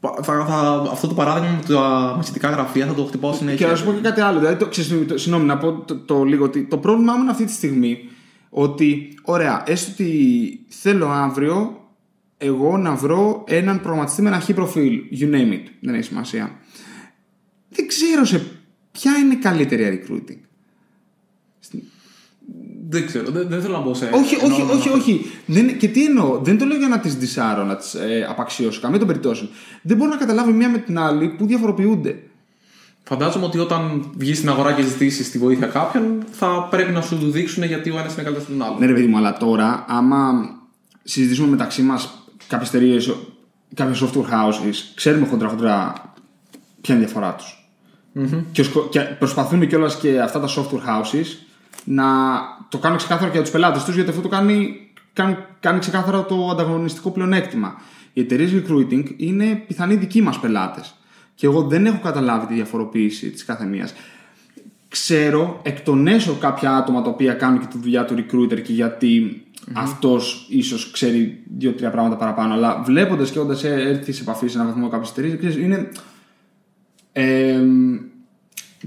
Πα- 0.00 0.14
Θα, 0.22 0.44
θα, 0.46 0.88
αυτό 0.92 1.06
το 1.08 1.14
παράδειγμα 1.14 1.56
με 1.56 1.74
τα 1.74 1.80
μαθητικά 2.16 2.50
γραφεία 2.50 2.86
θα 2.86 2.94
το 2.94 3.04
χτυπάω 3.04 3.30
Και 3.30 3.36
συνέχεια. 3.36 3.66
να 3.66 3.74
σου 3.76 3.84
πω 3.84 3.92
και 3.92 4.00
κάτι 4.00 4.20
άλλο. 4.20 4.38
Δηλαδή, 4.38 4.56
το, 4.56 4.66
ξέρεις, 4.68 5.06
το, 5.08 5.18
συγγνώμη, 5.18 5.46
να 5.46 5.58
πω 5.58 5.72
το, 5.72 5.96
το 5.96 6.24
λίγο 6.24 6.44
ότι 6.44 6.62
το 6.64 6.78
πρόβλημά 6.78 7.12
μου 7.14 7.22
είναι 7.22 7.30
αυτή 7.30 7.44
τη 7.44 7.52
στιγμή 7.52 7.98
ότι, 8.50 9.18
ωραία, 9.22 9.62
έστω 9.66 9.90
ότι 9.92 10.60
θέλω 10.68 11.08
αύριο 11.08 11.72
εγώ 12.38 12.76
να 12.78 12.94
βρω 12.94 13.44
έναν 13.46 13.80
προγραμματιστή 13.80 14.22
με 14.22 14.28
ένα 14.28 14.40
χ 14.40 14.52
προφίλ. 14.52 15.00
You 15.20 15.24
name 15.34 15.52
it. 15.52 15.62
Δεν 15.80 15.94
έχει 15.94 16.02
σημασία. 16.04 16.50
Δεν 17.68 17.86
ξέρω 17.86 18.24
σε 18.24 18.46
ποια 18.92 19.16
είναι 19.16 19.32
η 19.34 19.36
καλύτερη 19.36 20.04
recruiting. 20.06 20.38
Δεν 22.90 23.06
ξέρω, 23.06 23.30
δεν, 23.30 23.48
δεν 23.48 23.60
θέλω 23.60 23.72
να 23.76 23.80
μπω 23.82 23.94
σε. 23.94 24.04
όχι, 24.14 24.36
όχι, 24.36 24.44
εννοώ 24.44 24.66
να- 24.66 24.72
όχι, 24.72 24.88
όχι. 24.88 25.26
Δεν, 25.46 25.78
και 25.78 25.88
τι 25.88 26.04
εννοώ, 26.04 26.38
δεν 26.42 26.58
το 26.58 26.64
λέω 26.64 26.76
για 26.78 26.88
να 26.88 26.98
τις 27.00 27.14
δυσάρω, 27.16 27.64
να 27.64 27.76
τις 27.76 27.94
ε, 27.94 28.26
απαξιώσω. 28.30 28.80
Καμία 28.80 28.98
των 28.98 29.06
περιπτώσεων. 29.06 29.50
Δεν 29.82 29.96
μπορώ 29.96 30.10
να 30.10 30.16
καταλάβω 30.16 30.50
μία 30.50 30.68
με 30.70 30.78
την 30.78 30.98
άλλη 30.98 31.28
που 31.28 31.46
διαφοροποιούνται. 31.46 32.22
Φαντάζομαι 33.04 33.44
ότι 33.44 33.58
όταν 33.58 34.10
βγεις 34.16 34.36
στην 34.36 34.48
αγορά 34.48 34.72
και 34.72 34.82
ζητήσεις 34.82 35.30
τη 35.30 35.38
βοήθεια 35.38 35.66
κάποιον, 35.66 36.24
θα 36.30 36.66
πρέπει 36.70 36.92
να 36.92 37.00
σου 37.00 37.16
δείξουν 37.30 37.62
γιατί 37.64 37.90
ο 37.90 37.98
ένας 37.98 38.14
είναι 38.14 38.22
καλύτερος 38.22 38.48
από 38.48 38.58
τον 38.58 38.62
άλλο. 38.66 38.76
Ναι, 38.78 38.86
ρε 38.86 38.92
παιδί 38.92 39.06
μου, 39.06 39.16
αλλά 39.16 39.36
τώρα, 39.36 39.84
άμα 39.88 40.32
συζητήσουμε 41.02 41.48
μεταξύ 41.48 41.82
μας 41.82 42.24
κάποιες 42.48 42.68
εταιρείες, 42.68 43.14
κάποια 43.74 43.94
software 44.06 44.30
houses, 44.32 44.74
ξέρουμε 44.94 45.26
χοντρά-χοντρά 45.26 45.92
ποια 46.80 46.94
είναι 46.94 47.04
η 47.04 47.06
διαφορά 47.06 47.34
τους. 47.34 47.68
Και, 48.52 48.64
και 48.90 49.00
προσπαθούν 49.00 49.66
κιόλας 49.68 49.96
και 49.96 50.20
αυτά 50.20 50.40
τα 50.40 50.48
software 50.48 50.88
houses 50.88 51.26
να 51.84 52.04
το 52.68 52.78
κάνουν 52.78 52.98
ξεκάθαρο 52.98 53.26
και 53.26 53.32
για 53.32 53.42
τους 53.42 53.50
πελάτες 53.50 53.84
τους, 53.84 53.94
γιατί 53.94 54.10
αυτό 54.10 54.22
το 54.22 54.28
κάνει, 54.28 54.76
κάνει, 55.12 55.36
κάνει 55.60 55.78
ξεκάθαρο 55.78 56.22
το 56.22 56.48
ανταγωνιστικό 56.50 57.10
πλεονέκτημα. 57.10 57.80
Οι 58.12 58.20
εταιρείες 58.20 58.50
recruiting 58.52 59.04
είναι 59.16 59.62
πιθανοί 59.66 59.94
δικοί 59.94 60.22
μας 60.22 60.40
πελάτες. 60.40 60.94
Και 61.34 61.46
εγώ 61.46 61.62
δεν 61.62 61.86
έχω 61.86 61.98
καταλάβει 62.02 62.46
τη 62.46 62.54
διαφοροποίηση 62.54 63.30
της 63.30 63.44
κάθε 63.44 63.64
μία. 63.64 63.88
Ξέρω 64.88 65.60
εκ 65.62 65.80
των 65.80 66.06
έσω 66.06 66.34
κάποια 66.34 66.76
άτομα 66.76 67.02
τα 67.02 67.10
οποία 67.10 67.32
κάνουν 67.32 67.60
και 67.60 67.66
τη 67.66 67.78
δουλειά 67.78 68.04
του 68.04 68.14
recruiter 68.14 68.62
και 68.62 68.72
γιατί 68.72 69.42
mm-hmm. 69.44 69.72
αυτός 69.74 70.46
ίσως 70.50 70.90
ξέρει 70.90 71.42
δύο-τρία 71.58 71.90
πράγματα 71.90 72.16
παραπάνω. 72.16 72.52
Αλλά 72.52 72.82
βλέποντας 72.82 73.30
και 73.30 73.38
όντας 73.38 73.64
έρθει 73.64 74.12
σε 74.12 74.22
επαφή 74.22 74.46
σε 74.48 74.58
έναν 74.58 74.68
βαθμό 74.68 74.88
κάποιες 74.88 75.10
εταιρείες, 75.10 75.56
είναι. 75.56 75.88
Ε, 77.12 77.62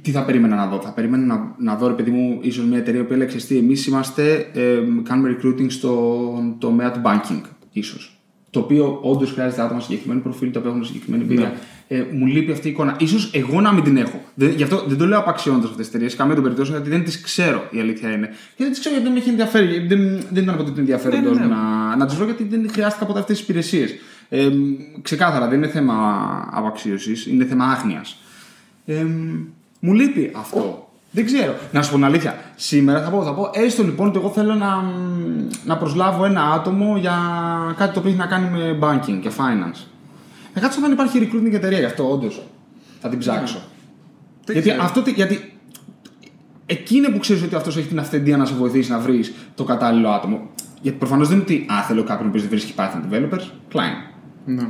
τι 0.01 0.12
θα 0.12 0.23
περίμενα 0.23 0.56
να 0.56 0.67
δω. 0.67 0.82
Θα 0.82 0.91
περίμενα 0.91 1.25
να, 1.25 1.56
να 1.58 1.75
δω, 1.75 1.88
ρε 1.88 1.93
παιδί 1.93 2.12
μου, 2.12 2.39
ίσως 2.41 2.65
μια 2.65 2.77
εταιρεία 2.77 3.06
που 3.06 3.13
έλεγε 3.13 3.38
τι, 3.38 3.58
εμείς 3.58 3.88
είμαστε, 3.88 4.49
ε, 4.54 4.80
κάνουμε 5.04 5.38
recruiting 5.38 5.71
στον 5.71 6.56
τομέα 6.58 6.91
του 6.91 7.01
banking, 7.06 7.41
ίσως. 7.71 8.15
Το 8.49 8.60
οποίο 8.60 8.99
όντως 9.01 9.32
χρειάζεται 9.32 9.62
άτομα 9.62 9.80
συγκεκριμένο 9.80 10.21
προφίλ, 10.21 10.51
το 10.51 10.60
οποίο 10.60 10.71
έχουν 10.71 10.86
συγκεκριμένη 10.86 11.23
εμπειρία. 11.23 11.47
Ναι. 11.47 11.97
Ε, 11.97 12.06
μου 12.12 12.25
λείπει 12.25 12.51
αυτή 12.51 12.67
η 12.67 12.71
εικόνα. 12.71 12.97
σω 13.06 13.30
εγώ 13.32 13.62
να 13.62 13.73
μην 13.73 13.84
την 13.84 13.97
έχω. 13.97 14.21
Δεν, 14.34 14.49
γι' 14.49 14.63
αυτό 14.63 14.84
δεν 14.88 14.97
το 14.97 15.06
λέω 15.06 15.19
απαξιώντα 15.19 15.63
αυτές 15.63 15.75
τις 15.77 15.88
εταιρείες, 15.88 16.15
καμία 16.15 16.34
των 16.34 16.43
περιπτώσεων, 16.43 16.77
γιατί 16.77 16.95
δεν 16.95 17.04
τις 17.04 17.21
ξέρω 17.21 17.67
η 17.71 17.80
αλήθεια 17.80 18.12
είναι. 18.12 18.27
Και 18.27 18.63
δεν 18.63 18.69
τις 18.69 18.80
ξέρω 18.80 18.95
γιατί 18.95 19.10
δεν 19.10 19.13
με 19.17 19.19
έχει 19.19 19.30
ενδιαφέρει. 19.30 19.88
Δεν, 19.88 20.23
δεν 20.32 20.43
ήταν 20.43 20.58
ποτέ 20.58 20.80
ενδιαφέρον 20.80 21.23
ναι, 21.23 21.30
ναι, 21.30 21.39
ναι. 21.39 21.45
να, 21.45 21.95
να 21.95 22.06
τις 22.06 22.15
βρω 22.15 22.25
γιατί 22.25 22.43
δεν 22.43 22.69
χρειάστηκα 22.71 23.06
ποτέ 23.06 23.19
αυτές 23.19 23.38
τις 23.38 23.45
υπηρεσίες. 23.47 23.95
Ε, 24.30 24.49
ξεκάθαρα, 25.01 25.47
δεν 25.47 25.58
είναι 25.58 25.67
θέμα 25.67 25.95
απαξίωσης, 26.51 27.25
είναι 27.25 27.45
θέμα 27.45 27.65
άγνοιας. 27.65 28.17
Ε, 28.86 29.06
μου 29.82 29.94
λείπει 29.94 30.32
αυτό. 30.36 30.86
Δεν 31.12 31.26
ξέρω. 31.26 31.56
Να 31.72 31.82
σου 31.82 31.89
πω 31.89 31.96
την 31.96 32.06
αλήθεια. 32.06 32.36
Σήμερα 32.56 33.04
θα 33.04 33.10
πω, 33.10 33.24
θα 33.24 33.34
πω 33.34 33.50
έστω 33.54 33.84
λοιπόν 33.84 34.08
ότι 34.08 34.17
εγώ 34.17 34.30
θέλω 34.30 34.54
να, 34.54 34.84
να 35.65 35.78
προσλάβω 35.78 36.26
ένα 36.26 36.44
άτομο 36.44 36.98
για 36.98 37.17
κάτι 37.78 37.94
το 37.94 38.00
οποίο 38.00 38.12
έχει 38.12 38.20
να 38.20 38.26
κάνει 38.26 38.50
με 38.50 38.80
banking 38.82 39.20
και 39.22 39.32
finance. 39.38 39.86
Θα 40.54 40.60
κάτσω 40.60 40.80
αν 40.86 40.91
υπάρχει 40.91 41.30
recruiting 41.34 41.54
εταιρεία 41.54 41.80
γι' 41.80 41.86
αυτό, 41.86 42.12
όντως. 42.12 42.41
Θα 43.00 43.10
την 43.10 43.20
ψάξω. 43.20 43.62
Ναι. 44.48 44.54
γιατί, 44.54 44.70
αυτό, 44.70 45.04
γιατί 45.15 45.54
εκείνη 46.65 47.10
που 47.10 47.20
ξέρεις 47.20 47.44
ότι 47.44 47.56
αυτός 47.56 47.78
έχει 47.78 47.88
την 47.88 48.00
αυθεντία 48.00 48.38
να 48.38 48.46
σε 48.46 48.54
βοηθήσει 48.54 48.91
να 48.91 49.00
βρεις 49.00 49.34
το 49.56 49.63
κατάλληλο 49.63 50.10
άτομο. 50.10 50.50
Γιατί 50.82 50.98
προφανώς 50.98 51.28
δεν 51.28 51.36
είναι 51.36 51.44
ότι 51.44 51.65
α, 51.72 51.84
θέλω 51.84 52.04
κάποιον 52.04 52.32
που 52.32 52.39
δεν 52.39 52.50
βρίσκει 52.50 52.74
Python 52.78 53.13
developers. 53.13 53.44
Κλείνω. 53.74 54.12
Ναι. 54.46 54.67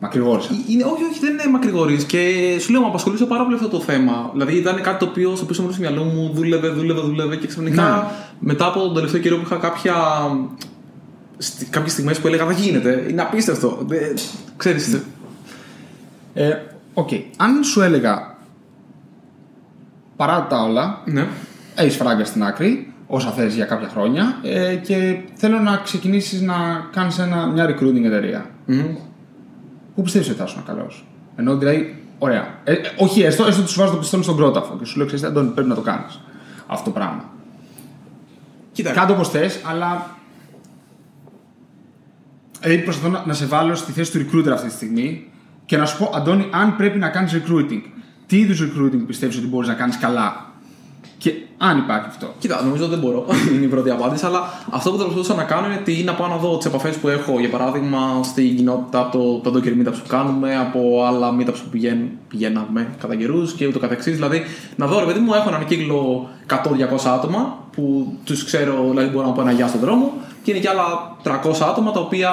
Μακρηγόρησα. 0.00 0.50
Είναι, 0.68 0.84
όχι, 0.84 1.02
όχι, 1.10 1.18
δεν 1.20 1.32
είναι 1.32 1.46
μακρηγορία. 1.52 2.04
Και 2.04 2.18
σου 2.60 2.72
λέω, 2.72 2.80
με 2.80 2.86
απασχολούσε 2.86 3.24
πάρα 3.24 3.44
πολύ 3.44 3.54
αυτό 3.54 3.68
το 3.68 3.80
θέμα. 3.80 4.30
Δηλαδή 4.32 4.56
ήταν 4.56 4.82
κάτι 4.82 4.98
το 4.98 5.04
οποίο 5.04 5.36
στο 5.36 5.44
πίσω 5.44 5.62
μου 5.62 5.70
στο 5.70 5.80
μυαλό 5.80 6.04
μου 6.04 6.30
δούλευε, 6.34 6.68
δούλευε, 6.68 7.00
δούλευε 7.00 7.36
και 7.36 7.46
ξαφνικά 7.46 7.82
ναι. 7.82 8.26
μετά 8.38 8.66
από 8.66 8.80
τον 8.80 8.94
τελευταίο 8.94 9.20
καιρό 9.20 9.36
που 9.36 9.42
είχα 9.44 9.56
κάποια. 9.56 9.94
Κάποιες 11.70 11.92
στιγμές 11.92 12.18
που 12.18 12.26
έλεγα 12.26 12.46
δεν 12.46 12.56
γίνεται. 12.56 13.06
Είναι 13.10 13.22
απίστευτο. 13.22 13.86
Ξέρεις. 14.56 14.88
Ναι. 14.88 15.00
Ε, 16.34 16.62
OK. 16.94 17.08
Okay. 17.10 17.22
Αν 17.36 17.64
σου 17.64 17.80
έλεγα 17.80 18.36
παρά 20.16 20.46
τα 20.46 20.62
όλα, 20.62 21.02
ναι. 21.04 21.26
έχεις 21.74 21.96
φράγκα 21.96 22.24
στην 22.24 22.44
άκρη, 22.44 22.92
όσα 23.06 23.30
θες 23.30 23.54
για 23.54 23.64
κάποια 23.64 23.88
χρόνια 23.88 24.38
ε, 24.42 24.74
και 24.74 25.18
θέλω 25.34 25.58
να 25.58 25.76
ξεκινήσεις 25.76 26.40
να 26.40 26.54
κάνεις 26.92 27.18
μια 27.52 27.66
recruiting 27.70 28.04
εταιρεία. 28.04 28.50
Mm-hmm. 28.68 29.07
Πού 29.98 30.04
πιστεύεις 30.04 30.28
ότι 30.28 30.38
θα 30.38 30.44
ήσουν 30.44 30.64
καλός; 30.64 31.04
Ενώ 31.36 31.56
δηλαδή, 31.56 32.02
ωραία. 32.18 32.58
Ε, 32.64 32.72
ε, 32.72 32.80
όχι, 32.96 33.22
έστω, 33.22 33.44
έστω 33.44 33.60
ότι 33.60 33.70
σου 33.70 33.80
βάζω 33.80 33.92
το 33.92 33.98
πιστόλι 33.98 34.22
στον 34.22 34.36
κρόταφο 34.36 34.76
και 34.78 34.84
σου 34.84 34.96
λέω: 34.96 35.06
Ξέρετε, 35.06 35.26
Αντώνη, 35.26 35.50
πρέπει 35.50 35.68
να 35.68 35.74
το 35.74 35.80
κάνεις. 35.80 36.20
Αυτό 36.66 36.84
το 36.84 36.90
πράγμα. 36.90 37.24
Κοίτα. 38.72 38.92
Κάτω 38.92 39.12
όπως 39.12 39.28
θες, 39.28 39.60
αλλά. 39.64 40.16
Δηλαδή, 42.60 42.82
προσπαθώ 42.82 43.08
να, 43.08 43.26
να 43.26 43.32
σε 43.32 43.46
βάλω 43.46 43.74
στη 43.74 43.92
θέση 43.92 44.12
του 44.12 44.18
recruiter 44.18 44.48
αυτή 44.48 44.66
τη 44.66 44.72
στιγμή 44.72 45.30
και 45.66 45.76
να 45.76 45.86
σου 45.86 45.98
πω, 45.98 46.12
Αντώνη, 46.14 46.48
αν 46.50 46.76
πρέπει 46.76 46.98
να 46.98 47.08
κάνεις 47.08 47.32
recruiting, 47.34 47.82
τι 48.26 48.38
είδους 48.38 48.60
recruiting 48.62 49.06
πιστεύεις 49.06 49.36
ότι 49.36 49.46
μπορείς 49.46 49.68
να 49.68 49.74
κάνεις 49.74 49.98
καλά 49.98 50.47
και 51.18 51.34
αν 51.58 51.78
υπάρχει 51.78 52.06
αυτό. 52.08 52.26
Κοίτα, 52.38 52.62
νομίζω 52.62 52.84
ότι 52.84 52.94
δεν 52.94 53.00
μπορώ. 53.04 53.26
είναι 53.54 53.64
η 53.64 53.68
πρώτη 53.68 53.90
απάντηση. 53.90 54.26
Αλλά 54.26 54.50
αυτό 54.70 54.90
που 54.90 54.96
θα 54.96 55.02
προσπαθούσα 55.02 55.34
να 55.34 55.42
κάνω 55.42 55.66
είναι 55.66 55.80
τι 55.84 56.02
να 56.02 56.14
πάω 56.14 56.28
να 56.28 56.36
δω 56.36 56.56
τις 56.56 56.66
επαφές 56.66 56.96
που 56.96 57.08
έχω, 57.08 57.40
για 57.40 57.48
παράδειγμα, 57.48 58.20
στην 58.22 58.56
κοινότητα 58.56 59.00
από 59.00 59.18
το, 59.18 59.50
το 59.50 59.58
Docker 59.58 59.68
Meetups 59.68 59.98
που 60.02 60.08
κάνουμε, 60.08 60.56
από 60.56 61.04
άλλα 61.04 61.36
meetups 61.38 61.60
που 61.62 61.68
πηγαίν, 61.70 62.08
πηγαίναμε 62.28 62.94
κατά 63.00 63.14
καιρούς 63.14 63.52
και 63.52 63.66
ούτω 63.66 63.78
καθεξής. 63.78 64.14
Δηλαδή, 64.14 64.42
να 64.76 64.86
δω, 64.86 64.98
ρε 64.98 65.06
παιδί 65.06 65.18
μου, 65.18 65.34
έχω 65.34 65.48
έναν 65.48 65.64
κύκλο 65.64 66.28
100-200 66.48 66.54
άτομα 67.14 67.58
που 67.72 68.12
τους 68.24 68.44
ξέρω, 68.44 68.86
δηλαδή 68.90 69.08
μπορώ 69.08 69.26
να 69.26 69.32
πω 69.32 69.40
ένα 69.40 69.52
γεια 69.52 69.66
στον 69.66 69.80
δρόμο 69.80 70.12
και 70.42 70.50
είναι 70.50 70.60
και 70.60 70.68
άλλα 70.68 71.16
300 71.22 71.52
άτομα 71.68 71.90
τα 71.90 72.00
οποία 72.00 72.30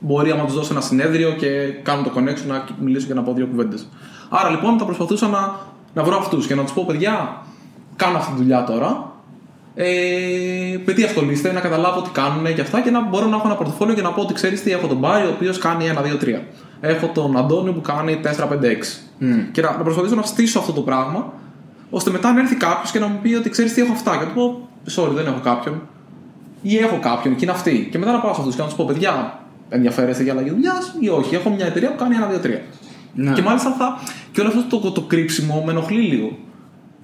μπορεί 0.00 0.34
να 0.34 0.44
τους 0.44 0.54
δώσω 0.54 0.72
ένα 0.72 0.80
συνέδριο 0.80 1.30
και 1.30 1.48
κάνω 1.82 2.02
το 2.02 2.10
connection 2.16 2.46
να 2.48 2.64
μιλήσω 2.78 3.06
και 3.06 3.14
να 3.14 3.22
πω 3.22 3.32
δύο 3.32 3.46
κουβέντες. 3.46 3.88
Άρα 4.28 4.50
λοιπόν 4.50 4.78
θα 4.78 4.84
προσπαθούσα 4.84 5.28
να, 5.28 5.56
να 5.94 6.02
βρω 6.02 6.16
αυτούς 6.16 6.46
και 6.46 6.54
να 6.54 6.62
τους 6.62 6.72
πω, 6.72 6.84
παιδιά, 6.86 7.42
κάνω 7.96 8.18
αυτή 8.18 8.32
τη 8.32 8.36
δουλειά 8.36 8.64
τώρα. 8.64 9.10
Ε, 9.74 9.86
με 10.84 10.92
τι 10.92 11.02
ασχολείστε, 11.02 11.52
να 11.52 11.60
καταλάβω 11.60 12.02
τι 12.02 12.10
κάνουν 12.10 12.54
και 12.54 12.60
αυτά 12.60 12.80
και 12.80 12.90
να 12.90 13.08
μπορώ 13.08 13.26
να 13.26 13.36
έχω 13.36 13.46
ένα 13.46 13.56
πορτοφόλιο 13.56 13.94
και 13.94 14.02
να 14.02 14.12
πω 14.12 14.20
ότι 14.22 14.34
ξέρεις 14.34 14.62
τι 14.62 14.70
έχω 14.70 14.86
τον 14.86 14.96
Μπάρι 14.96 15.26
ο 15.26 15.30
οποίος 15.30 15.58
κάνει 15.58 15.84
1, 15.96 15.98
2, 15.98 16.24
3. 16.24 16.40
Έχω 16.80 17.06
τον 17.06 17.36
Αντώνιο 17.36 17.72
που 17.72 17.80
κάνει 17.80 18.20
4, 18.24 18.48
5, 18.48 18.64
6. 18.64 18.74
Mm. 19.20 19.46
Και 19.52 19.60
να, 19.60 19.76
να 19.76 19.82
προσπαθήσω 19.82 20.14
να 20.14 20.22
στήσω 20.22 20.58
αυτό 20.58 20.72
το 20.72 20.80
πράγμα 20.80 21.32
ώστε 21.90 22.10
μετά 22.10 22.32
να 22.32 22.40
έρθει 22.40 22.54
κάποιος 22.54 22.90
και 22.90 22.98
να 22.98 23.06
μου 23.06 23.18
πει 23.22 23.34
ότι 23.34 23.50
ξέρεις 23.50 23.72
τι 23.72 23.80
έχω 23.80 23.92
αυτά. 23.92 24.16
Και 24.16 24.24
να 24.24 24.26
του 24.26 24.34
πω, 24.34 24.68
sorry, 24.94 25.10
δεν 25.14 25.26
έχω 25.26 25.40
κάποιον. 25.42 25.82
Ή 26.62 26.76
έχω 26.76 26.98
κάποιον 26.98 27.36
και 27.36 27.44
είναι 27.44 27.52
αυτή. 27.52 27.88
Και 27.90 27.98
μετά 27.98 28.12
να 28.12 28.20
πάω 28.20 28.34
σε 28.34 28.40
αυτούς 28.40 28.54
και 28.54 28.60
να 28.60 28.66
τους 28.66 28.76
πω, 28.76 28.84
παιδιά, 28.84 29.40
ενδιαφέρεστε 29.68 30.22
για 30.22 30.32
αλλαγή 30.32 30.50
δουλειάς 30.50 30.96
ή 31.00 31.08
όχι; 31.08 31.34
Έχω 31.34 31.50
μια 31.50 31.66
εταιρεία 31.66 31.90
που 31.90 31.96
κάνει 31.96 32.14
1, 32.32 32.44
2, 32.44 32.46
3. 32.46 32.60
Ναι. 33.14 33.32
Και 33.32 33.42
μάλιστα 33.42 33.74
θα. 33.78 33.98
Και 34.32 34.40
όλο 34.40 34.48
αυτό 34.48 34.62
το, 34.68 34.78
το, 34.78 34.90
το 34.90 35.00
κρύψιμο 35.00 35.62
με 35.66 35.72
ενοχλεί 35.72 36.00
λίγο. 36.00 36.38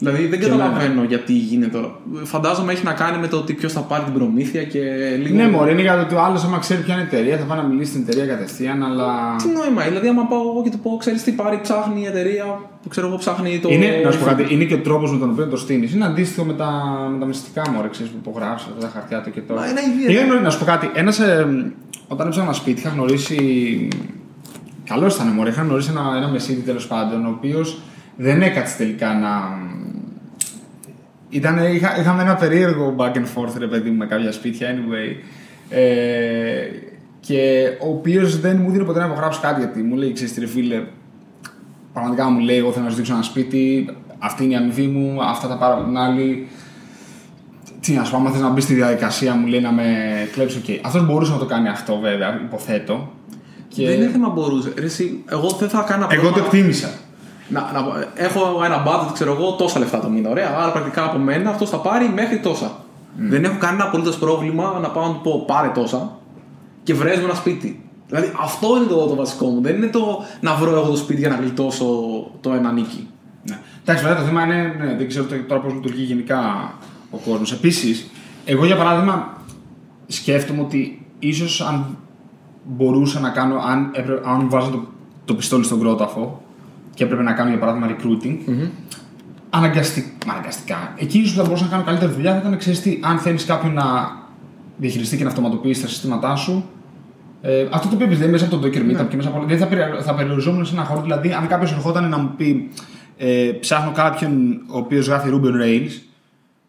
Δηλαδή 0.02 0.26
δεν 0.26 0.40
καταλαβαίνω 0.40 1.04
γιατί 1.04 1.32
γίνεται 1.32 1.78
τώρα. 1.78 1.90
Φαντάζομαι 2.22 2.72
έχει 2.72 2.84
να 2.84 2.92
κάνει 2.92 3.18
με 3.18 3.28
το 3.28 3.36
ότι 3.36 3.52
ποιος 3.52 3.72
θα 3.72 3.80
πάρει 3.80 4.04
την 4.04 4.12
προμήθεια 4.12 4.62
και 4.64 4.80
λίγο. 5.22 5.36
Ναι, 5.36 5.48
μωρέ, 5.48 5.70
είναι 5.70 5.80
για 5.80 5.94
το 5.94 6.00
ότι 6.00 6.14
ο 6.14 6.20
άλλος, 6.20 6.44
άμα 6.44 6.58
ξέρει 6.58 6.82
ποια 6.82 6.94
είναι 6.94 7.02
η 7.02 7.06
εταιρεία, 7.06 7.36
θα 7.36 7.44
πάει 7.44 7.58
να 7.58 7.64
μιλήσει 7.64 7.90
στην 7.90 8.02
εταιρεία 8.02 8.26
κατευθείαν, 8.34 8.82
αλλά. 8.82 9.36
Τι 9.42 9.48
νόημα, 9.48 9.82
δηλαδή, 9.82 10.08
άμα 10.08 10.24
πάω 10.26 10.40
εγώ 10.40 10.62
και 10.62 10.70
του 10.70 10.78
πω, 10.78 10.96
ξέρεις 10.96 11.22
τι 11.22 11.32
πάρει, 11.32 11.58
ψάχνει 11.62 12.00
η 12.02 12.06
εταιρεία, 12.06 12.44
που 12.82 12.88
ξέρω 12.88 13.06
εγώ 13.06 13.16
ψάχνει 13.16 13.58
το. 13.58 13.68
Είναι, 13.68 13.86
να 14.04 14.10
σου 14.10 14.18
πω 14.18 14.24
κάτι, 14.24 14.46
είναι 14.48 14.64
και 14.64 14.74
ο 14.74 14.78
τρόπος 14.78 15.12
με 15.12 15.18
τον 15.18 15.30
οποίο 15.30 15.46
το 15.46 15.56
στείνεις. 15.56 15.94
Είναι 15.94 16.04
αντίστοιχο 16.04 16.44
με 16.44 16.52
τα, 16.52 16.70
με 17.12 17.18
τα 17.18 17.26
μυστικά 17.26 17.62
μου, 17.70 17.88
ξέρεις 17.90 18.12
που 18.12 18.18
υπογράψει 18.20 18.66
αυτά 18.68 18.86
τα 18.86 18.92
χαρτιά 18.92 19.20
του 19.22 19.30
και 19.30 19.40
τώρα. 19.40 19.60
Μα 19.60 19.66
είναι 19.66 20.40
να 20.42 20.50
σου 20.50 20.58
πω 20.58 20.64
κάτι, 20.64 20.90
ένας. 20.94 21.18
Ε, 21.18 21.46
όταν 22.08 22.26
έψαχνα 22.26 22.48
ένα 22.48 22.58
σπίτι, 22.58 22.80
είχα 22.80 22.88
γνωρίσει. 22.88 23.38
Καλός 24.84 25.14
ήταν, 25.14 25.26
μωρέ, 25.26 25.50
είχα 25.50 25.62
γνωρίσει 25.62 25.90
ένα, 25.90 26.16
ένα 26.16 26.28
μεσίδι 26.28 26.60
τέλος 26.60 26.86
πάντων, 26.86 27.26
ο 27.26 27.28
οποίος 27.28 27.80
δεν 28.16 28.42
έκατσε 28.42 28.76
τελικά 28.76 29.14
να 29.14 29.30
ήταν, 31.32 31.74
είχα, 31.74 32.00
είχαμε 32.00 32.22
ένα 32.22 32.34
περίεργο 32.34 32.94
back 32.98 33.12
and 33.12 33.26
forth, 33.34 33.54
ρε 33.58 33.66
παιδί 33.66 33.90
μου, 33.90 33.96
με 33.96 34.06
κάποια 34.06 34.32
σπίτια, 34.32 34.68
anyway. 34.74 35.16
Ε, 35.68 35.82
και 37.20 37.72
ο 37.80 37.88
οποίος 37.88 38.40
δεν 38.40 38.56
μου 38.62 38.70
δίνει 38.70 38.84
ποτέ 38.84 38.98
να 38.98 39.06
υπογράψω 39.06 39.40
κάτι 39.40 39.60
γιατί 39.60 39.82
μου 39.82 39.96
λέει: 39.96 40.12
Ξέρετε, 40.12 40.40
ρε 40.40 40.46
φίλε, 40.46 40.82
πραγματικά 41.92 42.30
μου 42.30 42.38
λέει: 42.38 42.58
Εγώ 42.58 42.72
θέλω 42.72 42.84
να 42.84 42.90
σου 42.90 42.96
δείξω 42.96 43.12
ένα 43.12 43.22
σπίτι, 43.22 43.88
αυτή 44.18 44.44
είναι 44.44 44.52
η 44.52 44.56
αμοιβή 44.56 44.86
μου, 44.86 45.22
αυτά 45.22 45.48
τα 45.48 45.56
πάρω 45.56 45.74
από 45.74 45.84
την 45.84 45.96
άλλη. 45.96 46.48
Τι 47.80 47.92
να 47.92 48.04
σου 48.04 48.10
πω, 48.10 48.16
άμα 48.16 48.30
θες 48.30 48.40
να 48.40 48.48
μπεις 48.48 48.64
στη 48.64 48.74
διαδικασία, 48.74 49.34
μου 49.34 49.46
λέει 49.46 49.60
να 49.60 49.72
με 49.72 49.84
κλέψει. 50.32 50.62
Okay. 50.66 50.78
Αυτός 50.82 51.06
μπορούσε 51.06 51.32
να 51.32 51.38
το 51.38 51.46
κάνει 51.46 51.68
αυτό, 51.68 51.98
βέβαια, 51.98 52.40
υποθέτω. 52.44 53.12
Και... 53.68 53.86
Δεν 53.86 54.00
είναι 54.00 54.10
θέμα 54.10 54.28
μπορούσε. 54.28 54.72
εσύ, 54.82 55.24
εγώ 55.28 55.48
δεν 55.48 55.68
θα 55.68 55.84
κάνω 55.88 56.06
Εγώ 56.10 56.30
το 56.30 56.38
εκτίμησα 56.38 56.90
να, 57.52 57.60
να, 57.72 58.08
έχω 58.14 58.62
ένα 58.64 58.84
budget, 58.86 59.12
ξέρω 59.12 59.32
εγώ, 59.32 59.52
τόσα 59.52 59.78
λεφτά 59.78 60.00
το 60.00 60.08
μήνα. 60.08 60.30
Ωραία. 60.30 60.56
Άρα 60.58 60.72
πρακτικά 60.72 61.04
από 61.04 61.18
μένα 61.18 61.50
αυτός 61.50 61.70
θα 61.70 61.76
πάρει 61.76 62.08
μέχρι 62.08 62.38
τόσα. 62.38 62.66
Mm. 62.66 62.78
Δεν 63.16 63.44
έχω 63.44 63.56
κανένα 63.58 63.84
απολύτως 63.84 64.16
πρόβλημα 64.16 64.78
να 64.82 64.88
πάω 64.88 65.06
να 65.06 65.12
του 65.12 65.20
πω 65.22 65.44
πάρε 65.46 65.68
τόσα 65.68 66.18
και 66.82 66.94
βρες 66.94 67.18
μου 67.18 67.24
ένα 67.24 67.34
σπίτι. 67.34 67.84
Δηλαδή 68.08 68.32
αυτό 68.42 68.76
είναι 68.76 68.86
το, 68.86 69.06
το 69.06 69.14
βασικό 69.14 69.46
μου. 69.46 69.60
Δεν 69.60 69.76
είναι 69.76 69.86
το 69.86 70.24
να 70.40 70.54
βρω 70.54 70.70
εγώ 70.70 70.88
το 70.88 70.96
σπίτι 70.96 71.20
για 71.20 71.28
να 71.28 71.36
γλιτώσω 71.36 71.86
το 72.40 72.52
ένα 72.52 72.72
νίκη. 72.72 73.08
Ναι. 73.42 73.58
Εντάξει, 73.82 74.04
βέβαια 74.04 74.18
το 74.18 74.24
θέμα 74.26 74.44
είναι, 74.44 74.74
ναι, 74.78 74.94
δεν 74.96 75.08
ξέρω 75.08 75.26
τώρα 75.48 75.60
πώς 75.60 75.72
λειτουργεί 75.72 76.02
γενικά 76.02 76.72
ο 77.10 77.16
κόσμος. 77.16 77.52
Επίσης, 77.52 78.10
εγώ 78.44 78.64
για 78.64 78.76
παράδειγμα 78.76 79.36
σκέφτομαι 80.06 80.60
ότι 80.60 81.06
ίσως 81.18 81.60
αν 81.60 81.96
μπορούσα 82.64 83.20
να 83.20 83.28
κάνω, 83.28 83.54
αν, 83.56 83.90
αν 84.24 84.48
βάζω 84.48 84.70
το, 84.70 84.82
το 85.24 85.34
πιστόλι 85.34 85.64
στον 85.64 85.80
κρόταφο, 85.80 86.41
και 86.94 87.04
έπρεπε 87.04 87.22
να 87.22 87.32
κάνω 87.32 87.50
για 87.50 87.58
παράδειγμα 87.58 87.88
recruiting, 87.96 88.48
mm-hmm. 88.48 88.68
αναγκαστικά, 89.50 90.08
αναγκαστικά. 90.30 90.94
Εκείνο 90.96 91.24
που 91.24 91.34
θα 91.34 91.42
μπορούσα 91.42 91.64
να 91.64 91.70
κάνω 91.70 91.82
καλύτερη 91.82 92.12
δουλειά 92.12 92.32
θα 92.32 92.38
ήταν 92.38 92.58
ξέρεις 92.58 92.80
τι, 92.80 92.98
αν 93.02 93.18
θέλεις 93.18 93.44
κάποιον 93.44 93.72
να 93.72 93.84
διαχειριστεί 94.76 95.16
και 95.16 95.22
να 95.22 95.28
αυτοματοποιήσει 95.28 95.80
τα 95.82 95.88
συστήματά 95.88 96.36
σου, 96.36 96.64
Ε, 97.44 97.68
αυτό 97.70 97.88
το 97.88 97.94
οποίο 97.94 98.06
επειδή 98.06 98.26
μέσα 98.26 98.44
από 98.44 98.56
το 98.56 98.66
Docker 98.66 98.80
Meetup 98.80 99.06
και 99.08 99.16
μέσα 99.16 99.28
από 99.28 99.38
όλα. 99.38 99.46
Δεν 99.46 99.58
θα, 99.58 99.66
περι- 99.66 100.02
θα 100.02 100.14
περιοριζόμουν 100.14 100.66
σε 100.66 100.74
ένα 100.74 100.84
χώρο. 100.84 101.02
Δηλαδή, 101.02 101.32
αν 101.32 101.46
κάποιος 101.46 101.72
ερχόταν 101.72 102.08
να 102.08 102.18
μου 102.18 102.34
πει 102.36 102.70
ε, 103.16 103.50
ψάχνω 103.60 103.92
κάποιον 103.92 104.62
ο 104.66 104.78
οποίος 104.78 105.06
γράφει 105.06 105.30
Ruby 105.32 105.46
on 105.46 105.62
Rails, 105.64 105.90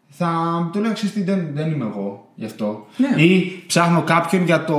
θα 0.08 0.28
το 0.72 0.80
λέω 0.80 0.92
ξέρεις 0.92 1.14
τι, 1.14 1.22
δεν, 1.22 1.46
δεν 1.54 1.70
είμαι 1.70 1.84
εγώ 1.84 2.28
γι' 2.34 2.44
αυτό. 2.44 2.86
Ναι. 2.96 3.22
Ή 3.22 3.62
ψάχνω 3.66 4.02
κάποιον 4.02 4.44
για 4.44 4.64
το 4.64 4.78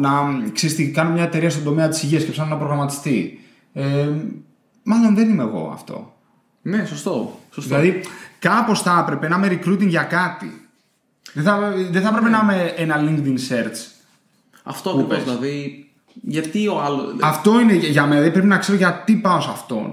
να 0.00 0.10
ξέρεις 0.52 0.76
τι, 0.76 0.90
κάνω 0.90 1.10
μια 1.10 1.22
εταιρεία 1.22 1.50
στον 1.50 1.64
τομέα 1.64 1.88
της 1.88 2.02
υγείας 2.02 2.24
και 2.24 2.30
ψάχνω 2.30 2.50
ένα 2.50 2.60
προγραμματιστή. 2.60 3.40
Ε, 3.72 4.08
μάλλον 4.90 5.14
δεν 5.14 5.28
είμαι 5.30 5.42
εγώ 5.42 5.70
αυτό. 5.74 6.12
Ναι, 6.62 6.84
σωστό. 6.84 7.38
σωστό. 7.50 7.76
Δηλαδή, 7.76 8.04
κάπως 8.38 8.82
θα 8.82 8.98
έπρεπε 9.02 9.28
να 9.28 9.36
είμαι 9.36 9.60
recruiting 9.64 9.86
για 9.86 10.02
κάτι. 10.02 10.68
Δεν 11.32 11.44
θα, 11.44 11.72
δεν 11.90 12.02
θα 12.02 12.08
έπρεπε 12.08 12.28
να 12.28 12.40
είμαι 12.42 12.74
ένα 12.76 12.96
LinkedIn 12.98 13.52
search. 13.52 13.78
αυτό 14.62 14.90
ακριβώ. 14.90 15.08
πες. 15.08 15.22
Δηλαδή, 15.22 15.84
γιατί 16.22 16.68
ο 16.68 16.80
άλλος. 16.80 17.14
Αυτό 17.20 17.60
είναι 17.60 17.74
για 17.74 18.02
μένα. 18.02 18.14
Δηλαδή 18.14 18.30
πρέπει 18.30 18.46
να 18.46 18.58
ξέρω 18.58 18.78
γιατί 18.78 19.14
πάω 19.14 19.40
σε 19.40 19.48
αυτόν. 19.50 19.92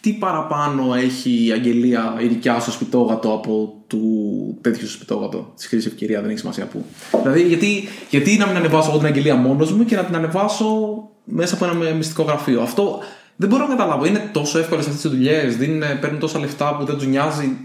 Τι 0.00 0.12
παραπάνω 0.12 0.94
έχει 0.94 1.46
η 1.46 1.52
αγγελία 1.52 2.16
η 2.20 2.26
δικιά 2.26 2.60
σου 2.60 2.72
σπιτόγατο 2.72 3.32
από 3.32 3.82
του 3.86 4.00
τέτοιου 4.60 4.86
σου 4.86 4.92
σπιτόγατο; 4.92 5.52
Της 5.56 5.66
χρήσης 5.66 5.92
ευκαιρία, 5.92 6.20
δεν 6.20 6.30
έχει 6.30 6.38
σημασία 6.38 6.66
πού. 6.66 6.84
Δηλαδή, 7.22 7.42
γιατί, 7.42 7.88
γιατί 8.10 8.36
να 8.36 8.46
μην 8.46 8.56
ανεβάσω 8.56 8.88
εγώ 8.88 8.98
την 8.98 9.06
αγγελία 9.06 9.34
μόνος 9.34 9.72
μου 9.72 9.84
και 9.84 9.96
να 9.96 10.04
την 10.04 10.14
ανεβάσω 10.14 10.66
μέσα 11.24 11.54
από 11.54 11.64
ένα 11.64 11.94
μυστικό 11.94 12.22
γραφείο; 12.22 12.62
Αυτό 12.62 13.02
δεν 13.36 13.48
μπορώ 13.48 13.62
να 13.66 13.68
καταλάβω. 13.74 14.04
Είναι 14.06 14.30
τόσο 14.32 14.58
εύκολες 14.58 14.86
αυτές 14.86 15.00
τι 15.02 15.08
δουλειές, 15.08 15.56
παίρνουν 16.00 16.18
τόσα 16.20 16.38
λεφτά 16.38 16.76
που 16.76 16.84
δεν 16.84 16.94
τους 16.96 17.06
νοιάζει. 17.06 17.56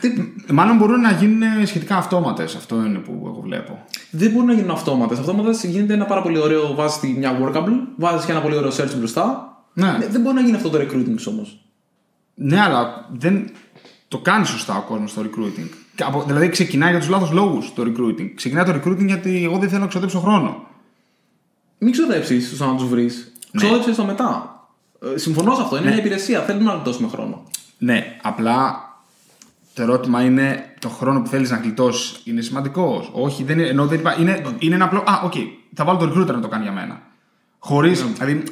Δεν, 0.00 0.32
Μάλλον 0.52 0.76
μπορούν 0.76 1.00
να 1.00 1.10
γίνουν 1.10 1.66
σχετικά 1.66 1.96
αυτόματες. 1.96 2.54
Αυτό 2.54 2.76
είναι 2.76 2.98
που 2.98 3.22
εγώ 3.26 3.40
βλέπω. 3.42 3.84
δεν 4.10 4.30
μπορούν 4.30 4.46
να 4.46 4.52
γίνουν 4.54 4.70
αυτόματες. 4.70 5.18
Αυτόματες 5.18 5.64
γίνεται 5.64 5.92
ένα 5.94 6.04
πάρα 6.04 6.22
πολύ 6.22 6.38
ωραίο. 6.38 6.74
Βάζεις 6.74 7.00
μια 7.16 7.38
workable, 7.40 7.72
βάζεις 7.96 8.24
και 8.26 8.32
ένα 8.32 8.40
πολύ 8.40 8.56
ωραίο 8.56 8.70
search 8.70 8.94
μπροστά. 8.98 9.48
Ναι, 9.72 9.90
Ναι, 9.98 10.06
δεν 10.06 10.20
μπορεί 10.20 10.34
να 10.34 10.40
γίνει 10.40 10.56
αυτό 10.56 10.68
το 10.70 10.78
recruiting 10.78 11.16
όμως. 11.28 11.64
ναι 12.34 12.60
αλλά 12.60 13.08
δεν 13.18 13.50
το 14.08 14.18
κάνεις 14.18 14.48
σωστά 14.48 14.76
ο 14.76 14.82
κόσμος 14.82 15.14
το 15.14 15.22
recruiting. 15.24 15.68
Και 15.94 16.02
από- 16.04 16.22
Δηλαδή 16.26 16.48
ξεκινάει 16.48 16.90
για 16.90 16.98
τους 17.00 17.08
λάθος 17.08 17.30
λόγους 17.30 17.72
το 17.74 17.82
recruiting. 17.82 18.30
Ξεκινάει 18.34 18.64
το 18.64 18.72
recruiting 18.72 19.06
γιατί 19.06 19.44
εγώ 19.44 19.58
δεν 19.58 19.68
θέλω 19.68 19.80
να 19.80 19.86
ξοδέψω 19.86 20.18
χρόνο. 20.18 20.66
Μην 21.78 21.92
ξοδέψεις 21.92 22.52
στο 22.54 22.66
να 22.66 22.74
τους 22.76 22.88
βρεις. 22.88 23.32
Ξόδεψες 23.56 23.96
το 23.96 24.04
μετά. 24.04 24.53
Ε, 25.12 25.18
συμφωνώ 25.18 25.54
σε 25.54 25.62
αυτό. 25.62 25.76
Είναι 25.76 25.86
μια 25.86 25.98
υπηρεσία. 25.98 26.40
Θέλουμε 26.40 26.64
να 26.64 26.72
γλιτώσουμε 26.72 27.08
χρόνο. 27.08 27.42
Ναι, 27.78 28.16
απλά 28.22 28.88
το 29.74 29.82
ερώτημα 29.82 30.22
είναι 30.22 30.74
το 30.78 30.88
χρόνο 30.88 31.20
που 31.20 31.28
θέλεις 31.28 31.50
να 31.50 31.56
γλιτώσεις 31.56 32.20
είναι 32.24 32.40
σημαντικό; 32.40 33.08
Όχι, 33.12 33.44
δεν 33.44 33.58
είναι, 33.58 33.68
ενώ 33.68 33.86
δεν 33.86 33.98
είπα, 33.98 34.20
είναι, 34.20 34.42
είναι 34.58 34.74
ένα 34.74 34.84
απλό. 34.84 34.98
Α, 35.00 35.20
οκ, 35.24 35.32
θα 35.74 35.84
βάλω 35.84 35.98
το 35.98 36.04
recruiter 36.04 36.34
να 36.34 36.40
το 36.40 36.48
κάνει 36.48 36.62
για 36.62 36.72
μένα. 36.72 37.02
Χωρίς. 37.58 38.04
Δηλαδή, 38.04 38.42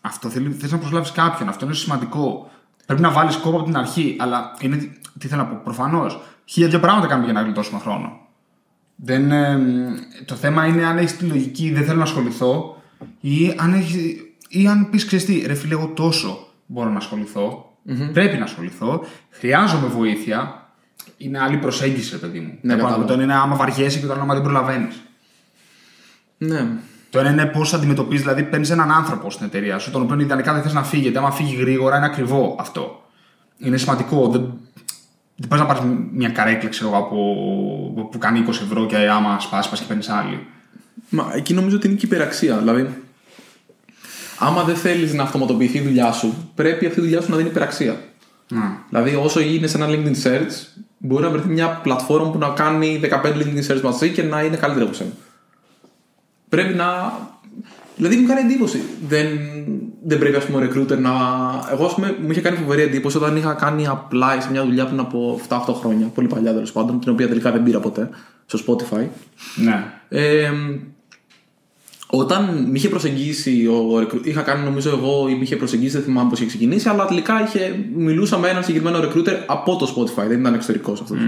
αυτό 0.00 0.28
θέλει, 0.28 0.50
θες 0.50 0.72
να 0.72 0.78
προσλάβεις 0.78 1.12
κάποιον, 1.12 1.48
αυτό 1.48 1.64
είναι 1.64 1.74
σημαντικό. 1.74 2.50
Πρέπει 2.86 3.00
να 3.00 3.10
βάλεις 3.10 3.36
κόπο 3.36 3.56
από 3.56 3.64
την 3.64 3.76
αρχή, 3.76 4.16
αλλά 4.18 4.56
είναι. 4.60 4.92
Τι 5.18 5.28
θέλω 5.28 5.42
να 5.42 5.48
πω, 5.48 5.60
προφανώς. 5.64 6.20
Χίλια 6.44 6.68
δύο 6.68 6.80
πράγματα 6.80 7.06
κάνουμε 7.06 7.24
για 7.24 7.34
να 7.34 7.42
γλιτώσουμε 7.42 7.80
χρόνο. 7.80 8.20
Δεν, 8.96 9.30
ε, 9.30 9.58
το 10.24 10.34
θέμα 10.34 10.66
είναι 10.66 10.84
αν 10.84 10.98
έχεις 10.98 11.16
τη 11.16 11.24
λογική 11.24 11.70
δεν 11.72 11.84
θέλω 11.84 11.96
να 11.96 12.02
ασχοληθώ 12.02 12.82
ή 13.20 13.54
αν, 13.56 13.74
έχεις, 13.74 14.16
ή 14.48 14.66
αν 14.66 14.90
πεις 14.90 15.04
ξέρεις 15.04 15.24
τι, 15.24 15.44
ρε 15.46 15.54
φίλε, 15.54 15.74
εγώ 15.74 15.86
τόσο 15.86 16.46
μπορώ 16.66 16.90
να 16.90 16.96
ασχοληθω 16.96 17.68
Πρέπει 18.12 18.36
να 18.38 18.44
ασχοληθώ. 18.44 19.04
Χρειάζομαι 19.30 19.86
βοήθεια. 19.86 20.62
Είναι 21.16 21.38
άλλη 21.38 21.56
προσέγγιση, 21.56 22.10
ρε 22.10 22.16
παιδί 22.16 22.40
μου. 22.40 22.58
Ναι, 22.60 22.72
το, 22.72 22.80
κατάλαβα. 22.80 23.04
το 23.04 23.12
ένα 23.12 23.22
είναι 23.22 23.34
άμα 23.34 23.56
βαριέσαι 23.56 23.98
και 23.98 24.06
το 24.06 24.12
άλλο 24.12 24.22
άμα 24.22 24.34
δεν 24.34 24.42
προλαβαίνεις. 24.42 24.94
Ναι. 26.38 26.66
Το 27.10 27.18
ένα 27.18 27.30
είναι 27.30 27.46
πώς 27.46 27.74
αντιμετωπίζεις, 27.74 28.24
δηλαδή 28.24 28.42
παίρνεις 28.42 28.70
έναν 28.70 28.92
άνθρωπο 28.92 29.30
στην 29.30 29.46
εταιρεία 29.46 29.78
σου, 29.78 29.90
τον 29.90 30.02
οποίο 30.02 30.20
ιδανικά 30.20 30.52
δεν 30.52 30.62
θες 30.62 30.72
να 30.72 30.82
φύγει, 30.82 31.02
γιατί 31.02 31.18
άμα 31.18 31.30
φύγει 31.30 31.54
γρήγορα 31.54 31.96
είναι 31.96 32.06
ακριβό 32.06 32.56
αυτό. 32.58 33.02
Είναι 33.58 33.76
σημαντικό. 33.76 34.28
Δεν, 34.28 34.52
δεν 35.36 35.48
πας 35.48 35.58
να 35.58 35.66
πάρεις 35.66 35.82
μια 36.12 36.28
καρέκλα, 36.28 36.68
ξέρω 36.68 36.88
εγώ, 36.88 36.98
από, 36.98 38.08
που 38.10 38.18
κάνει 38.18 38.44
20 38.46 38.48
ευρώ 38.48 38.86
και 38.86 38.96
άμα 38.96 39.40
σπάσει, 39.40 39.70
πα 39.70 39.76
και 39.76 39.84
παίρνεις 39.88 40.08
άλλη. 40.08 40.46
Μα 41.10 41.30
εκεί 41.34 41.54
νομίζω 41.54 41.76
ότι 41.76 41.86
είναι 41.86 41.96
και 41.96 42.06
η 42.06 42.08
υπεραξία. 42.12 42.58
Δηλαδή, 42.58 43.02
άμα 44.38 44.62
δεν 44.62 44.76
θέλεις 44.76 45.14
να 45.14 45.22
αυτοματοποιηθεί 45.22 45.78
η 45.78 45.80
δουλειά 45.80 46.12
σου, 46.12 46.50
πρέπει 46.54 46.86
αυτή 46.86 47.00
η 47.00 47.02
δουλειά 47.02 47.20
σου 47.20 47.30
να 47.30 47.36
δίνει 47.36 47.48
υπεραξία. 47.48 47.96
Να. 48.48 48.84
Δηλαδή, 48.88 49.14
όσο 49.14 49.40
είναι 49.40 49.66
σε 49.66 49.76
ένα 49.76 49.86
LinkedIn 49.88 50.26
search, 50.26 50.82
μπορεί 50.98 51.22
να 51.22 51.30
βρεθεί 51.30 51.48
μια 51.48 51.68
πλατφόρμα 51.68 52.30
που 52.30 52.38
να 52.38 52.48
κάνει 52.48 53.00
15 53.04 53.08
LinkedIn 53.24 53.72
search 53.72 53.80
μαζί 53.80 54.10
και 54.10 54.22
να 54.22 54.42
είναι 54.42 54.56
καλύτερη 54.56 54.84
από 54.84 54.94
σένα. 54.94 55.10
Πρέπει 56.48 56.74
να. 56.74 57.12
Δηλαδή, 57.96 58.16
μου 58.16 58.26
κάνει 58.26 58.40
εντύπωση. 58.40 58.82
Δεν, 59.08 59.26
δεν 60.04 60.18
πρέπει, 60.18 60.36
ας 60.36 60.44
πούμε, 60.44 60.64
ο 60.64 60.68
recruiter 60.68 60.98
να. 60.98 61.10
Εγώ, 61.72 61.84
ας 61.84 61.94
πούμε, 61.94 62.16
μου 62.20 62.30
είχε 62.30 62.40
κάνει 62.40 62.56
φοβερή 62.56 62.82
εντύπωση 62.82 63.16
όταν 63.16 63.36
είχα 63.36 63.52
κάνει 63.52 63.86
apply 63.88 64.36
σε 64.40 64.50
μια 64.50 64.64
δουλειά 64.64 64.86
πριν 64.86 64.98
από 64.98 65.40
7-8 65.48 65.58
χρόνια, 65.74 66.06
πολύ 66.06 66.26
παλιά 66.26 66.52
τέλος 66.52 66.72
πάντων, 66.72 67.00
την 67.00 67.12
οποία 67.12 67.28
τελικά 67.28 67.52
δεν 67.52 67.62
πήρα 67.62 67.80
ποτέ, 67.80 68.08
στο 68.46 68.58
Spotify. 68.66 69.06
Ναι. 69.56 69.84
Ε, 70.08 70.50
όταν 72.10 72.66
με 72.70 72.72
είχε 72.78 72.88
προσεγγίσει 72.88 73.66
ο 73.66 73.98
recruiter, 74.00 74.26
είχα 74.26 74.42
κάνει 74.42 74.64
νομίζω 74.64 74.90
εγώ 74.90 75.28
ή 75.28 75.34
με 75.34 75.42
είχε 75.42 75.56
προσεγγίσει, 75.56 75.92
δεν 75.92 76.02
θυμάμαι 76.02 76.28
πώς 76.28 76.38
είχε 76.38 76.48
ξεκινήσει, 76.48 76.88
αλλά 76.88 77.04
τελικά 77.04 77.44
είχε, 77.44 77.84
μιλούσα 77.94 78.38
με 78.38 78.48
έναν 78.48 78.64
συγκεκριμένο 78.64 78.98
recruiter 78.98 79.34
από 79.46 79.76
το 79.76 79.94
Spotify, 79.96 80.26
δεν 80.28 80.40
ήταν 80.40 80.54
εξωτερικός 80.54 81.00
αυτός. 81.00 81.18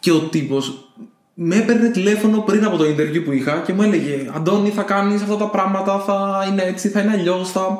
Και 0.00 0.12
ο 0.12 0.18
τύπος 0.18 0.88
με 1.34 1.56
έπαιρνε 1.56 1.88
τηλέφωνο 1.88 2.38
πριν 2.38 2.64
από 2.64 2.76
το 2.76 2.84
interview 2.84 3.24
που 3.24 3.32
είχα 3.32 3.62
και 3.66 3.72
μου 3.72 3.82
έλεγε 3.82 4.30
Αντώνη, 4.34 4.70
θα 4.70 4.82
κάνεις 4.82 5.22
αυτά 5.22 5.36
τα 5.36 5.48
πράγματα, 5.48 5.98
θα 5.98 6.46
είναι 6.50 6.62
έτσι, 6.62 6.88
θα 6.88 7.00
είναι 7.00 7.10
αλλιώς, 7.10 7.50
θα. 7.50 7.78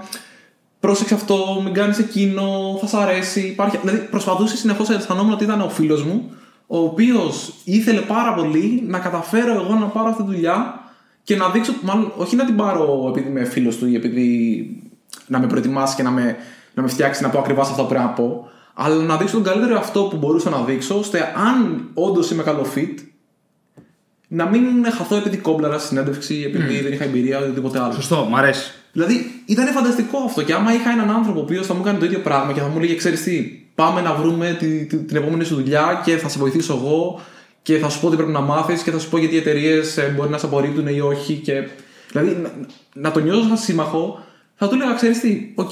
Πρόσεξε 0.81 1.14
αυτό, 1.14 1.61
μην 1.64 1.72
κάνεις 1.72 1.99
εκείνο, 1.99 2.77
θα 2.81 2.87
σ' 2.87 2.95
αρέσει. 2.95 3.41
Υπάρχει... 3.41 3.79
Δηλαδή, 3.83 3.99
προσπαθούσε 3.99 4.57
συνεχώς, 4.57 4.91
αισθανόμουν 4.91 5.33
ότι 5.33 5.45
ήταν 5.45 5.61
ο 5.61 5.68
φίλος 5.68 6.05
μου, 6.05 6.31
ο 6.66 6.79
οποίος 6.79 7.53
ήθελε 7.64 8.01
πάρα 8.01 8.35
πολύ 8.35 8.83
να 8.87 8.99
καταφέρω 8.99 9.53
εγώ 9.53 9.75
να 9.75 9.87
πάρω 9.87 10.09
αυτή 10.09 10.22
τη 10.22 10.29
δουλειά 10.31 10.84
και 11.25 11.37
να 11.37 11.49
δείξω, 11.49 11.72
μάλλον 11.83 12.12
όχι 12.16 12.37
να 12.37 12.45
την 12.45 12.57
πάρω 12.57 13.07
επειδή 13.09 13.29
είμαι 13.29 13.45
φίλος 13.45 13.77
του 13.77 13.87
ή 13.87 13.95
επειδή 13.95 14.66
να 15.27 15.39
με 15.41 15.47
προετοιμάσει 15.47 15.97
και 15.97 16.03
να 16.03 16.11
με, 16.11 16.37
να 16.75 16.83
με 16.83 16.89
φτιάξει 16.89 17.22
να 17.22 17.29
πω 17.29 17.39
ακριβώς 17.39 17.68
αυτά 17.70 17.83
που 17.83 17.89
πρέπει 17.89 18.05
να 18.05 18.11
πω, 18.11 18.49
αλλά 18.75 18.95
να 18.95 19.16
δείξω 19.16 19.35
τον 19.35 19.45
καλύτερο 19.45 19.79
αυτό 19.79 20.03
που 20.03 20.16
μπορούσα 20.16 20.51
να 20.51 20.59
δείξω, 20.64 20.99
ώστε 20.99 21.33
αν 21.37 21.89
όντως 21.95 22.31
είμαι 22.31 22.43
καλό 22.43 22.66
fit, 22.77 22.95
να 24.29 24.47
μην 24.47 24.62
χαθώ 24.97 25.16
επειδή 25.16 25.37
κόμπλαρα 25.37 25.79
στη 25.79 25.87
συνέντευξη, 25.89 26.45
επειδή 26.47 26.81
δεν 26.81 26.93
είχα 26.93 27.05
εμπειρία 27.05 27.39
ή 27.39 27.43
οτιδήποτε 27.43 27.81
άλλο. 27.81 27.93
Σωστό, 27.93 28.27
μ' 28.31 28.37
αρέσει. 28.37 28.70
Δηλαδή 28.93 29.43
ήταν 29.47 29.66
φανταστικό 29.66 30.18
αυτό. 30.27 30.43
Και 30.43 30.53
άμα 30.55 30.75
είχα 30.75 30.91
έναν 30.91 31.11
άνθρωπο 31.11 31.39
ο 31.39 31.43
οποίος 31.43 31.66
θα 31.66 31.75
μου 31.75 31.81
έκανε 31.85 31.99
το 31.99 32.05
ίδιο 32.05 32.18
πράγμα 32.18 32.53
και 32.53 32.61
θα 32.61 32.66
μου 32.68 32.75
έλεγε: 32.79 32.95
Ξέρεις 32.95 33.22
τι, 33.22 33.41
πάμε 33.75 34.01
να 34.01 34.14
βρούμε 34.14 34.57
τη, 34.59 34.85
τη- 34.87 34.97
την 34.97 35.16
επόμενη 35.16 35.45
σου 35.45 35.55
δουλειά 35.55 36.03
και 36.05 36.16
θα 36.16 36.29
σε 36.29 36.39
βοηθήσω 36.39 36.75
εγώ 36.75 37.20
και 37.65 37.79
θα 37.79 37.89
σου 37.89 38.01
πω 38.01 38.11
τι 38.11 38.17
πρέπει 38.17 38.31
να 38.33 38.41
μάθεις 38.41 38.83
και 38.83 38.91
θα 38.91 38.99
σου 38.99 39.09
πω 39.09 39.19
γιατί 39.19 39.35
οι 39.35 39.39
εταιρείες 39.39 39.99
μπορεί 40.17 40.29
να 40.31 40.39
σε 40.39 40.47
απορρίπτουν 40.47 40.87
ή 40.87 41.01
όχι. 41.01 41.35
Και... 41.35 41.69
Δηλαδή 42.12 42.37
να, 42.43 42.51
να 42.95 43.11
το 43.11 43.21
νιώσω 43.21 43.43
σαν 43.49 43.57
σύμμαχο, 43.57 44.25
θα 44.55 44.69
του 44.69 44.75
έλεγα: 44.75 44.95
Ξέρεις 44.95 45.21
τι, 45.21 45.53
οκ, 45.55 45.71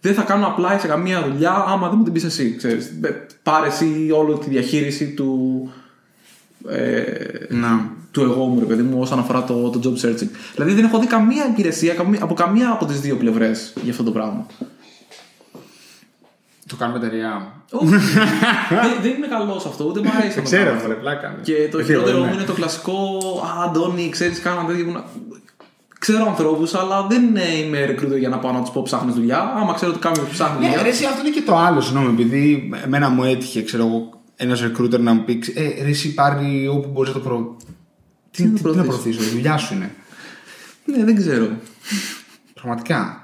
δεν 0.00 0.14
θα 0.14 0.22
κάνω 0.22 0.46
apply 0.46 0.78
σε 0.78 0.86
καμία 0.86 1.22
δουλειά 1.30 1.64
άμα 1.68 1.88
δεν 1.88 1.96
μου 1.98 2.04
την 2.04 2.12
πεις 2.12 2.24
εσύ. 2.24 2.54
Ξέρεις. 2.56 2.86
Ε, 3.02 3.26
Πάρε 3.42 3.66
εσύ 3.66 4.08
όλη 4.14 4.38
τη 4.38 4.48
διαχείριση 4.50 5.06
του, 5.14 5.70
ε, 6.68 7.02
Να. 7.48 7.90
του 8.10 8.20
εγώ 8.20 8.44
μου, 8.44 8.58
ρε 8.60 8.64
παιδί 8.66 8.82
μου, 8.82 9.00
όσον 9.00 9.18
αφορά 9.18 9.44
το, 9.44 9.70
το 9.70 9.80
job 9.84 10.06
searching. 10.06 10.28
Δηλαδή 10.54 10.72
δεν 10.74 10.84
έχω 10.84 10.98
δει 10.98 11.06
καμία 11.06 11.46
υπηρεσία 11.50 11.94
καμία- 11.94 12.22
από 12.22 12.34
καμία 12.34 12.70
από 12.70 12.84
τις 12.84 13.00
δύο 13.00 13.16
πλευρές 13.16 13.72
για 13.82 13.90
αυτό 13.90 14.02
το 14.02 14.10
πράγμα. 14.10 14.46
Το 16.82 16.88
κάνουμε 16.88 17.06
εταιρεία. 17.06 17.52
Όχι. 17.70 17.86
δεν, 18.84 18.92
δεν 19.02 19.10
είμαι 19.16 19.26
καλός 19.26 19.62
σε 19.62 19.68
αυτό, 19.68 19.84
ούτε 19.84 20.00
μου 20.00 20.10
αρέσει 20.16 20.26
αυτό. 20.28 20.40
το 20.40 20.46
Ξέρω, 20.46 20.62
πράγμα. 20.70 20.82
βρε, 20.82 20.94
πλάκα. 20.94 21.26
είναι. 21.28 21.40
Και 21.42 21.68
το 21.70 21.78
Ε, 21.78 21.82
χειρότερο 21.84 22.18
ναι. 22.18 22.26
μου 22.26 22.32
είναι 22.34 22.42
το 22.42 22.52
κλασικό 22.52 22.98
Α, 23.46 23.64
Αντώνη, 23.64 24.08
ξέρεις, 24.08 24.40
κάνα 24.40 24.64
τέτοιο. 24.64 24.84
που 24.84 24.90
να-» 24.92 25.04
Ξέρω 25.98 26.26
ανθρώπους, 26.28 26.74
αλλά 26.74 27.06
δεν 27.06 27.36
ε, 27.36 27.56
είμαι 27.58 27.84
recruiter 27.90 28.18
για 28.18 28.28
να 28.28 28.38
πάω 28.38 28.52
να 28.52 28.60
τους 28.60 28.70
πω 28.70 28.82
ψάχνεις 28.82 29.14
δουλειά. 29.14 29.52
Άμα 29.56 29.74
ξέρω 29.74 29.90
ότι 29.90 30.00
κάποιος 30.00 30.28
ψάχνει 30.28 30.60
Ναι, 30.60 30.66
δουλειά. 30.68 30.82
ρε, 30.82 30.88
εσύ, 30.88 31.04
αυτό 31.04 31.20
είναι 31.20 31.30
και 31.34 31.42
το 31.42 31.56
άλλο, 31.56 31.80
συγγνώμη, 31.80 32.08
επειδή 32.22 32.70
εμένα 32.84 33.08
μου 33.08 33.24
έτυχε, 33.24 33.62
ξέρω 33.62 33.86
εγώ, 33.86 34.20
ένας 34.36 34.64
recruiter 34.64 34.98
να 35.00 35.12
μου 35.12 35.24
πει, 35.24 35.42
Ε, 35.54 35.82
ρε, 35.82 35.88
εσύ 35.88 36.14
πάρει 36.14 36.68
όπου 36.68 36.88
μπορείς 36.92 37.14
να 37.14 37.20
το 37.20 37.28
προ. 37.28 37.56
Τι, 38.30 38.44
να 38.44 38.52
τι, 38.52 38.54
τι 38.62 38.76
να 38.76 38.82
προωθήσεις; 38.82 38.86
προωθήσω, 38.86 39.22
η 39.22 39.26
δουλειά 39.26 39.56
σου 39.56 39.74
είναι. 39.74 39.90
Ναι, 40.84 41.04
δεν 41.04 41.16
ξέρω. 41.16 41.48
Πραγματικά. 42.54 43.21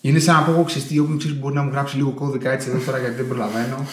Είναι 0.00 0.18
σαν 0.18 0.34
να 0.34 0.42
πω 0.42 0.50
εγώ 0.50 0.64
ξέρεις 0.64 0.88
τι, 0.88 0.98
όποιον 0.98 1.18
ξέρεις 1.18 1.38
μπορεί 1.38 1.54
να 1.54 1.62
μου 1.62 1.70
γράψει 1.70 1.96
λίγο 1.96 2.10
κώδικα 2.10 2.50
έτσι 2.50 2.68
εδώ 2.68 2.78
τώρα 2.78 2.98
γιατί 2.98 3.14
δεν 3.14 3.28
προλαβαίνω. 3.28 3.86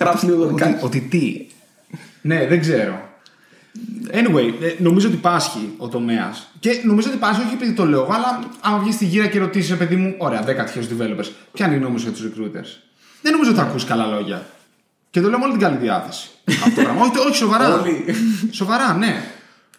Γράψει 0.00 0.26
λίγο 0.26 0.42
ότι, 0.42 0.54
δικά. 0.54 0.78
ότι 0.80 1.00
τι. 1.00 1.46
ναι, 2.22 2.46
δεν 2.46 2.60
ξέρω. 2.60 3.08
Anyway, 4.12 4.52
ε, 4.62 4.82
νομίζω 4.82 5.08
ότι 5.08 5.16
πάσχει 5.16 5.74
ο 5.76 5.88
τομέας. 5.88 6.50
Και 6.60 6.80
νομίζω 6.84 7.08
ότι 7.08 7.18
πάσχει 7.18 7.42
όχι 7.42 7.54
επειδή 7.54 7.72
το 7.72 7.84
λέω 7.84 8.02
εγώ, 8.02 8.12
αλλά 8.12 8.38
άμα 8.60 8.78
βγεις 8.78 8.94
στη 8.94 9.04
γύρα 9.04 9.26
και 9.26 9.38
ρωτήσεις, 9.38 9.76
παιδί 9.76 9.96
μου, 9.96 10.14
ωραία, 10.18 10.44
10 10.44 10.64
τυχαίου 10.64 10.82
developers, 10.82 11.30
ποια 11.52 11.66
είναι 11.66 11.74
η 11.74 11.78
γνώμη 11.78 11.98
σου 11.98 12.04
για 12.04 12.12
τους 12.12 12.24
recruiters; 12.26 12.82
Δεν 13.22 13.32
νομίζω 13.32 13.50
ότι 13.50 13.60
θα 13.60 13.66
ακούσει 13.66 13.86
καλά 13.86 14.06
λόγια. 14.06 14.46
Και 15.10 15.20
το 15.20 15.28
λέω 15.28 15.38
με 15.38 15.44
όλη 15.44 15.52
την 15.52 15.62
καλή 15.62 15.76
διάθεση. 15.76 16.28
Αυτό 16.64 16.74
το 16.74 16.82
πράγμα. 16.82 17.02
όχι, 17.02 17.18
όχι, 17.18 17.36
σοβαρά. 17.36 17.80
Όλοι. 17.80 18.04
σοβαρά, 18.50 18.94
ναι. 18.94 19.22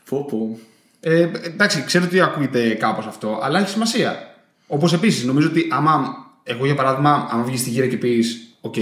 Πω, 0.09 0.25
πω. 0.25 0.59
Ε, 0.99 1.29
εντάξει, 1.43 1.83
ξέρω 1.85 2.05
ότι 2.05 2.21
ακούγεται 2.21 2.73
κάπως 2.73 3.05
αυτό, 3.05 3.39
αλλά 3.43 3.59
έχει 3.59 3.69
σημασία. 3.69 4.28
Όπως 4.71 4.93
επίσης, 4.93 5.25
νομίζω 5.25 5.47
ότι 5.47 5.67
άμα 5.71 6.15
εγώ 6.43 6.65
για 6.65 6.75
παράδειγμα, 6.75 7.27
άμα 7.31 7.43
βγεις 7.43 7.59
στη 7.59 7.69
γύρα 7.69 7.87
και 7.87 7.97
πεις, 7.97 8.57
OK, 8.61 8.77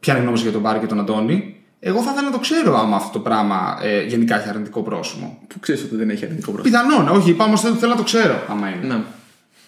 ποια 0.00 0.12
είναι 0.12 0.18
η 0.18 0.22
γνώμη 0.22 0.36
σου 0.36 0.42
για 0.42 0.52
τον 0.52 0.60
Μπάρι 0.60 0.78
και 0.78 0.86
τον 0.86 1.00
Αντώνη, 1.00 1.56
εγώ 1.80 2.02
θα 2.02 2.10
ήθελα 2.10 2.26
να 2.26 2.32
το 2.32 2.38
ξέρω 2.38 2.78
άμα 2.78 2.96
αυτό 2.96 3.12
το 3.12 3.18
πράγμα 3.18 3.78
ε, 3.82 4.02
γενικά 4.04 4.40
έχει 4.40 4.48
αρνητικό 4.48 4.82
πρόσημο. 4.82 5.38
Πού 5.46 5.60
ξέρεις 5.60 5.82
ότι 5.82 5.96
δεν 5.96 6.10
έχει 6.10 6.24
αρνητικό 6.24 6.52
πρόσωπο. 6.52 6.78
Πιθανόν, 6.78 7.16
όχι, 7.16 7.30
είπα 7.30 7.44
όμως 7.44 7.60
θέλω, 7.60 7.74
θέλω 7.74 7.90
να 7.90 7.96
το 7.96 8.02
ξέρω 8.02 8.42
άμα 8.48 8.68
είναι. 8.68 8.86
Ναι. 8.86 9.02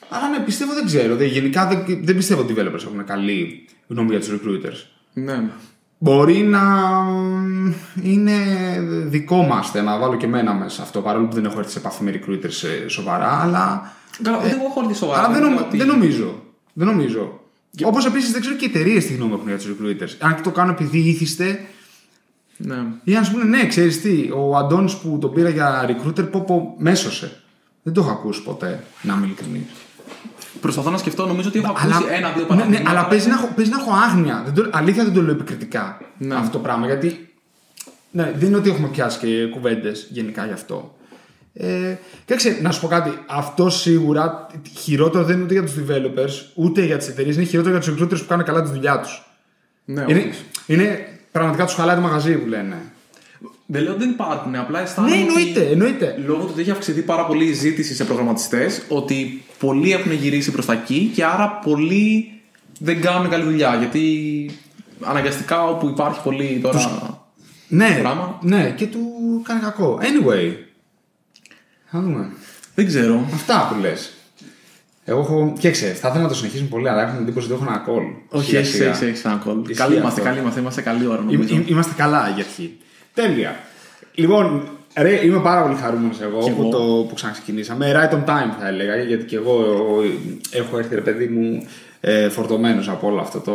Αλλά 0.08 0.28
ναι, 0.28 0.38
πιστεύω 0.44 0.74
δεν 0.74 0.86
ξέρω. 0.86 1.16
Δεν, 1.16 1.26
γενικά 1.26 1.66
δεν, 1.66 1.84
δεν 2.04 2.16
πιστεύω 2.16 2.40
ότι 2.40 2.52
οι 2.52 2.56
developers 2.58 2.84
έχουν 2.84 3.04
καλή 3.04 3.68
γνώμη 3.88 4.08
για 4.10 4.20
τους 4.20 4.28
recruiters. 4.28 4.86
ναι. 5.12 5.42
Μπορεί 6.02 6.36
να 6.36 6.60
είναι 8.02 8.32
δικό 9.06 9.42
μας 9.42 9.70
θέμα, 9.70 9.90
να 9.90 9.98
βάλω 9.98 10.16
και 10.16 10.26
εμένα 10.26 10.54
μέσα 10.54 10.70
σε 10.70 10.82
αυτό, 10.82 11.00
παρόλο 11.00 11.26
που 11.26 11.34
δεν 11.34 11.44
έχω 11.44 11.58
έρθει 11.58 11.70
σε 11.70 11.78
επαφή 11.78 12.02
με 12.02 12.20
recruiters 12.20 12.84
ε, 12.84 12.88
σοβαρά, 12.88 13.40
αλλά. 13.42 13.92
Καλά, 14.22 14.36
ούτε 14.38 14.48
εγώ 14.50 14.64
έχω 14.70 14.80
έρθει 14.80 14.94
σοβαρά. 14.94 15.18
αλλά 15.24 15.28
δεν, 15.34 15.42
είναι 15.42 15.54
νομ- 15.54 15.66
ότι- 15.66 15.76
δεν 15.76 15.86
νομίζω. 15.86 16.42
Δεν 16.72 16.86
νομίζω. 16.86 17.40
Όπως 17.84 18.06
επίσης 18.06 18.32
δεν 18.32 18.40
ξέρω 18.40 18.56
και 18.56 18.64
οι 18.64 18.68
εταιρείες 18.74 19.06
τι 19.06 19.14
γνώμη 19.14 19.32
έχουν 19.32 19.48
για 19.48 19.56
τους 19.58 19.66
recruiters. 19.66 20.16
Αν 20.18 20.34
και 20.34 20.42
το 20.42 20.50
κάνω 20.50 20.70
επειδή 20.70 20.98
ήθιστε, 20.98 21.60
Ναι. 22.56 22.76
ή 23.04 23.16
αν 23.16 23.24
σου 23.24 23.32
πούνε 23.32 23.44
ναι, 23.44 23.66
ξέρεις 23.66 24.00
τι, 24.00 24.30
ο 24.34 24.56
Αντώνης 24.56 24.94
που 24.96 25.18
τον 25.20 25.32
πήρα 25.34 25.48
για 25.48 25.84
recruiter, 25.88 26.30
πω 26.30 26.40
πω 26.46 26.74
μέσωσε. 26.78 27.40
Δεν 27.82 27.92
το 27.92 28.00
έχω 28.00 28.10
ακούσει 28.10 28.42
ποτέ, 28.42 28.84
να 29.02 29.14
είμαι 29.14 29.26
ειλικρινής. 29.26 29.62
Προσπαθώ 30.60 30.90
να 30.90 30.98
σκεφτώ, 30.98 31.26
νομίζω 31.26 31.48
ότι 31.48 31.58
έχω 31.58 31.70
ακούσει 31.70 32.04
ένα-δύο 32.10 32.42
ναι, 32.42 32.48
παραδείγματα. 32.48 32.82
ναι, 32.82 32.90
αλλά 32.90 33.06
παίζει 33.06 33.28
να, 33.28 33.34
έχω, 33.34 33.48
παίζει 33.56 33.70
να 33.70 33.78
έχω 33.80 33.90
άγνοια. 33.92 34.42
Δεν 34.44 34.54
το, 34.54 34.70
αλήθεια 34.72 35.04
δεν 35.04 35.12
το 35.12 35.22
λέω 35.22 35.34
επικριτικά 35.34 36.00
Ναι. 36.18 36.34
αυτό 36.34 36.50
το 36.50 36.58
πράγμα. 36.58 36.86
Γιατί 36.86 37.28
ναι, 38.10 38.32
δεν 38.36 38.48
είναι 38.48 38.56
ότι 38.56 38.70
έχουμε 38.70 38.88
πιάσει 38.88 39.18
και 39.18 39.46
κουβέντες 39.46 40.08
γενικά 40.10 40.46
γι' 40.46 40.52
αυτό. 40.52 40.96
Ε, 41.52 41.96
κοίταξε, 42.24 42.58
να 42.62 42.70
σου 42.70 42.80
πω 42.80 42.86
κάτι. 42.86 43.10
Αυτό 43.26 43.70
σίγουρα 43.70 44.46
χειρότερο 44.78 45.24
δεν 45.24 45.34
είναι 45.34 45.44
ούτε 45.44 45.52
για 45.52 45.62
τους 45.62 45.74
developers 45.74 46.50
ούτε 46.54 46.84
για 46.84 46.96
τις 46.96 47.08
εταιρείες. 47.08 47.36
Είναι 47.36 47.44
χειρότερο 47.44 47.78
για 47.78 47.92
τους 47.92 48.02
recruiters 48.02 48.20
που 48.20 48.26
κάνουν 48.28 48.44
καλά 48.44 48.62
τη 48.62 48.70
δουλειά 48.70 49.00
τους. 49.00 49.24
Ναι, 49.84 50.04
είναι, 50.08 50.20
όντως. 50.20 50.36
είναι 50.66 51.08
πραγματικά 51.32 51.64
τους 51.64 51.74
χαλάει 51.74 51.94
το 51.94 52.00
μαγαζί 52.00 52.34
που 52.34 52.48
λένε. 52.48 52.76
Δεν 53.66 53.82
λέω 53.82 53.92
ότι 53.92 54.00
δεν 54.00 54.10
υπάρχουν, 54.10 54.54
απλά 54.54 54.80
αισθάνομαι. 54.80 55.16
Ναι, 55.16 55.20
εννοείται, 55.22 55.60
ότι 55.60 55.70
εννοείται. 55.70 56.18
Λόγω 56.26 56.42
του 56.42 56.48
ότι 56.52 56.60
έχει 56.60 56.70
αυξηθεί 56.70 57.02
πάρα 57.02 57.26
πολύ 57.26 57.44
η 57.44 57.52
ζήτηση 57.52 57.94
σε 57.94 58.04
προγραμματιστές, 58.04 58.82
ότι 58.88 59.42
πολλοί 59.58 59.92
έχουν 59.92 60.12
γυρίσει 60.12 60.50
προς 60.50 60.66
τα 60.66 60.72
εκεί 60.72 61.10
και 61.14 61.24
άρα 61.24 61.60
πολλοί 61.64 62.32
δεν 62.78 63.00
κάνουν 63.00 63.30
καλή 63.30 63.44
δουλειά. 63.44 63.74
Γιατί 63.74 64.50
αναγκαστικά 65.00 65.64
όπου 65.68 65.88
υπάρχει 65.88 66.22
πολύ 66.22 66.60
τώρα. 66.62 67.20
Ναι, 67.68 67.98
Πράγμα. 68.00 68.38
ναι, 68.42 68.74
και 68.76 68.86
του 68.86 69.00
κάνει 69.44 69.60
κακό. 69.60 69.98
Anyway. 70.00 70.52
Θα 71.90 72.00
δούμε. 72.00 72.26
Δεν 72.74 72.86
ξέρω. 72.86 73.24
Αυτά 73.34 73.68
που 73.72 73.80
λες. 73.80 74.12
Εγώ 75.04 75.20
έχω. 75.20 75.52
Κοίταξε, 75.58 75.86
θα 75.86 76.08
ήθελα 76.08 76.22
να 76.22 76.28
το 76.28 76.34
συνεχίσουμε 76.34 76.68
πολύ, 76.68 76.88
αλλά 76.88 77.02
έχω 77.02 77.12
την 77.12 77.22
εντύπωση 77.22 77.52
ότι 77.52 77.62
έχω 77.62 77.72
ένα 77.72 77.84
call. 77.86 78.14
Όχι, 78.28 78.46
Σιγά 78.46 78.58
έχεις 78.58 78.72
σιγά. 78.74 79.08
έχεις 79.08 79.24
ένα 79.24 79.40
κόλ. 79.44 79.60
Ισχύει 79.60 79.74
Καλή 79.74 79.94
είμαστε, 79.96 80.08
αυτό. 80.20 80.22
καλή 80.22 80.38
είμαστε. 80.40 80.60
Είμαστε 80.60 80.80
καλή 80.82 81.06
ώρα 81.06 81.22
Εί- 81.28 81.32
νομίζω. 81.32 81.56
εί- 81.56 81.68
Είμαστε 81.70 81.92
καλά 81.96 82.30
για 82.34 82.44
αρχή. 82.44 82.76
Τέλεια. 83.14 83.56
Λοιπόν, 84.14 84.68
ρε, 84.96 85.24
είμαι 85.24 85.38
πάρα 85.38 85.62
πολύ 85.62 85.76
χαρούμενος 85.76 86.20
εγώ, 86.20 86.38
Κι 86.42 86.50
που, 86.50 86.60
εγώ. 86.62 86.70
το, 86.70 86.78
που 87.08 87.14
ξαναξεκινήσαμε. 87.14 87.92
Right 87.94 88.14
on 88.14 88.24
time 88.24 88.50
θα 88.60 88.68
έλεγα, 88.68 88.96
γιατί 88.96 89.24
και 89.24 89.36
εγώ 89.36 89.62
ε, 90.52 90.58
έχω 90.58 90.78
έρθει, 90.78 90.94
ρε 90.94 91.00
παιδί 91.00 91.26
μου, 91.26 91.66
ε, 92.00 92.28
φορτωμένος 92.28 92.88
από 92.88 93.06
όλο 93.06 93.20
αυτό 93.20 93.38
το 93.38 93.54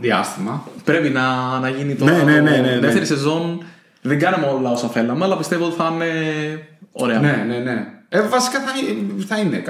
διάστημα. 0.00 0.66
Πρέπει 0.84 1.08
να, 1.08 1.58
να 1.58 1.68
γίνει 1.68 1.94
τώρα. 1.94 2.12
Ναι, 2.12 2.22
ναι, 2.22 2.40
ναι, 2.40 2.50
ναι, 2.50 2.56
ναι. 2.70 2.78
Δεύτερη 2.78 3.06
σεζόν. 3.06 3.64
Δεν 4.02 4.18
κάναμε 4.18 4.46
όλα 4.46 4.70
όσα 4.70 4.88
θέλαμε, 4.88 5.24
αλλά 5.24 5.36
πιστεύω 5.36 5.64
ότι 5.64 5.74
θα 5.74 5.90
είναι 5.94 6.06
ωραία. 6.92 7.18
Ναι, 7.20 7.44
ναι, 7.48 7.58
ναι. 7.58 7.86
Ε, 8.08 8.20
βασικά 8.28 8.58
θα, 8.60 8.70
είναι- 8.78 9.24
θα 9.24 9.38
είναι 9.38 9.62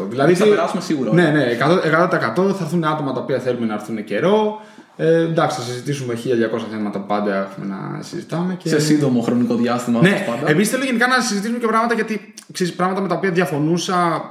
100%. 0.00 0.06
Δηλαδή, 0.08 0.34
Θα 0.34 0.44
τι- 0.44 0.50
περάσουμε 0.50 0.80
σίγουρα. 0.82 1.12
Ναι, 1.14 1.30
ναι, 1.30 1.44
100%, 1.60 2.52
θα 2.54 2.64
έρθουν 2.64 2.84
άτομα 2.84 3.12
τα 3.12 3.20
οποία 3.20 3.38
θέλουμε 3.38 3.66
να 3.66 3.74
έρθουν 3.74 4.04
καιρό. 4.04 4.60
Ε, 4.96 5.20
εντάξει, 5.20 5.56
θα 5.58 5.62
συζητήσουμε 5.62 6.14
1200 6.14 6.66
θέματα 6.70 6.98
που 7.00 7.06
πάντα 7.06 7.34
έχουμε 7.34 7.66
να 7.66 8.02
συζητάμε. 8.02 8.54
Και... 8.54 8.68
Σε 8.68 8.80
σύντομο 8.80 9.20
χρονικό 9.20 9.54
διάστημα. 9.54 9.98
όπως 9.98 10.10
Ναι, 10.10 10.24
πάντα. 10.26 10.50
επίση 10.50 10.70
θέλω 10.70 10.84
γενικά 10.84 11.06
να 11.06 11.20
συζητήσουμε 11.20 11.58
και 11.58 11.66
πράγματα 11.66 11.94
γιατί 11.94 12.34
ξέρεις, 12.52 12.72
πράγματα 12.74 13.00
με 13.00 13.08
τα 13.08 13.14
οποία 13.14 13.30
διαφωνούσα 13.30 14.22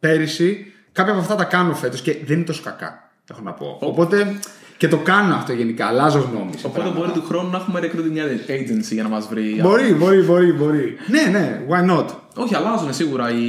πέρυσι. 0.00 0.72
Κάποια 0.92 1.12
από 1.12 1.20
αυτά 1.20 1.34
τα 1.34 1.44
κάνω 1.44 1.74
φέτος 1.74 2.00
και 2.00 2.16
δεν 2.26 2.36
είναι 2.36 2.44
τόσο 2.44 2.62
κακά. 2.64 3.10
Έχω 3.30 3.40
να 3.42 3.52
πω. 3.52 3.76
Οπότε 3.80 4.36
και 4.80 4.88
το 4.88 4.96
κάνω 4.96 5.34
αυτό 5.34 5.52
γενικά. 5.52 5.86
Αλλάζω 5.86 6.18
γνώμη. 6.32 6.50
σε 6.56 6.66
Οπότε 6.66 6.80
πράγματα. 6.80 6.98
μπορεί 6.98 7.20
του 7.20 7.26
χρόνου 7.26 7.50
να 7.50 7.56
έχουμε 7.56 7.80
recruiting 7.82 8.10
μια 8.12 8.24
agency 8.46 8.92
για 8.92 9.02
να 9.02 9.08
μας 9.08 9.26
βρει. 9.28 9.58
Μπορεί, 9.62 9.92
μπορεί, 9.94 10.20
μπορεί, 10.22 10.52
μπορεί. 10.52 10.96
ναι, 11.06 11.38
ναι, 11.38 11.60
why 11.68 11.90
not; 11.96 12.04
Όχι, 12.34 12.54
αλλάζουν 12.54 12.94
σίγουρα 12.94 13.30
οι, 13.30 13.46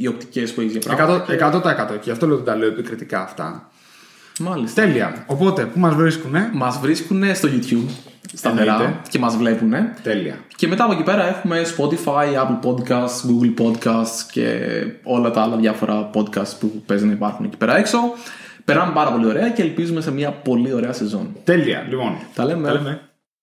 οι 0.00 0.06
οπτικές 0.06 0.52
που 0.52 0.60
έχεις 0.60 0.72
για 0.72 0.80
πράγματα. 0.80 1.24
100%, 1.28 1.86
100%. 1.86 1.88
Και 1.88 1.98
γι' 2.02 2.10
αυτό 2.10 2.26
λέω 2.26 2.36
ότι 2.36 2.44
τα 2.44 2.56
λέω 2.56 2.68
επικριτικά 2.68 3.20
αυτά. 3.22 3.68
Μάλιστα. 4.40 4.82
Τέλεια. 4.82 5.24
Οπότε, 5.26 5.64
πού 5.64 5.78
μας 5.78 5.94
βρίσκουνε; 5.94 6.50
Μας 6.52 6.78
βρίσκουν 6.82 7.22
στο 7.34 7.48
YouTube 7.52 7.88
σταθερά 8.34 8.72
Εννοείται. 8.72 9.00
και 9.08 9.18
μας 9.18 9.36
βλέπουν. 9.36 9.72
Τέλεια. 10.02 10.34
Και 10.56 10.68
μετά 10.68 10.84
από 10.84 10.92
εκεί 10.92 11.02
πέρα 11.02 11.28
έχουμε 11.28 11.62
Spotify, 11.76 12.26
Apple 12.42 12.68
Podcasts, 12.68 13.20
Google 13.28 13.62
Podcasts 13.64 14.26
και 14.32 14.58
όλα 15.02 15.30
τα 15.30 15.42
άλλα 15.42 15.56
διάφορα 15.56 16.10
podcasts 16.14 16.56
που 16.60 16.82
παίζει 16.86 17.06
να 17.06 17.12
υπάρχουν 17.12 17.44
εκεί 17.44 17.56
πέρα 17.56 17.78
έξω. 17.78 17.98
Περάμε 18.66 18.92
πάρα 18.92 19.10
πολύ 19.10 19.26
ωραία 19.26 19.50
και 19.50 19.62
ελπίζουμε 19.62 20.00
σε 20.00 20.12
μια 20.12 20.30
πολύ 20.32 20.72
ωραία 20.72 20.92
σεζόν. 20.92 21.36
Τέλεια. 21.44 21.86
Λοιπόν, 21.88 22.16
Τα 22.34 22.44
λέμε. 22.44 22.66
τα 22.68 22.72
λέμε. 22.72 23.00